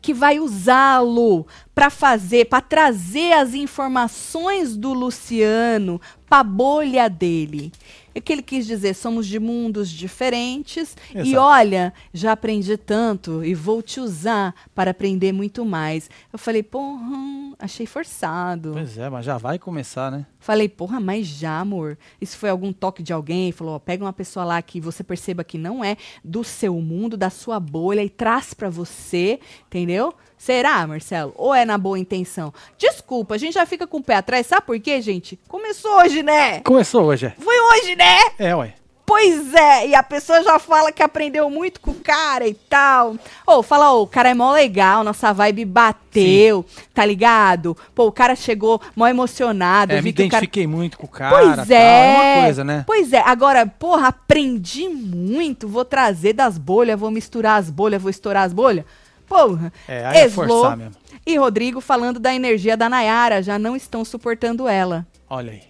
Que 0.00 0.14
vai 0.14 0.40
usá-lo 0.40 1.46
pra 1.74 1.90
fazer, 1.90 2.46
pra 2.46 2.60
trazer 2.60 3.32
as 3.32 3.54
informações 3.54 4.76
do 4.76 4.92
Luciano 4.92 6.00
pra 6.28 6.42
bolha 6.42 7.08
dele. 7.08 7.72
É 8.18 8.20
que 8.20 8.32
ele 8.32 8.42
quis 8.42 8.66
dizer, 8.66 8.94
somos 8.94 9.28
de 9.28 9.38
mundos 9.38 9.88
diferentes 9.88 10.96
e 11.14 11.18
Exato. 11.18 11.36
olha, 11.36 11.94
já 12.12 12.32
aprendi 12.32 12.76
tanto 12.76 13.44
e 13.44 13.54
vou 13.54 13.80
te 13.80 14.00
usar 14.00 14.52
para 14.74 14.90
aprender 14.90 15.30
muito 15.30 15.64
mais. 15.64 16.10
Eu 16.32 16.36
falei, 16.38 16.64
porra, 16.64 17.16
achei 17.60 17.86
forçado. 17.86 18.72
Pois 18.72 18.98
é, 18.98 19.08
mas 19.08 19.24
já 19.24 19.38
vai 19.38 19.56
começar, 19.56 20.10
né? 20.10 20.26
Falei, 20.40 20.68
porra, 20.68 20.98
mas 20.98 21.28
já, 21.28 21.60
amor. 21.60 21.96
Isso 22.20 22.36
foi 22.36 22.50
algum 22.50 22.72
toque 22.72 23.04
de 23.04 23.12
alguém? 23.12 23.52
Falou, 23.52 23.76
ó, 23.76 23.78
pega 23.78 24.04
uma 24.04 24.12
pessoa 24.12 24.44
lá 24.44 24.60
que 24.60 24.80
você 24.80 25.04
perceba 25.04 25.44
que 25.44 25.56
não 25.56 25.84
é 25.84 25.96
do 26.24 26.42
seu 26.42 26.74
mundo, 26.80 27.16
da 27.16 27.30
sua 27.30 27.60
bolha 27.60 28.02
e 28.02 28.10
traz 28.10 28.52
pra 28.52 28.68
você, 28.68 29.38
entendeu? 29.68 30.12
Será, 30.38 30.86
Marcelo? 30.86 31.32
Ou 31.36 31.54
é 31.54 31.64
na 31.64 31.76
boa 31.76 31.98
intenção? 31.98 32.54
Desculpa, 32.78 33.34
a 33.34 33.38
gente 33.38 33.54
já 33.54 33.66
fica 33.66 33.86
com 33.86 33.98
o 33.98 34.02
pé 34.02 34.14
atrás. 34.14 34.46
Sabe 34.46 34.62
por 34.62 34.78
quê, 34.78 35.02
gente? 35.02 35.38
Começou 35.48 35.98
hoje, 35.98 36.22
né? 36.22 36.60
Começou 36.60 37.04
hoje, 37.04 37.26
é. 37.26 37.34
Foi 37.38 37.56
hoje, 37.60 37.96
né? 37.96 38.18
É, 38.38 38.54
ué. 38.54 38.74
Pois 39.08 39.54
é, 39.54 39.88
e 39.88 39.94
a 39.94 40.02
pessoa 40.02 40.42
já 40.42 40.58
fala 40.58 40.92
que 40.92 41.02
aprendeu 41.02 41.48
muito 41.48 41.80
com 41.80 41.92
o 41.92 41.94
cara 41.94 42.46
e 42.46 42.52
tal. 42.52 43.16
Ô, 43.46 43.62
fala, 43.62 43.90
ô, 43.94 44.02
o 44.02 44.06
cara 44.06 44.28
é 44.28 44.34
mó 44.34 44.52
legal, 44.52 45.02
nossa 45.02 45.32
vibe 45.32 45.64
bateu, 45.64 46.62
tá 46.92 47.06
ligado? 47.06 47.74
Pô, 47.94 48.06
o 48.06 48.12
cara 48.12 48.36
chegou 48.36 48.78
mó 48.94 49.06
emocionado. 49.06 49.94
É, 49.94 49.98
eu 49.98 50.02
me 50.02 50.10
vi 50.10 50.12
que 50.12 50.22
o 50.22 50.28
cara... 50.28 50.44
identifiquei 50.44 50.66
muito 50.66 50.98
com 50.98 51.06
o 51.06 51.08
cara. 51.08 51.34
Pois 51.34 51.68
tal, 51.68 51.76
é. 51.76 52.04
É 52.04 52.34
uma 52.36 52.44
coisa, 52.44 52.64
né? 52.64 52.84
Pois 52.86 53.10
é. 53.14 53.22
Agora, 53.24 53.66
porra, 53.66 54.08
aprendi 54.08 54.90
muito. 54.90 55.66
Vou 55.66 55.86
trazer 55.86 56.34
das 56.34 56.58
bolhas, 56.58 57.00
vou 57.00 57.10
misturar 57.10 57.58
as 57.58 57.70
bolhas, 57.70 58.02
vou 58.02 58.10
estourar 58.10 58.42
as 58.42 58.52
bolhas. 58.52 58.84
Porra. 59.28 59.72
É, 59.86 60.06
aí 60.06 60.18
é 60.18 60.28
forçar 60.30 60.76
mesmo. 60.76 60.94
e 61.26 61.36
Rodrigo 61.36 61.80
falando 61.80 62.18
da 62.18 62.34
energia 62.34 62.76
da 62.76 62.88
Nayara, 62.88 63.42
já 63.42 63.58
não 63.58 63.76
estão 63.76 64.04
suportando 64.04 64.66
ela. 64.68 65.06
Olha 65.28 65.52
aí. 65.52 65.62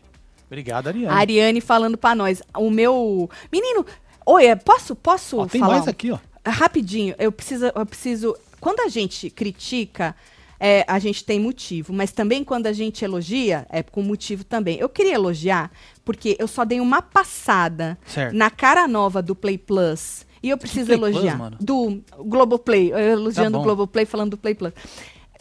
Obrigado, 0.46 0.88
Ariane. 0.88 1.06
A 1.14 1.18
Ariane 1.18 1.60
falando 1.60 1.98
pra 1.98 2.14
nós. 2.14 2.42
O 2.56 2.70
meu. 2.70 3.28
Menino, 3.52 3.84
oi, 4.24 4.46
é, 4.46 4.54
posso, 4.56 4.94
posso 4.96 5.38
Ó, 5.38 5.46
tem 5.46 5.60
falar? 5.60 5.74
mais 5.74 5.86
um- 5.86 5.90
aqui, 5.90 6.10
ó. 6.10 6.18
Rapidinho, 6.46 7.14
eu 7.18 7.30
preciso, 7.30 7.66
eu 7.74 7.84
preciso. 7.84 8.34
Quando 8.60 8.80
a 8.80 8.88
gente 8.88 9.28
critica, 9.28 10.16
é, 10.58 10.84
a 10.88 10.98
gente 10.98 11.22
tem 11.24 11.38
motivo, 11.38 11.92
mas 11.92 12.10
também 12.12 12.42
quando 12.42 12.66
a 12.66 12.72
gente 12.72 13.04
elogia, 13.04 13.66
é 13.68 13.82
com 13.82 14.00
motivo 14.02 14.42
também. 14.44 14.78
Eu 14.78 14.88
queria 14.88 15.14
elogiar, 15.14 15.70
porque 16.04 16.34
eu 16.38 16.48
só 16.48 16.64
dei 16.64 16.80
uma 16.80 17.02
passada 17.02 17.98
Certo. 18.06 18.34
na 18.34 18.48
cara 18.50 18.88
nova 18.88 19.20
do 19.20 19.34
Play 19.36 19.58
Plus. 19.58 20.24
E 20.42 20.50
eu 20.50 20.58
preciso 20.58 20.86
Play 20.86 20.98
Plus, 20.98 21.10
elogiar. 21.14 21.36
mano? 21.38 21.56
do 21.60 22.00
Globoplay. 22.24 22.92
Eu 22.92 22.98
elogiando 22.98 23.52
Tá 23.52 23.58
o. 23.58 23.62
Globoplay, 23.62 24.04
falando 24.04 24.30
do 24.30 24.36
Play 24.38 24.54
Plus. 24.54 24.72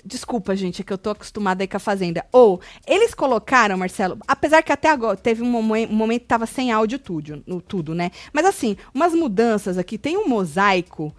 Desculpa, 0.06 0.56
gente, 0.56 0.82
é 0.82 0.86
que 0.86 0.94
eu 0.94 0.98
tô 0.98 1.10
acostumada 1.10 1.64
aí 1.64 1.68
com 1.68 1.76
a 1.76 1.80
Fazenda. 1.82 2.26
Ou, 2.32 2.62
eles 2.88 3.14
colocaram, 3.14 3.78
Marcelo, 3.78 4.18
apesar 4.26 4.62
que 4.62 4.72
até 4.72 4.90
agora 4.90 5.18
teve 5.18 5.44
um, 5.44 5.50
momen- 5.52 5.88
um 5.92 5.94
momento 5.96 6.22
que 6.22 6.28
tava 6.28 6.46
sem 6.46 6.72
áudio 6.72 6.98
tudo, 6.98 7.44
no, 7.46 7.60
tudo, 7.62 7.94
né? 7.94 8.12
Mas 8.32 8.46
assim, 8.46 8.78
umas 8.94 9.14
mudanças 9.14 9.78
aqui, 9.78 9.98
tem 9.98 10.16
um 10.18 10.28
mosaico 10.30 11.14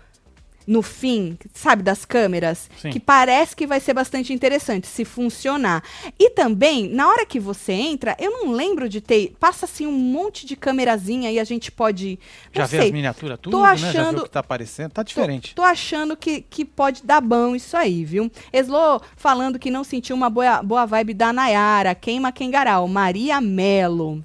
no 0.68 0.82
fim, 0.82 1.38
sabe, 1.54 1.82
das 1.82 2.04
câmeras, 2.04 2.68
Sim. 2.80 2.90
que 2.90 3.00
parece 3.00 3.56
que 3.56 3.66
vai 3.66 3.80
ser 3.80 3.94
bastante 3.94 4.34
interessante 4.34 4.86
se 4.86 5.02
funcionar. 5.04 5.82
E 6.18 6.28
também, 6.30 6.88
na 6.90 7.08
hora 7.08 7.24
que 7.24 7.40
você 7.40 7.72
entra, 7.72 8.14
eu 8.20 8.30
não 8.30 8.52
lembro 8.52 8.86
de 8.86 9.00
ter. 9.00 9.34
Passa 9.40 9.64
assim 9.64 9.86
um 9.86 9.92
monte 9.92 10.44
de 10.44 10.54
câmerazinha 10.54 11.32
e 11.32 11.38
a 11.40 11.44
gente 11.44 11.72
pode. 11.72 12.18
Já 12.52 12.66
vê 12.66 12.76
sei, 12.78 12.86
as 12.88 12.92
miniaturas 12.92 13.38
tudo, 13.40 13.56
Tô 13.56 13.62
né? 13.66 13.76
Já 13.76 13.88
achando- 13.88 14.20
o 14.20 14.24
que 14.24 14.30
tá 14.30 14.40
aparecendo. 14.40 14.90
Tá 14.92 15.02
Tô- 15.02 15.08
diferente. 15.08 15.54
Tô, 15.54 15.62
achando 15.62 16.14
que, 16.16 16.42
que 16.42 16.64
pode 16.66 17.02
dar 17.02 17.22
bom 17.22 17.56
isso 17.56 17.74
aí, 17.76 18.04
viu? 18.04 18.30
Eslo 18.52 19.00
falando 19.16 19.58
que 19.58 19.70
não 19.70 19.82
sentiu 19.82 20.14
uma 20.14 20.28
boa, 20.28 20.62
boa 20.62 20.84
vibe 20.84 21.14
da 21.14 21.32
Nayara. 21.32 21.94
Queima 21.94 22.30
quem 22.30 22.50
garal. 22.50 22.86
Maria 22.86 23.40
Melo. 23.40 24.22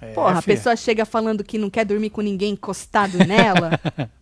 É, 0.00 0.12
Porra, 0.12 0.38
a 0.38 0.42
pessoa 0.42 0.76
chega 0.76 1.04
falando 1.04 1.42
que 1.44 1.58
não 1.58 1.68
quer 1.68 1.84
dormir 1.84 2.10
com 2.10 2.20
ninguém 2.20 2.52
encostado 2.52 3.18
nela. 3.26 3.72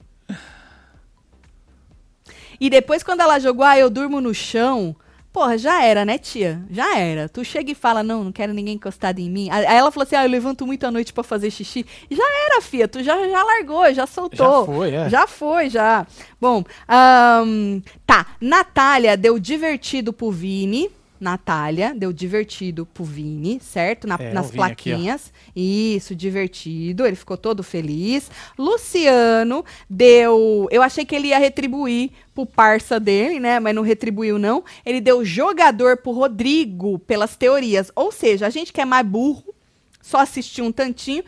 e 2.60 2.68
depois, 2.68 3.02
quando 3.02 3.20
ela 3.20 3.38
jogou, 3.38 3.64
ah, 3.64 3.78
eu 3.78 3.88
durmo 3.90 4.20
no 4.20 4.34
chão. 4.34 4.94
Porra, 5.32 5.58
já 5.58 5.84
era, 5.84 6.04
né, 6.04 6.18
tia? 6.18 6.60
Já 6.70 6.98
era. 6.98 7.28
Tu 7.28 7.44
chega 7.44 7.70
e 7.70 7.74
fala, 7.74 8.02
não, 8.02 8.24
não 8.24 8.32
quero 8.32 8.52
ninguém 8.52 8.74
encostado 8.74 9.20
em 9.20 9.30
mim. 9.30 9.48
Aí 9.50 9.64
ela 9.64 9.90
falou 9.90 10.04
assim, 10.04 10.16
ah, 10.16 10.24
eu 10.24 10.30
levanto 10.30 10.66
muito 10.66 10.84
à 10.84 10.90
noite 10.90 11.12
pra 11.12 11.22
fazer 11.22 11.50
xixi. 11.50 11.86
Já 12.10 12.24
era, 12.46 12.60
fia. 12.60 12.88
Tu 12.88 13.02
já, 13.04 13.14
já 13.28 13.44
largou, 13.44 13.92
já 13.92 14.06
soltou. 14.06 14.66
Já 14.66 14.66
foi, 14.66 14.90
é. 14.90 15.08
Já 15.08 15.26
foi, 15.26 15.70
já. 15.70 16.06
Bom, 16.40 16.64
ahn, 16.88 17.80
tá. 18.06 18.26
Natália 18.40 19.16
deu 19.16 19.38
divertido 19.38 20.12
pro 20.12 20.30
Vini. 20.30 20.90
Natália 21.20 21.94
deu 21.94 22.12
divertido 22.12 22.86
pro 22.86 23.04
Vini, 23.04 23.58
certo? 23.60 24.06
Na- 24.06 24.16
É, 24.18 24.32
nas 24.32 24.50
Vini 24.50 24.62
aqui, 24.62 24.90
plaquinhas. 24.90 25.32
Isso, 25.54 26.14
divertido. 26.14 27.06
Ele 27.06 27.16
ficou 27.16 27.36
todo 27.36 27.62
feliz. 27.62 28.30
Luciano 28.56 29.64
deu. 29.88 30.68
Eu 30.70 30.82
achei 30.82 31.04
que 31.04 31.14
ele 31.14 31.28
ia 31.28 31.38
retribuir 31.38 32.10
pro 32.34 32.46
parça 32.46 33.00
dele, 33.00 33.40
né? 33.40 33.58
Mas 33.60 33.74
não 33.74 33.82
retribuiu, 33.82 34.38
não. 34.38 34.62
Ele 34.86 35.00
deu 35.00 35.24
jogador 35.24 35.96
pro 35.96 36.12
Rodrigo 36.12 36.98
pelas 37.00 37.36
teorias. 37.36 37.90
Ou 37.96 38.12
seja, 38.12 38.46
a 38.46 38.50
gente 38.50 38.72
que 38.72 38.80
é 38.80 38.84
mais 38.84 39.06
burro, 39.06 39.54
só 40.00 40.18
assistiu 40.18 40.64
um 40.64 40.72
tantinho. 40.72 41.24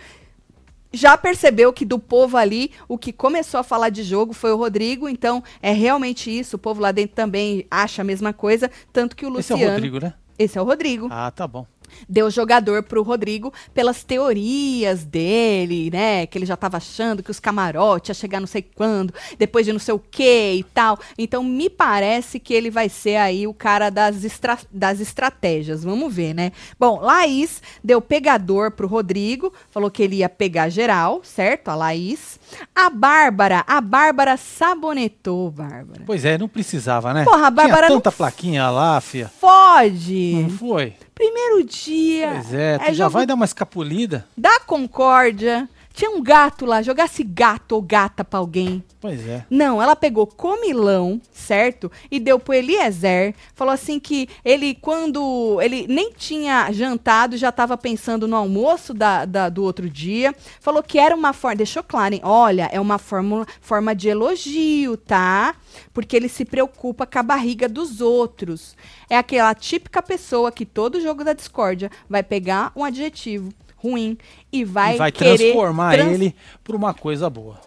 Já 0.92 1.16
percebeu 1.16 1.72
que 1.72 1.84
do 1.84 1.98
povo 1.98 2.36
ali, 2.36 2.72
o 2.88 2.98
que 2.98 3.12
começou 3.12 3.60
a 3.60 3.62
falar 3.62 3.90
de 3.90 4.02
jogo 4.02 4.32
foi 4.32 4.52
o 4.52 4.56
Rodrigo, 4.56 5.08
então 5.08 5.42
é 5.62 5.72
realmente 5.72 6.30
isso. 6.30 6.56
O 6.56 6.58
povo 6.58 6.80
lá 6.80 6.90
dentro 6.92 7.14
também 7.14 7.66
acha 7.70 8.02
a 8.02 8.04
mesma 8.04 8.32
coisa, 8.32 8.70
tanto 8.92 9.14
que 9.14 9.24
o 9.24 9.38
Esse 9.38 9.52
é 9.52 9.54
Luciano. 9.54 9.72
o 9.72 9.74
Rodrigo, 9.74 10.00
né? 10.00 10.14
Esse 10.38 10.58
é 10.58 10.62
o 10.62 10.64
Rodrigo 10.64 11.08
Ah, 11.10 11.30
tá 11.30 11.46
bom. 11.46 11.66
Deu 12.08 12.30
jogador 12.30 12.82
pro 12.82 13.02
Rodrigo 13.02 13.52
pelas 13.72 14.02
teorias 14.02 15.04
dele, 15.04 15.90
né? 15.90 16.26
Que 16.26 16.38
ele 16.38 16.46
já 16.46 16.56
tava 16.56 16.76
achando 16.76 17.22
que 17.22 17.30
os 17.30 17.40
camarotes 17.40 18.08
ia 18.08 18.14
chegar 18.14 18.40
não 18.40 18.46
sei 18.46 18.62
quando, 18.62 19.12
depois 19.38 19.66
de 19.66 19.72
não 19.72 19.78
sei 19.78 19.94
o 19.94 19.98
que 19.98 20.54
e 20.54 20.64
tal. 20.64 20.98
Então, 21.18 21.42
me 21.42 21.68
parece 21.70 22.38
que 22.38 22.54
ele 22.54 22.70
vai 22.70 22.88
ser 22.88 23.16
aí 23.16 23.46
o 23.46 23.54
cara 23.54 23.90
das, 23.90 24.24
estra 24.24 24.58
das 24.70 25.00
estratégias. 25.00 25.84
Vamos 25.84 26.14
ver, 26.14 26.34
né? 26.34 26.52
Bom, 26.78 27.00
Laís 27.00 27.62
deu 27.82 28.00
pegador 28.00 28.70
pro 28.70 28.86
Rodrigo, 28.86 29.52
falou 29.70 29.90
que 29.90 30.02
ele 30.02 30.16
ia 30.16 30.28
pegar 30.28 30.68
geral, 30.68 31.20
certo? 31.22 31.68
A 31.68 31.74
Laís. 31.74 32.38
A 32.74 32.90
Bárbara, 32.90 33.64
a 33.66 33.80
Bárbara 33.80 34.36
sabonetou, 34.36 35.50
Bárbara. 35.50 36.02
Pois 36.04 36.24
é, 36.24 36.36
não 36.36 36.48
precisava, 36.48 37.14
né? 37.14 37.24
Porra, 37.24 37.46
a 37.46 37.50
Bárbara 37.50 37.86
Tinha 37.86 37.90
não 37.90 38.00
tanta 38.00 38.16
plaquinha 38.16 38.68
lá, 38.70 39.00
fia. 39.00 39.30
Fode! 39.40 40.32
Não 40.42 40.50
foi? 40.50 40.94
Primeiro 41.20 41.62
dia. 41.64 42.30
Pois 42.32 42.54
é, 42.54 42.78
tu 42.78 42.84
é 42.84 42.94
já 42.94 43.04
jogo 43.04 43.10
vai 43.10 43.26
dar 43.26 43.34
uma 43.34 43.44
escapulida. 43.44 44.26
da 44.34 44.58
Concórdia. 44.60 45.68
Tinha 45.92 46.10
um 46.12 46.22
gato 46.22 46.64
lá, 46.64 46.80
jogasse 46.82 47.22
gato 47.24 47.72
ou 47.72 47.82
gata 47.82 48.24
pra 48.24 48.38
alguém. 48.38 48.82
Pois 49.00 49.26
é. 49.26 49.44
Não, 49.50 49.82
ela 49.82 49.96
pegou 49.96 50.26
comilão, 50.26 51.20
certo? 51.32 51.90
E 52.10 52.20
deu 52.20 52.38
pro 52.38 52.54
Eliezer. 52.54 53.34
Falou 53.54 53.74
assim 53.74 53.98
que 53.98 54.28
ele, 54.44 54.74
quando 54.74 55.58
ele 55.60 55.86
nem 55.88 56.12
tinha 56.12 56.70
jantado, 56.72 57.36
já 57.36 57.50
tava 57.50 57.76
pensando 57.76 58.28
no 58.28 58.36
almoço 58.36 58.94
da, 58.94 59.24
da- 59.24 59.48
do 59.48 59.64
outro 59.64 59.90
dia. 59.90 60.34
Falou 60.60 60.82
que 60.82 60.98
era 60.98 61.14
uma 61.14 61.32
forma. 61.32 61.56
Deixou 61.56 61.82
claro, 61.82 62.14
hein? 62.14 62.20
Olha, 62.22 62.68
é 62.72 62.78
uma 62.80 62.96
fórmula, 62.98 63.44
forma 63.60 63.94
de 63.94 64.08
elogio, 64.08 64.96
tá? 64.96 65.54
Porque 65.92 66.14
ele 66.14 66.28
se 66.28 66.44
preocupa 66.44 67.04
com 67.06 67.18
a 67.18 67.22
barriga 67.22 67.68
dos 67.68 68.00
outros. 68.00 68.76
É 69.08 69.16
aquela 69.16 69.54
típica 69.54 70.00
pessoa 70.02 70.52
que 70.52 70.64
todo 70.64 71.00
jogo 71.00 71.24
da 71.24 71.32
discórdia 71.32 71.90
vai 72.08 72.22
pegar 72.22 72.70
um 72.76 72.84
adjetivo 72.84 73.52
ruim 73.82 74.16
e 74.52 74.64
vai, 74.64 74.94
e 74.94 74.98
vai 74.98 75.12
querer 75.12 75.38
transformar 75.38 75.92
trans- 75.92 76.12
ele 76.12 76.34
por 76.62 76.74
uma 76.74 76.92
coisa 76.94 77.28
boa. 77.30 77.58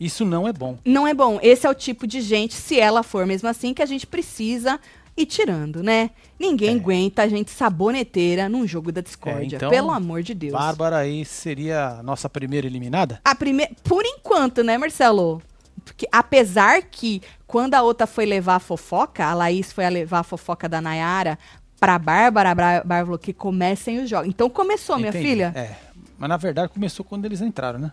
Isso 0.00 0.24
não 0.24 0.48
é 0.48 0.52
bom. 0.52 0.78
Não 0.84 1.06
é 1.06 1.14
bom. 1.14 1.38
Esse 1.42 1.66
é 1.66 1.70
o 1.70 1.74
tipo 1.74 2.06
de 2.06 2.20
gente, 2.20 2.54
se 2.54 2.78
ela 2.78 3.02
for 3.02 3.24
mesmo 3.26 3.48
assim, 3.48 3.72
que 3.72 3.82
a 3.82 3.86
gente 3.86 4.06
precisa 4.06 4.80
ir 5.16 5.26
tirando, 5.26 5.82
né? 5.82 6.10
Ninguém 6.40 6.70
É. 6.76 6.78
aguenta 6.80 7.22
a 7.22 7.28
gente 7.28 7.50
saboneteira 7.50 8.48
num 8.48 8.66
jogo 8.66 8.90
da 8.90 9.00
discórdia. 9.00 9.56
É, 9.56 9.58
então, 9.58 9.70
pelo 9.70 9.90
amor 9.90 10.22
de 10.22 10.34
Deus. 10.34 10.52
Bárbara 10.54 10.96
aí 10.98 11.24
seria 11.24 11.98
a 11.98 12.02
nossa 12.02 12.28
primeira 12.28 12.66
eliminada? 12.66 13.20
A 13.24 13.34
primeira, 13.34 13.70
por 13.84 14.04
enquanto, 14.04 14.64
né, 14.64 14.76
Marcelo? 14.78 15.40
Porque, 15.84 16.06
apesar 16.10 16.82
que 16.82 17.20
quando 17.46 17.74
a 17.74 17.82
outra 17.82 18.06
foi 18.06 18.24
levar 18.24 18.56
a 18.56 18.60
fofoca, 18.60 19.24
a 19.26 19.34
Laís 19.34 19.72
foi 19.72 19.84
a 19.84 19.88
levar 19.88 20.20
a 20.20 20.24
fofoca 20.24 20.68
da 20.68 20.80
Nayara 20.80 21.38
pra 21.82 21.98
Bárbara, 21.98 22.50
a 22.52 22.54
Bá- 22.54 22.72
Bárbara 22.74 23.04
falou 23.06 23.18
que 23.18 23.32
comecem 23.32 23.98
os 24.04 24.08
jogos. 24.08 24.28
Então 24.28 24.48
começou, 24.48 24.96
minha 24.98 25.08
Entendi. 25.08 25.26
filha? 25.28 25.52
É. 25.56 25.74
Mas 26.16 26.28
na 26.28 26.36
verdade 26.36 26.68
começou 26.72 27.04
quando 27.04 27.24
eles 27.24 27.40
entraram, 27.40 27.80
né? 27.80 27.90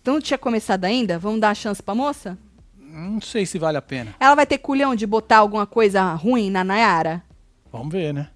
Então 0.00 0.14
não 0.14 0.20
tinha 0.20 0.38
começado 0.38 0.84
ainda? 0.84 1.18
Vamos 1.18 1.40
dar 1.40 1.50
a 1.50 1.54
chance 1.54 1.82
pra 1.82 1.92
moça? 1.92 2.38
Não 2.78 3.20
sei 3.20 3.44
se 3.44 3.58
vale 3.58 3.76
a 3.76 3.82
pena. 3.82 4.14
Ela 4.20 4.36
vai 4.36 4.46
ter 4.46 4.58
culhão 4.58 4.94
de 4.94 5.04
botar 5.08 5.38
alguma 5.38 5.66
coisa 5.66 6.14
ruim 6.14 6.50
na 6.50 6.62
Nayara? 6.62 7.20
Vamos 7.72 7.92
ver, 7.92 8.14
né? 8.14 8.28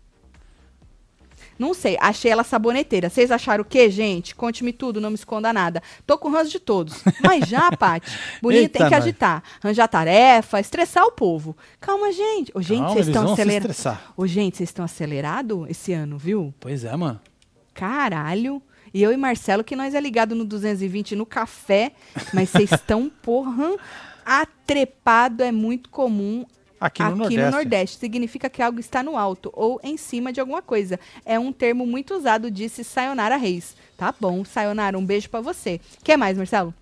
Não 1.58 1.72
sei, 1.72 1.96
achei 2.00 2.30
ela 2.30 2.44
saboneteira. 2.44 3.08
Vocês 3.08 3.30
acharam 3.30 3.62
o 3.62 3.64
quê, 3.64 3.90
gente? 3.90 4.34
Conte-me 4.34 4.72
tudo, 4.72 5.00
não 5.00 5.10
me 5.10 5.14
esconda 5.14 5.52
nada. 5.52 5.82
Tô 6.06 6.18
com 6.18 6.30
ranço 6.30 6.50
de 6.50 6.60
todos. 6.60 7.02
Mas 7.22 7.48
já, 7.48 7.70
Paty, 7.76 8.10
bonito 8.42 8.62
Eita, 8.62 8.78
tem 8.78 8.88
que 8.88 8.94
agitar. 8.94 9.42
Arranjar 9.62 9.88
tarefa, 9.88 10.60
estressar 10.60 11.04
o 11.04 11.12
povo. 11.12 11.56
Calma, 11.80 12.12
gente. 12.12 12.52
Ô, 12.54 12.60
gente, 12.60 12.92
vocês 12.92 13.08
estão 13.08 13.32
acelerados. 13.32 13.84
Ô, 14.16 14.26
gente, 14.26 14.56
vocês 14.56 14.68
estão 14.68 14.84
acelerados 14.84 15.66
esse 15.68 15.92
ano, 15.92 16.18
viu? 16.18 16.54
Pois 16.60 16.84
é, 16.84 16.94
mano. 16.96 17.20
Caralho. 17.72 18.62
E 18.92 19.02
eu 19.02 19.12
e 19.12 19.16
Marcelo, 19.16 19.62
que 19.62 19.76
nós 19.76 19.94
é 19.94 20.00
ligado 20.00 20.34
no 20.34 20.44
220 20.44 21.16
no 21.16 21.26
café, 21.26 21.92
mas 22.32 22.48
vocês 22.48 22.72
estão, 22.72 23.10
porra, 23.22 23.76
atrepado 24.24 25.42
é 25.42 25.52
muito 25.52 25.90
comum 25.90 26.46
Aqui 26.80 27.02
no 27.02 27.08
aqui 27.08 27.18
Nordeste. 27.18 27.44
no 27.44 27.50
Nordeste. 27.50 27.98
Significa 27.98 28.50
que 28.50 28.62
algo 28.62 28.78
está 28.80 29.02
no 29.02 29.16
alto 29.16 29.50
ou 29.54 29.80
em 29.82 29.96
cima 29.96 30.32
de 30.32 30.40
alguma 30.40 30.60
coisa. 30.62 30.98
É 31.24 31.38
um 31.38 31.52
termo 31.52 31.86
muito 31.86 32.14
usado, 32.14 32.50
disse 32.50 32.84
Sayonara 32.84 33.36
Reis. 33.36 33.74
Tá 33.96 34.14
bom, 34.18 34.44
Sayonara, 34.44 34.98
um 34.98 35.04
beijo 35.04 35.28
pra 35.30 35.40
você. 35.40 35.80
Quer 36.04 36.16
mais, 36.16 36.36
Marcelo? 36.36 36.74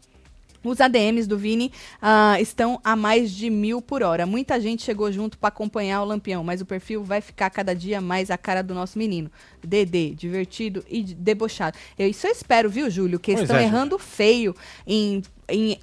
Os 0.65 0.81
ADMs 0.81 1.29
do 1.29 1.37
Vini 1.37 1.71
ah, 2.01 2.41
estão 2.41 2.81
a 2.83 2.97
mais 2.97 3.31
de 3.31 3.51
mil 3.51 3.83
por 3.83 4.03
hora. 4.03 4.25
Muita 4.25 4.59
gente 4.59 4.83
chegou 4.83 5.13
junto 5.13 5.37
pra 5.37 5.49
acompanhar 5.49 6.01
o 6.01 6.07
Lampião, 6.07 6.43
mas 6.43 6.63
o 6.63 6.65
perfil 6.65 7.05
vai 7.05 7.21
ficar 7.21 7.51
cada 7.51 7.75
dia 7.75 8.01
mais 8.01 8.31
a 8.31 8.39
cara 8.39 8.63
do 8.63 8.73
nosso 8.75 8.99
menino. 8.99 9.31
Dedê, 9.63 10.11
divertido 10.11 10.83
e 10.89 11.03
de- 11.03 11.15
debochado. 11.15 11.77
Eu, 11.99 12.09
isso 12.09 12.27
eu 12.27 12.33
espero, 12.33 12.71
viu, 12.71 12.89
Júlio? 12.89 13.21
Que 13.21 13.33
Pois 13.33 13.43
estão 13.43 13.59
é, 13.59 13.65
errando 13.65 13.99
feio 13.99 14.57
em, 14.87 15.23
em 15.51 15.79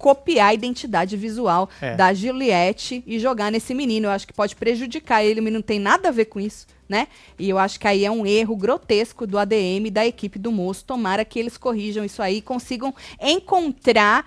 copiar 0.00 0.48
a 0.48 0.54
identidade 0.54 1.14
visual 1.14 1.68
É. 1.80 1.94
da 1.94 2.14
Juliette 2.14 3.04
e 3.06 3.18
jogar 3.18 3.52
nesse 3.52 3.74
menino. 3.74 4.06
Eu 4.06 4.10
acho 4.10 4.26
que 4.26 4.32
pode 4.32 4.56
prejudicar 4.56 5.22
ele, 5.22 5.40
o 5.40 5.42
menino 5.42 5.58
não 5.58 5.62
tem 5.62 5.78
nada 5.78 6.08
a 6.08 6.10
ver 6.10 6.24
com 6.24 6.40
isso, 6.40 6.66
né? 6.88 7.06
E 7.38 7.50
eu 7.50 7.58
acho 7.58 7.78
que 7.78 7.86
aí 7.86 8.02
é 8.04 8.10
um 8.10 8.24
erro 8.24 8.56
grotesco 8.56 9.26
do 9.26 9.38
ADM 9.38 9.86
e 9.86 9.90
da 9.90 10.06
equipe 10.06 10.38
do 10.38 10.50
moço. 10.50 10.84
Tomara 10.86 11.22
que 11.22 11.38
eles 11.38 11.58
corrijam 11.58 12.02
isso 12.02 12.22
aí 12.22 12.38
e 12.38 12.42
consigam 12.42 12.94
encontrar 13.20 14.24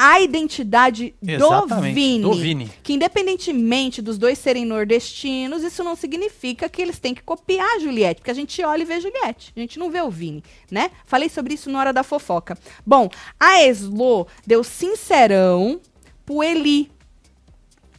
a 0.00 0.20
identidade 0.20 1.12
do 1.20 1.48
Vini. 1.92 2.22
do 2.22 2.32
Vini. 2.34 2.70
Que 2.84 2.92
independentemente 2.92 4.00
dos 4.00 4.16
dois 4.16 4.38
serem 4.38 4.64
nordestinos, 4.64 5.64
isso 5.64 5.82
não 5.82 5.96
significa 5.96 6.68
que 6.68 6.80
eles 6.80 7.00
têm 7.00 7.12
que 7.12 7.22
copiar 7.22 7.66
a 7.74 7.78
Juliette, 7.80 8.20
porque 8.20 8.30
a 8.30 8.34
gente 8.34 8.62
olha 8.62 8.82
e 8.82 8.84
vê 8.84 8.94
a 8.94 9.00
Juliette, 9.00 9.52
a 9.56 9.58
gente 9.58 9.76
não 9.76 9.90
vê 9.90 10.00
o 10.00 10.08
Vini, 10.08 10.44
né? 10.70 10.92
Falei 11.04 11.28
sobre 11.28 11.54
isso 11.54 11.68
na 11.68 11.80
hora 11.80 11.92
da 11.92 12.04
fofoca. 12.04 12.56
Bom, 12.86 13.08
a 13.40 13.64
Eslo 13.64 14.28
deu 14.46 14.62
sincerão 14.62 15.80
pro 16.24 16.44
Eli. 16.44 16.90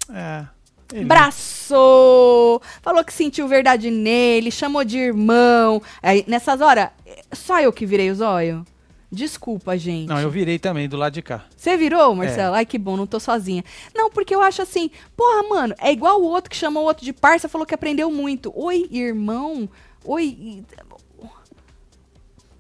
É. 0.10 0.46
Ele- 0.94 1.06
Braçou, 1.06 2.62
falou 2.82 3.04
que 3.04 3.14
sentiu 3.14 3.48
verdade 3.48 3.92
nele, 3.92 4.50
chamou 4.52 4.84
de 4.84 4.98
irmão. 4.98 5.82
Aí, 6.02 6.24
nessas 6.28 6.62
horas, 6.62 6.90
só 7.34 7.60
eu 7.60 7.72
que 7.72 7.86
virei 7.86 8.10
os 8.10 8.22
olhos. 8.22 8.64
Desculpa, 9.12 9.76
gente. 9.76 10.08
Não, 10.08 10.20
eu 10.20 10.30
virei 10.30 10.60
também 10.60 10.88
do 10.88 10.96
lado 10.96 11.14
de 11.14 11.22
cá. 11.22 11.46
Você 11.58 11.76
virou, 11.76 12.14
Marcelo? 12.16 12.54
Ai, 12.56 12.66
que 12.66 12.78
bom, 12.78 12.96
não 12.96 13.08
tô 13.08 13.20
sozinha. 13.20 13.64
Não, 13.96 14.12
porque 14.12 14.36
eu 14.36 14.42
acho 14.42 14.62
assim, 14.62 14.92
porra, 15.18 15.44
mano, 15.50 15.74
é 15.80 15.92
igual 15.92 16.22
o 16.22 16.26
outro 16.26 16.50
que 16.50 16.56
chamou 16.56 16.84
o 16.84 16.86
outro 16.86 17.04
de 17.04 17.12
parça, 17.12 17.50
falou 17.50 17.66
que 17.66 17.74
aprendeu 17.74 18.12
muito. 18.12 18.54
Oi, 18.56 18.88
irmão. 18.92 19.68
Oi. 20.06 20.64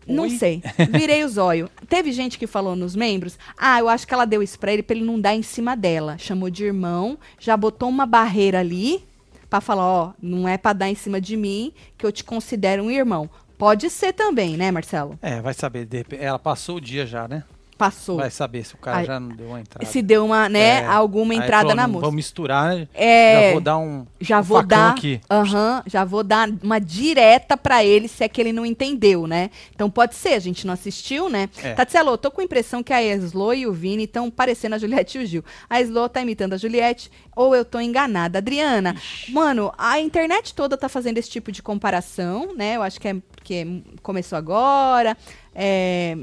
Não 0.08 0.24
Oi? 0.24 0.32
sei. 0.32 0.64
Virei 0.89 1.24
os 1.24 1.38
olhos. 1.38 1.70
Teve 1.88 2.12
gente 2.12 2.39
que 2.39 2.47
falou 2.47 2.76
nos 2.76 2.95
membros, 2.95 3.38
ah, 3.56 3.80
eu 3.80 3.88
acho 3.88 4.08
que 4.08 4.14
ela 4.14 4.26
deu 4.26 4.41
isso 4.41 4.58
pra 4.58 4.74
ele 4.74 4.82
pra 4.82 4.95
ele 4.95 5.06
não 5.06 5.22
dar 5.22 5.36
em 5.36 5.43
cima 5.43 5.78
dela. 5.78 6.18
Chamou 6.18 6.50
de 6.50 6.66
irmão, 6.66 7.18
já 7.39 7.56
botou 7.56 7.88
uma 7.88 8.08
barreira 8.08 8.60
ali 8.60 9.08
pra 9.47 9.62
falar, 9.62 9.86
ó, 9.86 10.14
não 10.22 10.47
é 10.47 10.58
pra 10.58 10.74
dar 10.74 10.89
em 10.89 10.95
cima 10.95 11.22
de 11.22 11.38
mim, 11.38 11.74
que 11.97 12.06
eu 12.06 12.12
te 12.12 12.24
considero 12.24 12.84
um 12.84 12.91
irmão. 12.91 13.30
Pode 13.60 13.89
ser 13.89 14.14
também, 14.14 14.55
né, 14.55 14.72
Marcelo? 14.72 15.20
É, 15.22 15.41
vai 15.41 15.53
saber. 15.53 15.86
ela 16.18 16.39
passou 16.39 16.78
o 16.78 16.82
dia 16.82 17.05
já, 17.05 17.28
né? 17.28 17.43
Passou. 17.78 18.18
Vai 18.18 18.30
saber 18.30 18.66
se 18.66 18.76
o 18.76 18.78
cara 18.78 19.05
já 19.05 19.20
não 19.22 19.30
deu 19.30 19.47
uma 19.47 19.60
entrada. 19.62 19.86
Se 19.86 20.01
deu 20.01 20.26
uma, 20.26 20.49
né, 20.49 20.82
É, 20.82 20.86
alguma 20.86 21.34
entrada 21.34 21.62
falou, 21.62 21.76
na 21.76 21.88
moça. 21.88 22.01
Vamos 22.01 22.16
misturar, 22.16 22.76
né? 22.76 22.88
É. 22.93 23.43
Já 23.47 23.51
vou 23.51 23.62
dar 23.62 23.78
um, 23.78 24.05
Já 24.20 24.39
um 24.39 24.43
vou 24.43 24.64
dar, 24.64 24.91
aqui. 24.91 25.22
já 25.88 26.03
vou 26.03 26.22
dar 26.22 26.49
uma 26.62 26.78
direta 26.80 27.55
pra 27.55 27.82
ele 27.84 28.10
se 28.10 28.22
é 28.22 28.28
que 28.28 28.41
ele 28.41 28.51
não 28.51 28.66
entendeu, 28.66 29.26
né? 29.28 29.49
Então 29.74 29.89
pode 29.89 30.16
ser, 30.16 30.34
a 30.34 30.39
gente 30.39 30.68
não 30.68 30.74
assistiu, 30.74 31.30
né? 31.30 31.49
É. 31.64 31.74
Tatselo, 31.74 32.18
tô 32.18 32.30
com 32.32 32.41
a 32.41 32.43
impressão 32.43 32.84
que 32.84 32.91
a 32.91 33.01
Slo 33.01 33.53
e 33.53 33.66
o 33.66 33.72
Vini 33.72 34.03
estão 34.03 34.30
parecendo 34.30 34.76
a 34.76 34.78
Juliette 34.78 35.18
e 35.18 35.24
o 35.24 35.26
Gil. 35.26 35.45
A 35.70 35.82
Slo 35.82 36.10
tá 36.10 36.22
imitando 36.22 36.53
a 36.53 36.57
Juliette 36.57 37.10
ou 37.34 37.55
eu 37.55 37.64
tô 37.64 37.80
enganada. 37.80 38.39
Adriana, 38.39 38.93
mano, 39.30 39.72
a 39.78 40.01
internet 40.01 40.53
toda 40.53 40.78
tá 40.78 40.89
fazendo 40.89 41.18
esse 41.18 41.30
tipo 41.30 41.49
de 41.49 41.64
comparação, 41.64 42.53
né? 42.57 42.76
Eu 42.76 42.84
acho 42.84 42.99
que 42.99 43.07
é 43.07 43.16
porque 43.50 43.82
começou 44.04 44.38
agora. 44.38 45.18
É, 45.56 46.16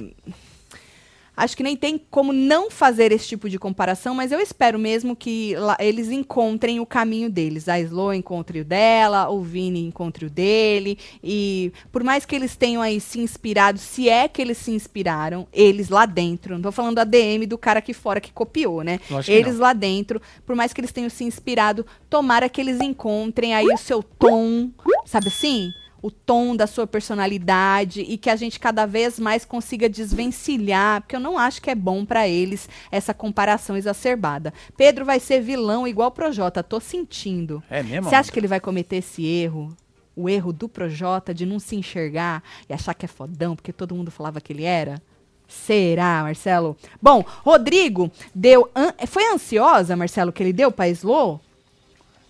Acho 1.39 1.55
que 1.55 1.62
nem 1.62 1.77
tem 1.77 2.01
como 2.11 2.33
não 2.33 2.70
fazer 2.70 3.12
esse 3.12 3.29
tipo 3.29 3.51
de 3.51 3.59
comparação, 3.59 4.14
mas 4.14 4.33
eu 4.33 4.41
espero 4.41 4.79
mesmo 4.79 5.14
que 5.14 5.55
lá- 5.57 5.77
eles 5.79 6.11
encontrem 6.11 6.81
o 6.81 6.87
caminho 6.87 7.29
deles. 7.29 7.68
A 7.68 7.79
Slo 7.79 8.14
encontre 8.14 8.61
o 8.61 8.64
dela, 8.64 9.29
o 9.29 9.43
Vini 9.43 9.85
encontre 9.85 10.24
o 10.24 10.31
dele. 10.31 10.99
E 11.22 11.74
por 11.93 12.03
mais 12.03 12.24
que 12.24 12.35
eles 12.35 12.57
tenham 12.57 12.81
aí 12.81 12.99
se 13.03 13.20
inspirado, 13.20 13.79
se 13.79 14.09
é 14.09 14.27
que 14.29 14.41
eles 14.41 14.57
se 14.57 14.70
inspiraram, 14.70 15.47
eles 15.53 15.91
lá 15.91 16.07
dentro, 16.07 16.55
não 16.55 16.62
tô 16.62 16.72
falando 16.72 17.01
a 17.01 17.05
DM 17.05 17.45
do 17.45 17.59
cara 17.59 17.81
aqui 17.81 17.93
fora 17.93 18.18
que 18.18 18.33
copiou, 18.33 18.83
né? 18.83 18.99
Lógico 19.11 19.37
Eles 19.37 19.59
lá 19.59 19.74
dentro, 19.74 20.22
por 20.47 20.57
mais 20.57 20.72
que 20.72 20.81
eles 20.81 20.91
tenham 20.91 21.11
se 21.11 21.22
inspirado, 21.22 21.85
tomara 22.09 22.49
que 22.49 22.62
eles 22.62 22.81
encontrem 22.81 23.55
aí 23.55 23.66
o 23.66 23.77
seu 23.77 24.03
tom, 24.03 24.70
sabe 25.05 25.29
assim? 25.29 25.70
O 26.07 26.11
tom 26.11 26.54
da 26.54 26.66
sua 26.68 26.86
personalidade 26.86 28.00
e 28.02 28.16
que 28.16 28.30
a 28.30 28.36
gente 28.36 28.61
cada 28.61 28.86
vez 28.86 29.18
mais 29.18 29.44
consiga 29.44 29.88
desvencilhar, 29.88 31.00
porque 31.02 31.16
eu 31.16 31.20
não 31.20 31.36
acho 31.36 31.61
que 31.61 31.68
é 31.70 31.74
bom 31.74 32.04
pra 32.04 32.28
eles 32.28 32.68
essa 32.92 33.12
comparação 33.12 33.76
exacerbada. 33.76 34.52
Pedro 34.76 35.04
vai 35.04 35.18
ser 35.18 35.40
vilão 35.40 35.86
igual 35.86 36.09
o 36.09 36.12
Projota, 36.12 36.62
tô 36.62 36.78
sentindo. 36.78 37.62
É 37.68 37.82
mesmo? 37.82 38.09
Você 38.09 38.14
acha 38.14 38.30
que 38.30 38.38
ele 38.38 38.46
vai 38.46 38.61
cometer 38.61 38.96
esse 38.96 39.26
erro? 39.26 39.74
O 40.14 40.28
erro 40.28 40.52
do 40.52 40.68
Projota 40.68 41.34
de 41.34 41.44
não 41.44 41.59
se 41.59 41.74
enxergar 41.74 42.42
e 42.68 42.72
achar 42.72 42.94
que 42.94 43.04
é 43.04 43.09
fodão, 43.09 43.57
porque 43.57 43.72
todo 43.72 43.94
mundo 43.94 44.11
falava 44.11 44.40
que 44.40 44.52
ele 44.52 44.64
era? 44.64 45.02
Será, 45.48 46.22
Marcelo? 46.22 46.76
Bom, 47.00 47.24
Rodrigo 47.44 48.11
deu. 48.34 48.68
an- 48.74 48.94
Foi 49.07 49.24
ansiosa, 49.32 49.94
Marcelo, 49.96 50.32
que 50.32 50.42
ele 50.42 50.52
deu 50.52 50.70
pra 50.72 50.88
Slow? 50.88 51.40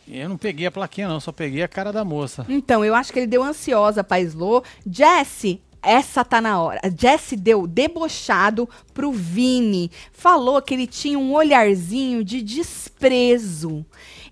Eu 0.09 0.29
não 0.29 0.37
peguei 0.37 0.67
a 0.67 0.71
plaquinha, 0.71 1.09
não, 1.09 1.21
só 1.21 1.33
peguei 1.33 1.63
a 1.63 1.69
cara 1.69 1.93
da 1.93 2.05
moça. 2.05 2.47
Então, 2.49 2.85
eu 2.85 2.95
acho 2.95 3.13
que 3.13 3.19
ele 3.19 3.27
deu 3.27 3.43
ansiosa 3.43 4.05
pra 4.05 4.21
Slow. 4.21 4.63
Jesse, 4.89 5.61
essa 5.83 6.25
tá 6.25 6.41
na 6.41 6.61
hora. 6.61 6.81
Jesse 6.99 7.37
deu 7.37 7.67
debochado 7.67 8.69
pro 8.93 9.13
Vini. 9.13 9.91
Falou 10.13 10.61
que 10.61 10.75
ele 10.75 10.87
tinha 10.87 11.19
um 11.19 11.33
olharzinho 11.33 12.25
de 12.25 12.43
desprezo. 12.43 13.87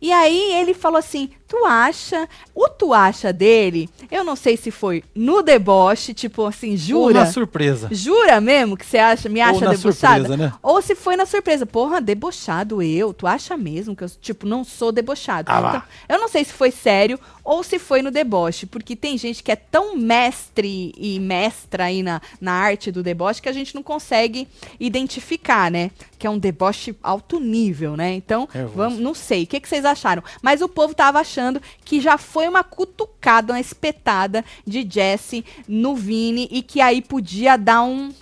E 0.05 0.13
aí 0.13 0.53
ele 0.57 0.75
falou 0.75 0.99
assim: 0.99 1.31
Tu 1.49 1.65
acha? 1.65 2.29
O 2.55 2.69
tu 2.69 2.93
acha 2.93 3.33
dele, 3.33 3.89
eu 4.11 4.23
não 4.23 4.37
sei 4.37 4.55
se 4.55 4.71
foi 4.71 5.03
no 5.15 5.41
deboche, 5.41 6.13
tipo 6.13 6.45
assim, 6.45 6.73
Ou 6.73 6.77
jura? 6.77 7.21
na 7.21 7.27
surpresa. 7.27 7.89
Jura 7.91 8.39
mesmo 8.39 8.77
que 8.77 8.85
você 8.85 8.99
acha, 8.99 9.31
me 9.31 9.41
acha 9.41 9.65
na 9.65 9.71
debochada? 9.71 10.29
surpresa, 10.29 10.37
né? 10.37 10.53
Ou 10.63 10.83
se 10.83 10.95
foi 10.95 11.17
na 11.17 11.25
surpresa. 11.25 11.65
Porra, 11.65 12.03
debochado 12.03 12.83
eu. 12.83 13.15
Tu 13.15 13.27
acha 13.27 13.57
mesmo 13.57 13.97
que 13.97 14.05
eu, 14.05 14.11
tipo, 14.21 14.47
não 14.47 14.63
sou 14.63 14.93
debochado? 14.93 15.51
Ah. 15.51 15.69
Então, 15.69 15.83
eu 16.17 16.21
não 16.21 16.29
sei 16.29 16.45
se 16.45 16.53
foi 16.53 16.71
sério 16.71 17.19
ou 17.43 17.63
se 17.63 17.79
foi 17.79 18.03
no 18.03 18.11
deboche. 18.11 18.67
Porque 18.67 18.95
tem 18.95 19.17
gente 19.17 19.43
que 19.43 19.51
é 19.53 19.57
tão 19.57 19.97
mestre 19.97 20.93
e 20.99 21.19
mestra 21.19 21.85
aí 21.85 22.03
na, 22.03 22.21
na 22.41 22.53
arte 22.53 22.91
do 22.91 23.03
deboche 23.03 23.41
que 23.41 23.49
a 23.49 23.53
gente 23.53 23.75
não 23.75 23.83
consegue 23.83 24.47
identificar, 24.79 25.71
né? 25.71 25.91
Que 26.19 26.27
é 26.27 26.31
um 26.31 26.39
deboche 26.39 26.95
alto 27.03 27.41
nível, 27.41 27.97
né? 27.97 28.13
Então, 28.13 28.47
vamos, 28.75 28.99
não 28.99 29.15
sei. 29.15 29.45
O 29.45 29.47
que, 29.47 29.61
que 29.61 29.69
vocês 29.69 29.85
acharam? 29.95 30.23
Mas 30.43 30.61
o 30.61 30.69
povo 30.69 30.95
tava 30.95 31.19
achando 31.19 31.61
que 31.85 32.01
já 32.01 32.19
foi 32.19 32.47
uma 32.47 32.63
cutucada, 32.63 33.53
uma 33.53 33.61
espetada 33.61 34.45
de 34.67 34.87
Jesse 34.89 35.45
no 35.67 35.95
Vini 35.95 36.49
e 36.51 36.63
que 36.63 36.81
aí 36.81 37.01
podia 37.01 37.57
dar 37.57 37.83
um 37.83 38.13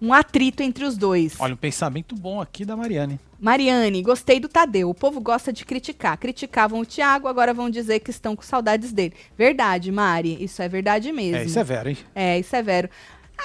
um 0.00 0.14
atrito 0.14 0.62
entre 0.62 0.84
os 0.84 0.96
dois. 0.96 1.34
Olha, 1.38 1.52
um 1.52 1.58
pensamento 1.58 2.14
bom 2.14 2.40
aqui 2.40 2.64
da 2.64 2.74
Mariane. 2.74 3.20
Mariane, 3.38 4.02
gostei 4.02 4.40
do 4.40 4.48
Tadeu. 4.48 4.88
O 4.88 4.94
povo 4.94 5.20
gosta 5.20 5.52
de 5.52 5.64
criticar. 5.64 6.16
Criticavam 6.16 6.80
o 6.80 6.86
Thiago, 6.86 7.28
agora 7.28 7.52
vão 7.52 7.68
dizer 7.68 8.00
que 8.00 8.10
estão 8.10 8.34
com 8.34 8.42
saudades 8.42 8.92
dele. 8.92 9.14
Verdade, 9.36 9.92
Mari. 9.92 10.42
Isso 10.42 10.62
é 10.62 10.68
verdade 10.68 11.12
mesmo. 11.12 11.36
É, 11.36 11.44
isso 11.44 11.58
é 11.58 11.64
vero, 11.64 11.88
hein? 11.90 11.98
É, 12.14 12.38
isso 12.38 12.56
é 12.56 12.62
vero. 12.62 12.88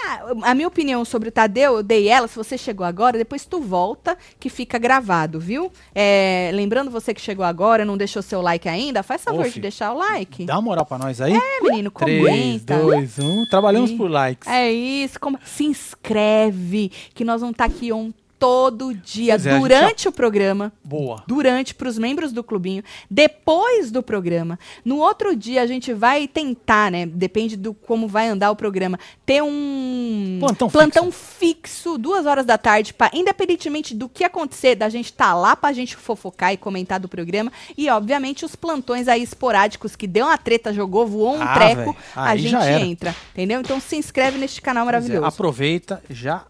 Ah, 0.07 0.25
a 0.43 0.53
minha 0.55 0.67
opinião 0.67 1.05
sobre 1.05 1.29
o 1.29 1.31
Tadeu, 1.31 1.77
eu 1.77 1.83
dei 1.83 2.07
ela. 2.07 2.27
Se 2.27 2.35
você 2.35 2.57
chegou 2.57 2.85
agora, 2.85 3.17
depois 3.17 3.45
tu 3.45 3.59
volta, 3.61 4.17
que 4.39 4.49
fica 4.49 4.77
gravado, 4.77 5.39
viu? 5.39 5.71
É, 5.93 6.51
lembrando 6.53 6.91
você 6.91 7.13
que 7.13 7.21
chegou 7.21 7.45
agora, 7.45 7.85
não 7.85 7.95
deixou 7.97 8.21
seu 8.21 8.41
like 8.41 8.67
ainda, 8.67 9.01
faz 9.03 9.23
favor 9.23 9.47
de 9.49 9.59
deixar 9.59 9.93
o 9.93 9.97
like. 9.97 10.45
Dá 10.45 10.55
uma 10.55 10.61
moral 10.63 10.85
pra 10.85 10.97
nós 10.97 11.21
aí. 11.21 11.33
É, 11.33 11.61
menino, 11.61 11.89
3, 11.91 12.19
comenta. 12.21 12.77
2, 12.77 13.19
1. 13.19 13.45
Trabalhamos 13.49 13.91
Ih. 13.91 13.97
por 13.97 14.09
likes. 14.11 14.47
É 14.47 14.71
isso, 14.71 15.19
como- 15.19 15.39
se 15.45 15.63
inscreve, 15.65 16.91
que 17.13 17.23
nós 17.23 17.41
vamos 17.41 17.53
estar 17.53 17.65
aqui 17.65 17.91
on 17.91 18.11
todo 18.45 18.93
dia, 18.93 19.33
é, 19.33 19.37
durante 19.37 20.07
o 20.07 20.11
programa. 20.11 20.71
Boa. 20.83 21.23
durante 21.25 21.73
para 21.73 21.89
os 21.89 21.97
membros 21.97 22.31
do 22.31 22.43
clubinho, 22.43 22.83
depois 23.09 23.89
do 23.89 24.03
programa. 24.03 24.59
No 24.83 24.97
outro 24.97 25.35
dia 25.35 25.63
a 25.63 25.65
gente 25.65 25.91
vai 25.93 26.27
tentar, 26.27 26.91
né? 26.91 27.07
Depende 27.07 27.57
do 27.57 27.73
como 27.73 28.07
vai 28.07 28.27
andar 28.27 28.51
o 28.51 28.55
programa, 28.55 28.99
ter 29.25 29.41
um 29.41 30.39
Plantão 30.71 31.11
fixo, 31.11 31.97
duas 31.97 32.27
horas 32.27 32.45
da 32.45 32.57
tarde, 32.57 32.93
para 32.93 33.09
independentemente 33.13 33.95
do 33.95 34.07
que 34.07 34.23
acontecer, 34.23 34.75
da 34.75 34.89
gente 34.89 35.05
estar 35.05 35.33
lá 35.33 35.55
para 35.55 35.69
a 35.69 35.73
gente 35.73 35.95
fofocar 35.95 36.53
e 36.53 36.57
comentar 36.57 36.99
do 36.99 37.07
programa 37.07 37.51
e 37.75 37.89
obviamente 37.89 38.45
os 38.45 38.55
plantões 38.55 39.07
aí 39.07 39.23
esporádicos 39.23 39.95
que 39.95 40.05
deu 40.05 40.25
uma 40.27 40.37
treta, 40.37 40.71
jogou, 40.71 41.07
voou 41.07 41.35
um 41.35 41.41
Ah, 41.41 41.53
treco, 41.55 41.95
a 42.15 42.35
gente 42.35 42.51
já 42.51 42.79
entra, 42.79 43.15
entendeu? 43.31 43.61
Então 43.61 43.79
se 43.79 43.95
inscreve 43.95 44.37
neste 44.37 44.61
canal 44.61 44.83
é, 44.83 44.85
maravilhoso. 44.85 45.25
aproveita, 45.25 46.03
já 46.09 46.45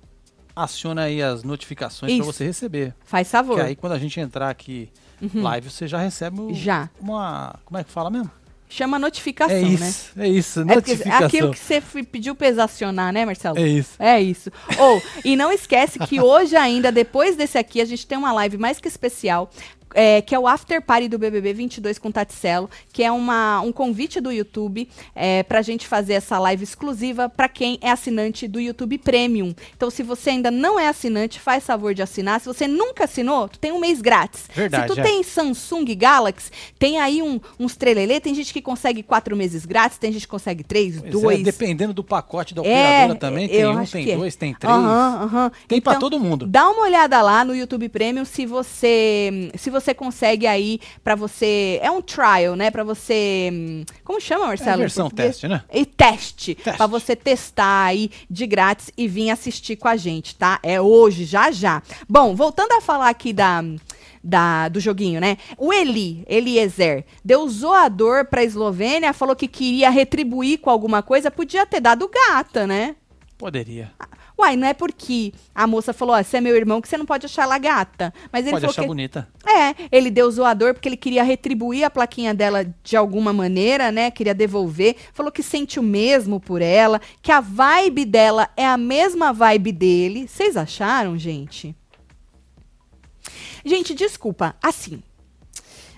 aciona 0.56 1.04
aí 1.04 1.22
as 1.22 1.44
notificações 1.44 2.16
pra 2.16 2.26
você 2.26 2.46
receber. 2.46 2.94
Faz 3.06 3.30
favor. 3.30 3.56
Porque 3.56 3.68
aí 3.70 3.76
quando 3.76 3.94
a 3.94 4.00
gente 4.00 4.20
entrar 4.20 4.50
aqui 4.50 4.90
live, 5.34 5.70
você 5.70 5.88
já 5.88 5.98
recebe 5.98 6.42
o- 6.42 6.54
Já. 6.54 6.90
uma. 7.00 7.56
Como 7.66 7.78
é 7.80 7.84
que 7.84 7.92
fala 7.92 8.10
mesmo? 8.10 8.30
Chama 8.68 8.98
notificação, 8.98 9.56
é 9.56 9.62
né? 9.62 9.70
isso, 9.70 10.12
é 10.18 10.28
isso, 10.28 10.60
É 10.62 10.64
notificação. 10.66 11.28
aquilo 11.28 11.52
que 11.52 11.60
você 11.60 11.80
pediu 12.04 12.34
pra 12.36 12.48
exacionar, 12.48 13.14
né, 13.14 13.24
Marcelo? 13.24 13.58
É 13.60 13.68
isso. 13.68 13.92
É 14.00 14.20
isso. 14.20 14.52
Ou, 14.80 15.02
e 15.24 15.36
não 15.36 15.52
esquece 15.52 16.00
que 16.00 16.20
hoje 16.20 16.56
ainda, 16.56 16.92
depois 16.92 17.36
desse 17.38 17.58
aqui, 17.60 17.80
a 17.80 17.86
gente 17.86 18.08
tem 18.08 18.18
uma 18.18 18.32
live 18.34 18.58
mais 18.58 18.80
que 18.80 18.88
especial. 18.88 19.52
É, 19.96 20.22
que 20.22 20.36
é 20.36 20.40
o 20.40 20.46
After 20.48 20.82
Party 20.82 21.08
do 21.08 21.18
BBB 21.18 21.54
22 21.54 21.98
com 21.98 22.12
Taticelo, 22.12 22.70
que 22.92 23.02
é 23.02 23.12
uma, 23.12 23.62
um 23.62 23.72
convite 23.72 24.20
do 24.20 24.32
YouTube 24.32 24.88
é, 25.16 25.42
pra 25.44 25.62
gente 25.62 25.88
fazer 25.88 26.14
essa 26.14 26.38
live 26.38 26.64
exclusiva 26.64 27.30
pra 27.30 27.48
quem 27.48 27.80
é 27.82 27.90
assinante 27.90 28.48
do 28.48 28.60
YouTube 28.60 28.98
Premium. 28.98 29.56
Então, 29.76 29.90
se 29.90 30.04
você 30.04 30.32
ainda 30.32 30.52
não 30.52 30.78
é 30.80 30.88
assinante, 30.88 31.40
faz 31.40 31.66
favor 31.66 31.94
de 31.94 32.02
assinar. 32.02 32.40
Se 32.42 32.46
você 32.48 32.68
nunca 32.68 33.06
assinou, 33.06 33.48
tu 33.48 33.58
tem 33.58 33.72
um 33.72 33.80
mês 33.80 34.02
grátis. 34.02 34.44
Verdade, 34.54 34.90
se 34.90 34.94
tu 34.94 35.00
é. 35.00 35.04
tem 35.04 35.24
Samsung 35.24 35.96
Galaxy, 35.96 36.52
tem 36.78 37.00
aí 37.00 37.22
um, 37.22 37.40
uns 37.58 37.76
trelelê, 37.78 38.20
tem 38.20 38.36
gente 38.36 38.52
que 38.54 38.62
consegue 38.62 39.02
quatro 39.02 39.36
meses 39.36 39.66
grátis, 39.66 39.98
tem 39.98 40.12
gente 40.12 40.24
que 40.24 40.28
consegue 40.28 40.64
três, 40.64 41.00
Pois 41.00 41.12
dois. 41.12 41.40
é, 41.40 41.44
dependendo 41.44 41.94
do 41.94 42.04
pacote 42.04 42.54
da 42.54 42.62
É, 42.64 42.66
operadora 43.06 43.20
também, 43.20 43.48
tem 43.48 43.62
eu 43.62 43.72
um, 43.72 43.86
tem 43.86 44.12
é. 44.12 44.18
dois, 44.18 44.36
tem 44.36 44.54
três. 44.54 44.76
Aham, 44.76 45.24
aham. 45.24 45.52
Tem 45.68 45.78
Então, 45.78 46.00
todo 46.00 46.20
mundo. 46.20 46.46
Dá 46.46 46.68
uma 46.70 46.84
olhada 46.84 47.22
lá 47.22 47.46
no 47.46 47.56
YouTube 47.56 47.88
Premium 47.90 48.26
se 48.26 48.46
você 48.46 49.52
se 49.56 49.70
você 49.70 49.85
consegue 49.94 50.48
aí 50.48 50.80
pra 51.04 51.16
você 51.16 51.80
é 51.82 51.90
um 51.92 52.02
trial, 52.02 52.56
né, 52.56 52.72
Pra 52.72 52.84
você 52.84 53.50
hum, 53.54 53.84
como 54.04 54.20
chama, 54.20 54.48
Marcelo? 54.48 54.76
É 54.76 54.78
versão 54.78 55.06
português? 55.06 55.30
teste, 55.32 55.48
né? 55.48 55.64
E 55.72 55.86
teste, 55.86 56.56
Teste. 56.56 56.78
Pra 56.78 56.88
você 56.88 57.16
testar 57.16 57.86
aí 57.86 58.10
de 58.30 58.46
grátis 58.46 58.92
e 58.98 59.08
vir 59.08 59.30
assistir 59.30 59.76
com 59.76 59.88
a 59.88 59.96
gente, 59.96 60.36
tá? 60.36 60.60
É 60.64 60.80
hoje, 60.80 61.26
já 61.26 61.52
já. 61.52 61.82
Bom, 62.08 62.36
voltando 62.36 62.72
a 62.74 62.82
falar 62.82 63.10
aqui 63.10 63.32
da 63.34 63.64
da, 64.24 64.68
do 64.70 64.80
joguinho, 64.80 65.22
né? 65.22 65.38
O 65.56 65.72
Eli, 65.72 66.26
Eliezer, 66.28 67.06
deu 67.24 67.48
zoador 67.48 68.26
pra 68.26 68.44
Eslovênia, 68.44 69.14
falou 69.14 69.36
que 69.36 69.48
queria 69.48 69.92
retribuir 69.92 70.58
com 70.60 70.72
alguma 70.72 71.04
coisa, 71.04 71.30
podia 71.30 71.64
ter 71.66 71.80
dado 71.80 72.10
gata, 72.10 72.66
né? 72.66 72.96
Poderia. 73.38 73.92
Uai, 74.38 74.58
não 74.58 74.68
é 74.68 74.74
porque 74.74 75.34
a 75.54 75.66
moça 75.66 75.94
falou, 75.94 76.16
ó, 76.16 76.22
você 76.22 76.38
é 76.38 76.42
meu 76.42 76.56
irmão 76.56 76.82
que 76.82 76.90
você 76.90 76.98
não 76.98 77.06
pode 77.06 77.26
achar 77.26 77.44
ela 77.44 77.58
gata. 77.58 78.14
Mas 78.32 78.46
ele 78.46 78.52
Pode 78.52 78.66
achar 78.66 78.82
que... 78.82 78.88
bonita. 78.88 79.28
É, 79.46 79.88
ele 79.92 80.12
deu 80.12 80.30
zoador 80.30 80.74
porque 80.74 80.90
ele 80.90 80.98
queria 80.98 81.24
retribuir 81.24 81.86
a 81.86 81.90
plaquinha 81.90 82.34
dela 82.34 82.66
de 82.84 82.98
alguma 82.98 83.32
maneira, 83.32 83.92
né? 83.92 84.12
Queria 84.12 84.34
devolver. 84.34 84.98
Falou 85.14 85.32
que 85.32 85.42
sente 85.42 85.80
o 85.80 85.84
mesmo 85.84 86.40
por 86.40 86.62
ela, 86.62 87.00
que 87.22 87.32
a 87.32 87.40
vibe 87.40 88.06
dela 88.06 88.50
é 88.58 88.66
a 88.66 88.78
mesma 88.78 89.32
vibe 89.32 89.72
dele. 89.72 90.28
Vocês 90.28 90.58
acharam, 90.58 91.18
gente? 91.18 91.76
Gente, 93.64 93.96
desculpa, 93.96 94.56
assim. 94.62 95.02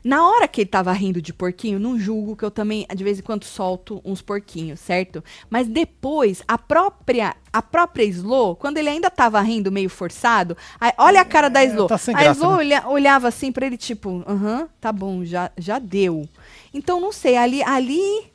Na 0.07 0.25
hora 0.25 0.47
que 0.47 0.61
ele 0.61 0.69
tava 0.69 0.93
rindo 0.93 1.21
de 1.21 1.33
porquinho, 1.33 1.77
não 1.77 1.99
julgo 1.99 2.33
que 2.33 2.45
eu 2.45 2.49
também, 2.49 2.87
de 2.95 3.03
vez 3.03 3.19
em 3.19 3.21
quando, 3.21 3.43
solto 3.43 4.01
uns 4.05 4.21
porquinhos, 4.21 4.79
certo? 4.79 5.21
Mas 5.49 5.67
depois, 5.67 6.41
a 6.47 6.57
própria 6.57 7.35
a 7.51 7.61
própria 7.61 8.03
Slo, 8.05 8.55
quando 8.55 8.77
ele 8.77 8.87
ainda 8.87 9.09
tava 9.11 9.41
rindo 9.41 9.69
meio 9.69 9.89
forçado, 9.89 10.55
aí- 10.79 10.93
olha 10.97 11.19
a 11.19 11.25
cara 11.25 11.49
da 11.49 11.61
É, 11.61 11.65
Slo. 11.65 11.87
tá 11.87 11.97
sem 11.97 12.15
a 12.15 12.19
graça, 12.19 12.39
Slo 12.39 12.51
né? 12.51 12.55
olha- 12.57 12.87
olhava 12.87 13.27
assim 13.27 13.51
pra 13.51 13.65
ele, 13.65 13.75
tipo, 13.75 14.23
aham, 14.25 14.69
tá 14.79 14.93
bom, 14.93 15.25
já, 15.25 15.51
já 15.57 15.77
deu. 15.77 16.25
Então, 16.73 17.01
não 17.01 17.11
sei, 17.11 17.35
ali, 17.35 17.61
ali, 17.63 18.31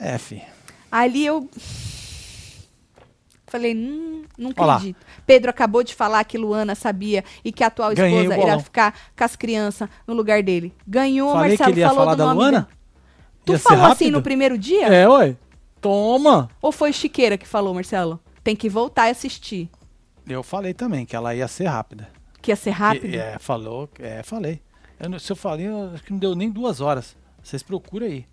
É, 0.00 0.16
fi. 0.18 0.42
ali 0.90 1.26
eu 1.26 1.48
falei, 3.46 3.74
hum, 3.76 4.24
não 4.36 4.50
acredito. 4.50 4.98
Pedro 5.26 5.50
acabou 5.50 5.82
de 5.82 5.94
falar 5.94 6.22
que 6.24 6.36
Luana 6.38 6.74
sabia 6.74 7.24
e 7.44 7.52
que 7.52 7.62
a 7.62 7.68
atual 7.68 7.94
Ganhei 7.94 8.22
esposa 8.22 8.40
irá 8.40 8.58
ficar 8.58 8.94
com 9.16 9.24
as 9.24 9.36
crianças 9.36 9.88
no 10.06 10.14
lugar 10.14 10.42
dele. 10.42 10.72
Ganhou, 10.86 11.32
Falei 11.32 11.50
Marcelo 11.50 11.66
que 11.68 11.72
ele 11.74 11.80
ia 11.80 11.88
falou 11.88 12.02
falar 12.02 12.14
do 12.14 12.18
da 12.18 12.24
nome 12.26 12.36
Luana? 12.38 12.60
dele. 12.62 12.76
Tu 13.44 13.52
Ia 13.52 13.58
falou 13.58 13.84
assim 13.86 14.10
no 14.10 14.22
primeiro 14.22 14.58
dia? 14.58 14.86
É, 14.88 15.08
ué. 15.08 15.36
Toma! 15.80 16.48
Ou 16.60 16.72
foi 16.72 16.92
Chiqueira 16.92 17.38
que 17.38 17.46
falou, 17.46 17.72
Marcelo? 17.72 18.18
Tem 18.42 18.56
que 18.56 18.68
voltar 18.68 19.08
e 19.08 19.10
assistir. 19.10 19.70
Eu 20.26 20.42
falei 20.42 20.74
também 20.74 21.06
que 21.06 21.14
ela 21.14 21.34
ia 21.34 21.46
ser 21.46 21.66
rápida. 21.66 22.08
Que 22.42 22.50
ia 22.50 22.56
ser 22.56 22.70
rápido? 22.70 23.06
E- 23.14 23.16
É, 23.16 23.38
falou. 23.38 23.88
É, 24.00 24.22
falei. 24.24 24.60
Eu 24.98 25.18
se 25.20 25.30
eu 25.30 25.36
falei, 25.36 25.68
eu 25.68 25.90
acho 25.94 26.02
que 26.02 26.10
não 26.12 26.18
deu 26.18 26.34
nem 26.34 26.50
duas 26.50 26.80
horas. 26.80 27.16
Vocês 27.42 27.62
procuram 27.62 28.06
aí. 28.06 28.26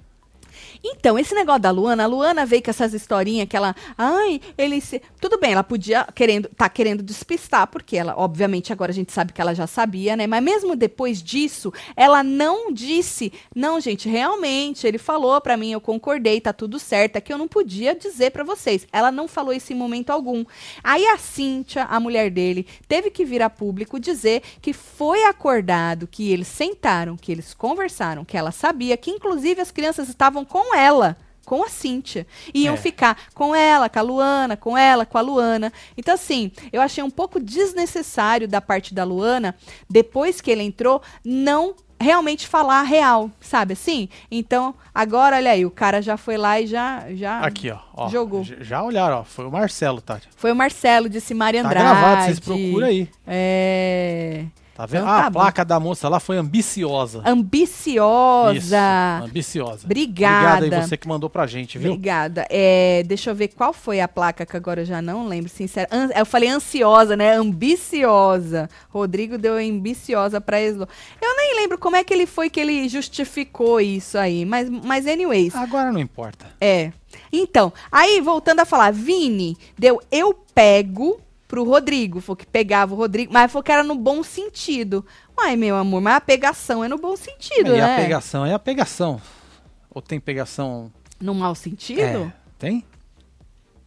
Então, 0.83 1.17
esse 1.17 1.33
negócio 1.33 1.61
da 1.61 1.71
Luana, 1.71 2.03
a 2.03 2.07
Luana 2.07 2.45
veio 2.45 2.63
com 2.63 2.69
essas 2.69 2.93
historinhas 2.93 3.47
que 3.47 3.55
ela. 3.55 3.75
Ai, 3.97 4.41
ele 4.57 4.81
se. 4.81 5.01
Tudo 5.19 5.39
bem, 5.39 5.53
ela 5.53 5.63
podia 5.63 6.05
querendo, 6.13 6.49
tá 6.49 6.67
querendo 6.69 7.01
despistar, 7.01 7.67
porque 7.67 7.97
ela, 7.97 8.13
obviamente, 8.17 8.73
agora 8.73 8.91
a 8.91 8.95
gente 8.95 9.11
sabe 9.11 9.33
que 9.33 9.41
ela 9.41 9.53
já 9.53 9.67
sabia, 9.67 10.15
né? 10.15 10.27
Mas 10.27 10.43
mesmo 10.43 10.75
depois 10.75 11.21
disso, 11.21 11.71
ela 11.95 12.23
não 12.23 12.71
disse. 12.71 13.31
Não, 13.55 13.79
gente, 13.79 14.09
realmente, 14.09 14.85
ele 14.85 14.97
falou 14.97 15.39
pra 15.41 15.57
mim, 15.57 15.71
eu 15.71 15.81
concordei, 15.81 16.41
tá 16.41 16.53
tudo 16.53 16.79
certo. 16.79 17.15
É 17.15 17.21
que 17.21 17.31
eu 17.31 17.37
não 17.37 17.47
podia 17.47 17.95
dizer 17.95 18.31
pra 18.31 18.43
vocês. 18.43 18.87
Ela 18.91 19.11
não 19.11 19.27
falou 19.27 19.53
isso 19.53 19.71
em 19.71 19.75
momento 19.75 20.09
algum. 20.09 20.43
Aí 20.83 21.05
a 21.07 21.17
Cíntia, 21.17 21.83
a 21.85 21.99
mulher 21.99 22.29
dele, 22.29 22.67
teve 22.87 23.09
que 23.09 23.25
vir 23.25 23.41
a 23.41 23.49
público 23.49 23.99
dizer 23.99 24.41
que 24.61 24.73
foi 24.73 25.23
acordado, 25.23 26.07
que 26.07 26.31
eles 26.31 26.47
sentaram, 26.47 27.17
que 27.17 27.31
eles 27.31 27.53
conversaram, 27.53 28.25
que 28.25 28.37
ela 28.37 28.51
sabia, 28.51 28.97
que 28.97 29.11
inclusive 29.11 29.61
as 29.61 29.71
crianças 29.71 30.09
estavam 30.09 30.42
com 30.43 30.75
ela. 30.75 31.17
Com 31.45 31.61
a 31.61 31.67
Cíntia. 31.67 32.25
Iam 32.53 32.75
É. 32.75 32.77
ficar 32.77 33.17
com 33.33 33.53
ela, 33.53 33.89
com 33.89 33.99
a 33.99 34.01
Luana, 34.01 34.55
com 34.55 34.77
ela, 34.77 35.05
com 35.05 35.17
a 35.17 35.21
Luana. 35.21 35.73
Então, 35.97 36.13
assim, 36.13 36.51
eu 36.71 36.81
achei 36.81 37.03
um 37.03 37.09
pouco 37.09 37.37
desnecessário 37.39 38.47
da 38.47 38.61
parte 38.61 38.93
da 38.93 39.03
Luana, 39.03 39.53
depois 39.89 40.39
que 40.39 40.49
ele 40.49 40.63
entrou, 40.63 41.01
não 41.23 41.75
realmente 41.99 42.47
falar 42.47 42.79
a 42.79 42.83
real, 42.83 43.29
sabe 43.41 43.73
assim? 43.73 44.07
Então, 44.31 44.73
agora, 44.93 45.35
olha 45.37 45.51
aí, 45.51 45.65
o 45.65 45.71
cara 45.71 46.01
já 46.01 46.15
foi 46.17 46.37
lá 46.37 46.59
e 46.61 46.67
já. 46.67 47.05
já 47.13 47.39
Aqui, 47.41 47.69
ó. 47.71 47.77
ó 47.95 48.09
Jogou. 48.09 48.43
Já 48.43 48.81
olharam, 48.81 49.19
ó. 49.19 49.23
Foi 49.23 49.45
o 49.45 49.51
Marcelo, 49.51 49.99
Tati. 50.01 50.27
Foi 50.35 50.51
o 50.51 50.55
Marcelo, 50.55 51.09
disse 51.09 51.33
Maria 51.33 51.61
Tá 51.61 51.67
Andrade. 51.67 51.85
gravado, 51.89 52.23
vocês 52.23 52.39
procuram 52.39 52.87
aí. 52.87 53.09
É. 53.27 54.45
Tá 54.75 54.87
vendo? 54.87 55.01
Então 55.03 55.13
ah, 55.13 55.21
tá 55.21 55.27
a 55.27 55.29
bom. 55.29 55.39
placa 55.39 55.63
da 55.63 55.79
moça 55.79 56.09
lá 56.09 56.19
foi 56.19 56.35
ambiciosa. 56.37 57.19
Isso, 57.19 57.27
Ambiciosa. 57.29 58.79
ambiciosa. 59.23 59.85
Obrigada. 59.85 60.57
Obrigado 60.57 60.73
aí 60.81 60.87
você 60.87 60.97
que 60.97 61.07
mandou 61.07 61.29
pra 61.29 61.45
gente, 61.45 61.77
viu? 61.77 61.91
Obrigada. 61.91 62.45
É, 62.49 63.03
deixa 63.05 63.29
eu 63.29 63.35
ver 63.35 63.49
qual 63.49 63.71
foi 63.71 64.01
a 64.01 64.07
placa 64.07 64.45
que 64.45 64.57
agora 64.57 64.81
eu 64.81 64.85
já 64.85 65.01
não 65.01 65.27
lembro, 65.27 65.49
sincera. 65.49 65.87
An- 65.91 66.09
eu 66.15 66.25
falei 66.25 66.49
ansiosa, 66.49 67.15
né? 67.15 67.33
Ambiciosa. 67.35 68.69
Rodrigo 68.89 69.37
deu 69.37 69.55
ambiciosa 69.55 70.41
pra 70.41 70.59
Eslo. 70.61 70.87
Eu 71.21 71.35
nem 71.37 71.55
lembro 71.55 71.77
como 71.77 71.95
é 71.95 72.03
que 72.03 72.13
ele 72.13 72.25
foi 72.25 72.49
que 72.49 72.59
ele 72.59 72.89
justificou 72.89 73.79
isso 73.79 74.17
aí, 74.17 74.45
mas, 74.45 74.69
mas 74.69 75.05
anyways. 75.05 75.55
Agora 75.55 75.91
não 75.91 75.99
importa. 75.99 76.47
É. 76.59 76.91
Então, 77.31 77.71
aí 77.91 78.19
voltando 78.21 78.61
a 78.61 78.65
falar, 78.65 78.91
Vini 78.91 79.55
deu 79.77 80.01
eu 80.11 80.33
pego 80.55 81.19
pro 81.53 81.63
Rodrigo, 81.63 82.19
foi 82.19 82.35
que 82.35 82.47
pegava 82.47 82.95
o 82.95 82.97
Rodrigo, 82.97 83.31
mas 83.31 83.51
falou 83.51 83.61
que 83.61 83.71
era 83.71 83.83
no 83.83 83.93
bom 83.93 84.23
sentido. 84.23 85.05
Uai, 85.37 85.55
meu 85.55 85.75
amor, 85.75 86.01
mas 86.01 86.15
a 86.15 86.21
pegação 86.21 86.83
é 86.83 86.87
no 86.87 86.97
bom 86.97 87.15
sentido, 87.15 87.75
e 87.75 87.77
né? 87.77 87.93
a 87.93 88.01
pegação 88.01 88.43
é 88.43 88.55
a 88.55 88.57
pegação. 88.59 89.21
Ou 89.93 90.01
tem 90.01 90.19
pegação. 90.19 90.91
No 91.21 91.35
mau 91.35 91.53
sentido? 91.53 92.01
É, 92.01 92.33
tem? 92.57 92.83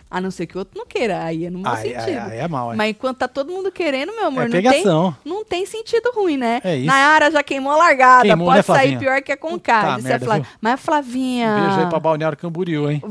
A 0.08 0.20
não 0.20 0.30
ser 0.30 0.46
que 0.46 0.54
o 0.54 0.60
outro 0.60 0.78
não 0.78 0.86
queira. 0.86 1.24
Aí 1.24 1.50
não 1.50 1.64
faz 1.64 1.80
Aí, 1.80 1.96
aí, 1.96 2.04
sentido. 2.04 2.30
aí 2.30 2.38
é 2.38 2.46
mal, 2.46 2.72
é. 2.72 2.76
Mas 2.76 2.90
enquanto 2.90 3.18
tá 3.18 3.26
todo 3.26 3.50
mundo 3.52 3.72
querendo, 3.72 4.14
meu 4.14 4.28
amor, 4.28 4.44
É 4.44 4.48
não, 4.48 4.70
tem, 4.70 4.84
não 5.24 5.44
tem 5.44 5.66
sentido 5.66 6.12
ruim, 6.14 6.36
né? 6.36 6.60
É 6.62 6.76
isso. 6.76 6.86
Nayara 6.86 7.32
já 7.32 7.42
queimou 7.42 7.72
a 7.72 7.76
largada. 7.76 8.22
Queimou, 8.22 8.46
Pode 8.46 8.58
né, 8.58 8.62
sair 8.62 8.96
pior 8.96 9.20
que 9.22 9.32
a 9.32 9.36
Puta 9.36 9.50
Concade. 9.50 9.98
Isso 9.98 10.06
é 10.06 10.10
merda, 10.10 10.24
Flavinha. 10.24 10.48
Mas 10.60 10.80
Flavinha. 10.80 11.48
Um 11.48 11.66
beijo 11.66 11.80
aí 11.80 11.86
pra 11.88 11.98
Balneário 11.98 12.38
Camboriú, 12.38 12.88
hein? 12.88 13.02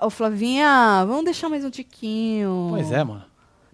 Ô, 0.00 0.08
Flavinha, 0.08 1.04
vamos 1.04 1.24
deixar 1.24 1.48
mais 1.48 1.64
um 1.64 1.70
tiquinho. 1.70 2.68
Pois 2.70 2.92
é, 2.92 3.02
mano. 3.02 3.27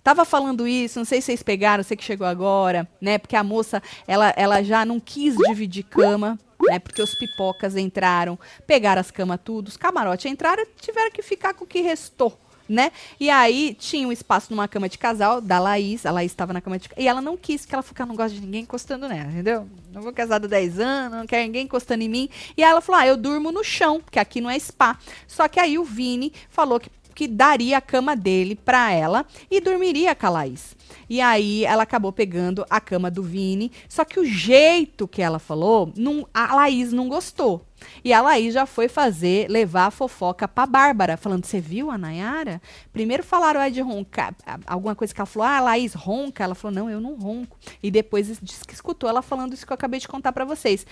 Tava 0.04 0.26
falando 0.26 0.68
isso, 0.68 0.98
não 0.98 1.06
sei 1.06 1.22
se 1.22 1.26
vocês 1.26 1.42
pegaram, 1.42 1.82
você 1.82 1.96
que 1.96 2.04
chegou 2.04 2.26
agora, 2.26 2.86
né? 3.00 3.16
Porque 3.16 3.34
a 3.34 3.42
moça, 3.42 3.82
ela, 4.06 4.34
ela 4.36 4.62
já 4.62 4.84
não 4.84 5.00
quis 5.00 5.34
dividir 5.34 5.82
cama, 5.84 6.38
né? 6.60 6.78
Porque 6.78 7.00
os 7.00 7.14
pipocas 7.14 7.74
entraram, 7.74 8.38
pegaram 8.66 9.00
as 9.00 9.10
camas 9.10 9.40
tudo, 9.42 9.68
os 9.68 9.78
camarotes 9.78 10.30
entraram 10.30 10.62
tiveram 10.78 11.10
que 11.10 11.22
ficar 11.22 11.54
com 11.54 11.64
o 11.64 11.66
que 11.66 11.80
restou. 11.80 12.38
Né? 12.66 12.92
E 13.20 13.28
aí 13.28 13.76
tinha 13.78 14.08
um 14.08 14.12
espaço 14.12 14.50
numa 14.50 14.66
cama 14.66 14.88
de 14.88 14.96
casal 14.96 15.38
da 15.38 15.58
Laís, 15.58 16.06
a 16.06 16.10
Laís 16.10 16.32
estava 16.32 16.50
na 16.50 16.62
cama 16.62 16.78
de 16.78 16.88
E 16.96 17.06
ela 17.06 17.20
não 17.20 17.36
quis, 17.36 17.66
que 17.66 17.74
ela 17.74 17.84
ela 17.94 18.06
não 18.06 18.16
gosta 18.16 18.34
de 18.34 18.40
ninguém 18.40 18.62
encostando 18.62 19.06
nela, 19.06 19.30
entendeu? 19.30 19.68
Não 19.92 20.00
vou 20.00 20.14
casada 20.14 20.46
há 20.46 20.48
10 20.48 20.80
anos, 20.80 21.18
não 21.18 21.26
quero 21.26 21.44
ninguém 21.44 21.64
encostando 21.64 22.02
em 22.02 22.08
mim. 22.08 22.28
E 22.56 22.64
aí 22.64 22.70
ela 22.70 22.80
falou: 22.80 23.02
ah, 23.02 23.06
eu 23.06 23.18
durmo 23.18 23.52
no 23.52 23.62
chão, 23.62 24.00
porque 24.00 24.18
aqui 24.18 24.40
não 24.40 24.48
é 24.48 24.58
spa. 24.58 24.98
Só 25.26 25.46
que 25.46 25.60
aí 25.60 25.78
o 25.78 25.84
Vini 25.84 26.32
falou 26.48 26.80
que 26.80 26.88
que 27.14 27.28
daria 27.28 27.78
a 27.78 27.80
cama 27.80 28.16
dele 28.16 28.56
pra 28.56 28.90
ela 28.92 29.24
e 29.50 29.60
dormiria 29.60 30.14
com 30.14 30.26
a 30.26 30.30
Laís. 30.30 30.76
E 31.08 31.20
aí 31.20 31.64
ela 31.64 31.82
acabou 31.82 32.12
pegando 32.12 32.64
a 32.68 32.80
cama 32.80 33.10
do 33.10 33.22
Vini, 33.22 33.70
só 33.88 34.04
que 34.04 34.18
o 34.18 34.24
jeito 34.24 35.06
que 35.06 35.22
ela 35.22 35.38
falou, 35.38 35.92
não, 35.96 36.26
a 36.32 36.54
Laís 36.54 36.92
não 36.92 37.08
gostou. 37.08 37.64
E 38.02 38.12
a 38.12 38.22
Laís 38.22 38.54
já 38.54 38.64
foi 38.64 38.88
fazer, 38.88 39.48
levar 39.50 39.86
a 39.86 39.90
fofoca 39.90 40.48
pra 40.48 40.66
Bárbara, 40.66 41.16
falando, 41.16 41.44
você 41.44 41.60
viu 41.60 41.90
a 41.90 41.98
Nayara? 41.98 42.60
Primeiro 42.92 43.22
falaram 43.22 43.60
aí 43.60 43.70
de 43.70 43.80
roncar, 43.80 44.34
alguma 44.66 44.94
coisa 44.94 45.14
que 45.14 45.20
ela 45.20 45.26
falou, 45.26 45.46
ah, 45.46 45.58
a 45.58 45.60
Laís 45.60 45.94
ronca. 45.94 46.44
Ela 46.44 46.54
falou, 46.54 46.74
não, 46.74 46.90
eu 46.90 47.00
não 47.00 47.14
ronco. 47.14 47.58
E 47.82 47.90
depois 47.90 48.38
disse 48.40 48.64
que 48.64 48.74
escutou 48.74 49.08
ela 49.08 49.22
falando 49.22 49.52
isso 49.52 49.66
que 49.66 49.72
eu 49.72 49.74
acabei 49.74 50.00
de 50.00 50.08
contar 50.08 50.32
pra 50.32 50.44
vocês. 50.44 50.86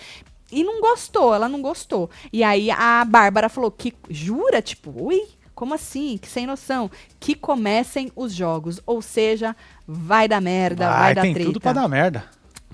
E 0.51 0.63
não 0.63 0.81
gostou, 0.81 1.35
ela 1.35 1.49
não 1.49 1.63
gostou. 1.63 2.11
E 2.31 2.45
aí 2.45 2.71
a 2.71 3.05
Bárbara 3.07 3.49
falou 3.49 3.71
que 3.71 3.95
jura, 4.11 4.61
tipo, 4.61 4.93
ui, 4.95 5.27
como 5.55 5.75
assim? 5.75 6.19
Que 6.19 6.29
sem 6.29 6.47
noção. 6.47 6.91
Que 7.21 7.35
comecem 7.35 8.11
os 8.17 8.33
jogos, 8.33 8.81
ou 8.87 9.01
seja, 9.03 9.55
vai 9.87 10.27
dar 10.29 10.41
merda, 10.41 10.89
vai, 10.89 10.99
Vai, 10.99 11.15
dar 11.15 11.23
tem 11.23 11.35
treta. 11.35 11.49
tudo 11.49 11.61
pra 11.61 11.73
dar 11.73 11.89
merda. 11.89 12.25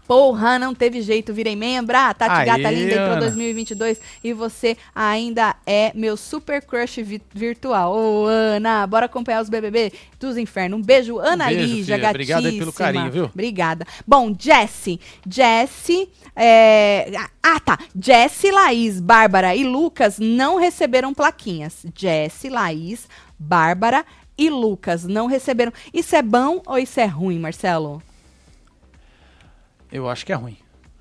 Porra, 0.08 0.58
não 0.58 0.74
teve 0.74 1.02
jeito, 1.02 1.34
virei 1.34 1.54
membro. 1.54 1.94
Ah, 1.96 2.14
Tati 2.14 2.34
Aí, 2.34 2.46
Gata 2.46 2.70
Linda 2.70 2.92
entrou 2.92 3.06
Ana. 3.10 3.20
2022 3.20 4.00
e 4.24 4.32
você 4.32 4.74
ainda 4.94 5.54
é 5.66 5.92
meu 5.94 6.16
super 6.16 6.62
crush 6.64 7.02
vi- 7.02 7.20
virtual. 7.34 7.94
Ô, 7.94 8.24
Ana, 8.26 8.86
bora 8.86 9.04
acompanhar 9.04 9.42
os 9.42 9.50
BBB 9.50 9.92
dos 10.18 10.38
infernos. 10.38 10.80
Um 10.80 10.82
beijo, 10.82 11.18
Ana 11.18 11.46
beijo, 11.48 11.60
Lígia, 11.60 11.96
filha. 11.96 12.12
Gatíssima. 12.12 12.58
pelo 12.58 12.72
carinho, 12.72 13.10
viu? 13.12 13.24
Obrigada. 13.26 13.86
Bom, 14.06 14.34
Jesse. 14.36 14.98
Jesse. 15.28 16.08
é, 16.34 17.12
Ah, 17.42 17.60
tá. 17.60 17.78
Jesse, 18.00 18.50
Laís, 18.50 19.00
Bárbara 19.00 19.54
e 19.54 19.62
Lucas 19.64 20.18
não 20.18 20.56
receberam 20.58 21.12
plaquinhas. 21.12 21.84
Jesse, 21.94 22.48
Laís, 22.48 23.06
Bárbara 23.38 24.04
e 24.38 24.48
Lucas 24.48 25.04
não 25.04 25.26
receberam. 25.26 25.72
Isso 25.92 26.16
é 26.16 26.22
bom 26.22 26.62
ou 26.66 26.78
isso 26.78 26.98
é 26.98 27.04
ruim, 27.06 27.38
Marcelo? 27.38 28.02
Eu 29.90 30.08
acho 30.08 30.24
que 30.26 30.32
é 30.32 30.36
ruim. 30.36 30.56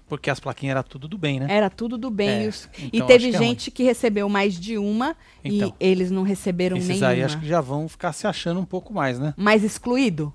Porque 0.07 0.29
as 0.29 0.39
plaquinhas 0.39 0.71
eram 0.77 0.83
tudo 0.83 1.05
do 1.07 1.17
bem, 1.17 1.39
né? 1.41 1.47
Era 1.49 1.69
tudo 1.69 1.97
do 1.97 2.09
bem. 2.09 2.29
É, 2.29 2.43
e 2.45 2.47
os- 2.47 2.69
e 2.77 2.89
então 2.93 3.07
teve 3.07 3.27
acho 3.27 3.37
que 3.37 3.43
é 3.43 3.47
gente 3.47 3.71
que 3.71 3.83
recebeu 3.83 4.29
mais 4.29 4.57
de 4.57 4.77
uma 4.77 5.15
Então. 5.43 5.73
e 5.79 5.85
eles 5.85 6.09
não 6.09 6.23
receberam 6.23 6.77
Esses 6.77 6.87
nenhuma. 6.89 7.07
aí 7.09 7.23
acho 7.23 7.37
que 7.39 7.45
já 7.47 7.59
vão 7.59 7.89
ficar 7.89 8.13
se 8.13 8.25
achando 8.25 8.59
um 8.61 8.65
pouco 8.65 8.93
mais, 8.93 9.19
né? 9.19 9.33
Mais 9.35 9.63
excluído? 9.65 10.33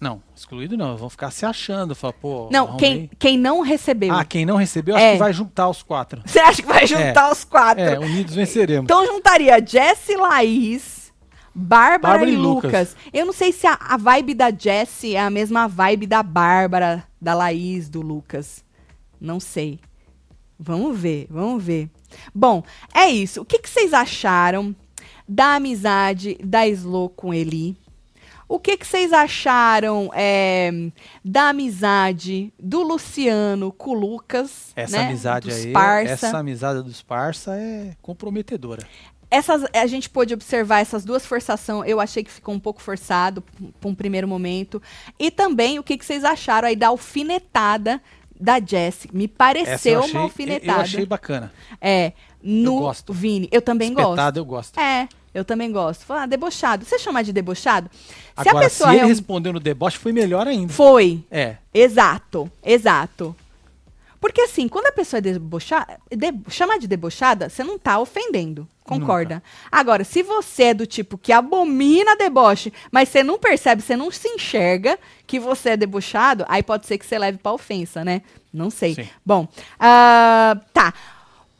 Não, 0.00 0.22
excluído 0.34 0.76
não. 0.78 0.96
Vão 0.96 1.10
ficar 1.10 1.30
se 1.30 1.44
achando. 1.44 1.94
Falar, 1.94 2.12
pô. 2.14 2.48
não, 2.50 2.68
arrumei. 2.68 2.78
quem, 2.78 3.10
quem 3.18 3.38
não 3.38 3.60
recebeu. 3.60 4.14
Ah, 4.14 4.24
quem 4.24 4.44
não 4.46 4.56
recebeu, 4.56 4.94
acho 4.96 5.04
É. 5.04 5.12
que 5.12 5.18
vai 5.18 5.32
juntar 5.32 5.68
os 5.68 5.82
quatro. 5.82 6.22
Você 6.26 6.38
acha 6.38 6.62
que 6.62 6.68
vai 6.68 6.86
juntar 6.86 7.30
os 7.30 7.44
quatro? 7.44 7.82
É, 7.82 7.98
unidos 7.98 8.34
venceremos. 8.34 8.84
Então 8.84 9.04
juntaria 9.06 9.62
Jesse, 9.66 10.14
Laís, 10.16 10.95
Bárbara, 11.58 12.28
e 12.28 12.34
e 12.34 12.36
Lucas. 12.36 12.64
Lucas. 12.64 12.96
Eu 13.12 13.24
não 13.24 13.32
sei 13.32 13.50
se 13.50 13.66
a, 13.66 13.78
a 13.80 13.96
vibe 13.96 14.34
da 14.34 14.50
Jesse 14.50 15.16
é 15.16 15.20
a 15.20 15.30
mesma 15.30 15.66
vibe 15.66 16.06
da 16.06 16.22
Bárbara, 16.22 17.02
da 17.18 17.32
Laís, 17.32 17.88
do 17.88 18.02
Lucas. 18.02 18.62
Não 19.18 19.40
sei. 19.40 19.80
Vamos 20.58 20.98
ver, 20.98 21.26
vamos 21.30 21.64
ver. 21.64 21.88
Bom, 22.34 22.62
é 22.94 23.08
isso. 23.08 23.40
O 23.40 23.44
que, 23.44 23.58
que 23.58 23.70
vocês 23.70 23.94
acharam 23.94 24.76
da 25.26 25.54
amizade 25.54 26.36
da 26.44 26.66
Slo 26.68 27.08
com 27.08 27.32
Eli? 27.32 27.74
O 28.48 28.60
que, 28.60 28.76
que 28.76 28.86
vocês 28.86 29.12
acharam 29.12 30.08
é, 30.14 30.70
da 31.24 31.48
amizade 31.48 32.52
do 32.60 32.80
Luciano 32.82 33.72
com 33.72 33.90
o 33.90 33.94
Lucas? 33.94 34.72
essa 34.76 34.98
né? 34.98 35.06
amizade 35.06 35.48
Dos 35.48 35.64
aí, 35.64 35.72
parça? 35.72 36.12
essa 36.12 36.38
amizade 36.38 36.82
dos 36.82 37.02
parça 37.02 37.56
é 37.56 37.96
comprometedora. 38.00 38.86
Essas, 39.36 39.64
a 39.74 39.86
gente 39.86 40.08
pôde 40.08 40.32
observar 40.34 40.80
essas 40.80 41.04
duas 41.04 41.26
forçações. 41.26 41.88
Eu 41.90 42.00
achei 42.00 42.24
que 42.24 42.30
ficou 42.30 42.54
um 42.54 42.58
pouco 42.60 42.80
forçado 42.80 43.42
para 43.80 43.90
um 43.90 43.94
primeiro 43.94 44.26
momento. 44.26 44.80
E 45.18 45.30
também 45.30 45.78
o 45.78 45.82
que, 45.82 45.98
que 45.98 46.04
vocês 46.04 46.24
acharam 46.24 46.68
aí 46.68 46.76
da 46.76 46.88
alfinetada 46.88 48.00
da 48.38 48.60
Jessie. 48.60 49.10
Me 49.12 49.28
pareceu 49.28 49.94
eu 49.94 50.00
achei, 50.00 50.12
uma 50.12 50.20
eu 50.20 50.24
alfinetada. 50.24 50.80
achei 50.82 51.06
bacana. 51.06 51.52
É, 51.80 52.12
no 52.42 52.78
gosto. 52.80 53.12
Vini. 53.12 53.48
Eu 53.50 53.60
também 53.62 53.92
gosto. 53.92 54.10
Espetado 54.10 54.38
eu 54.40 54.44
gosto. 54.44 54.78
É, 54.80 55.08
eu 55.34 55.44
também 55.44 55.70
gosto. 55.72 56.04
Fala, 56.04 56.22
ah, 56.22 56.26
debochado. 56.26 56.84
Você 56.84 56.98
chama 56.98 57.22
de 57.22 57.32
debochado? 57.32 57.90
Se 57.92 58.48
Agora, 58.48 58.58
a 58.58 58.68
pessoa 58.68 58.88
se 58.88 58.94
ele 58.94 58.98
real- 58.98 59.08
respondeu 59.08 59.52
no 59.52 59.60
deboche, 59.60 59.98
foi 59.98 60.12
melhor 60.12 60.46
ainda. 60.46 60.72
Foi. 60.72 61.22
É. 61.30 61.56
Exato, 61.74 62.50
exato. 62.64 63.34
Porque 64.20 64.40
assim, 64.40 64.68
quando 64.68 64.86
a 64.86 64.92
pessoa 64.92 65.18
é 65.18 65.20
debochada, 65.20 65.98
de, 66.10 66.32
chamar 66.48 66.78
de 66.78 66.86
debochada, 66.86 67.48
você 67.48 67.62
não 67.62 67.78
tá 67.78 67.98
ofendendo. 67.98 68.68
Concorda? 68.84 69.42
Agora, 69.70 70.04
se 70.04 70.22
você 70.22 70.64
é 70.64 70.74
do 70.74 70.86
tipo 70.86 71.18
que 71.18 71.32
abomina 71.32 72.16
deboche, 72.16 72.72
mas 72.90 73.08
você 73.08 73.22
não 73.22 73.36
percebe, 73.36 73.82
você 73.82 73.96
não 73.96 74.12
se 74.12 74.28
enxerga 74.28 74.96
que 75.26 75.40
você 75.40 75.70
é 75.70 75.76
debochado, 75.76 76.44
aí 76.48 76.62
pode 76.62 76.86
ser 76.86 76.96
que 76.96 77.04
você 77.04 77.18
leve 77.18 77.38
pra 77.38 77.52
ofensa, 77.52 78.04
né? 78.04 78.22
Não 78.52 78.70
sei. 78.70 78.94
Sim. 78.94 79.08
Bom, 79.24 79.48
ah, 79.78 80.56
tá. 80.72 80.94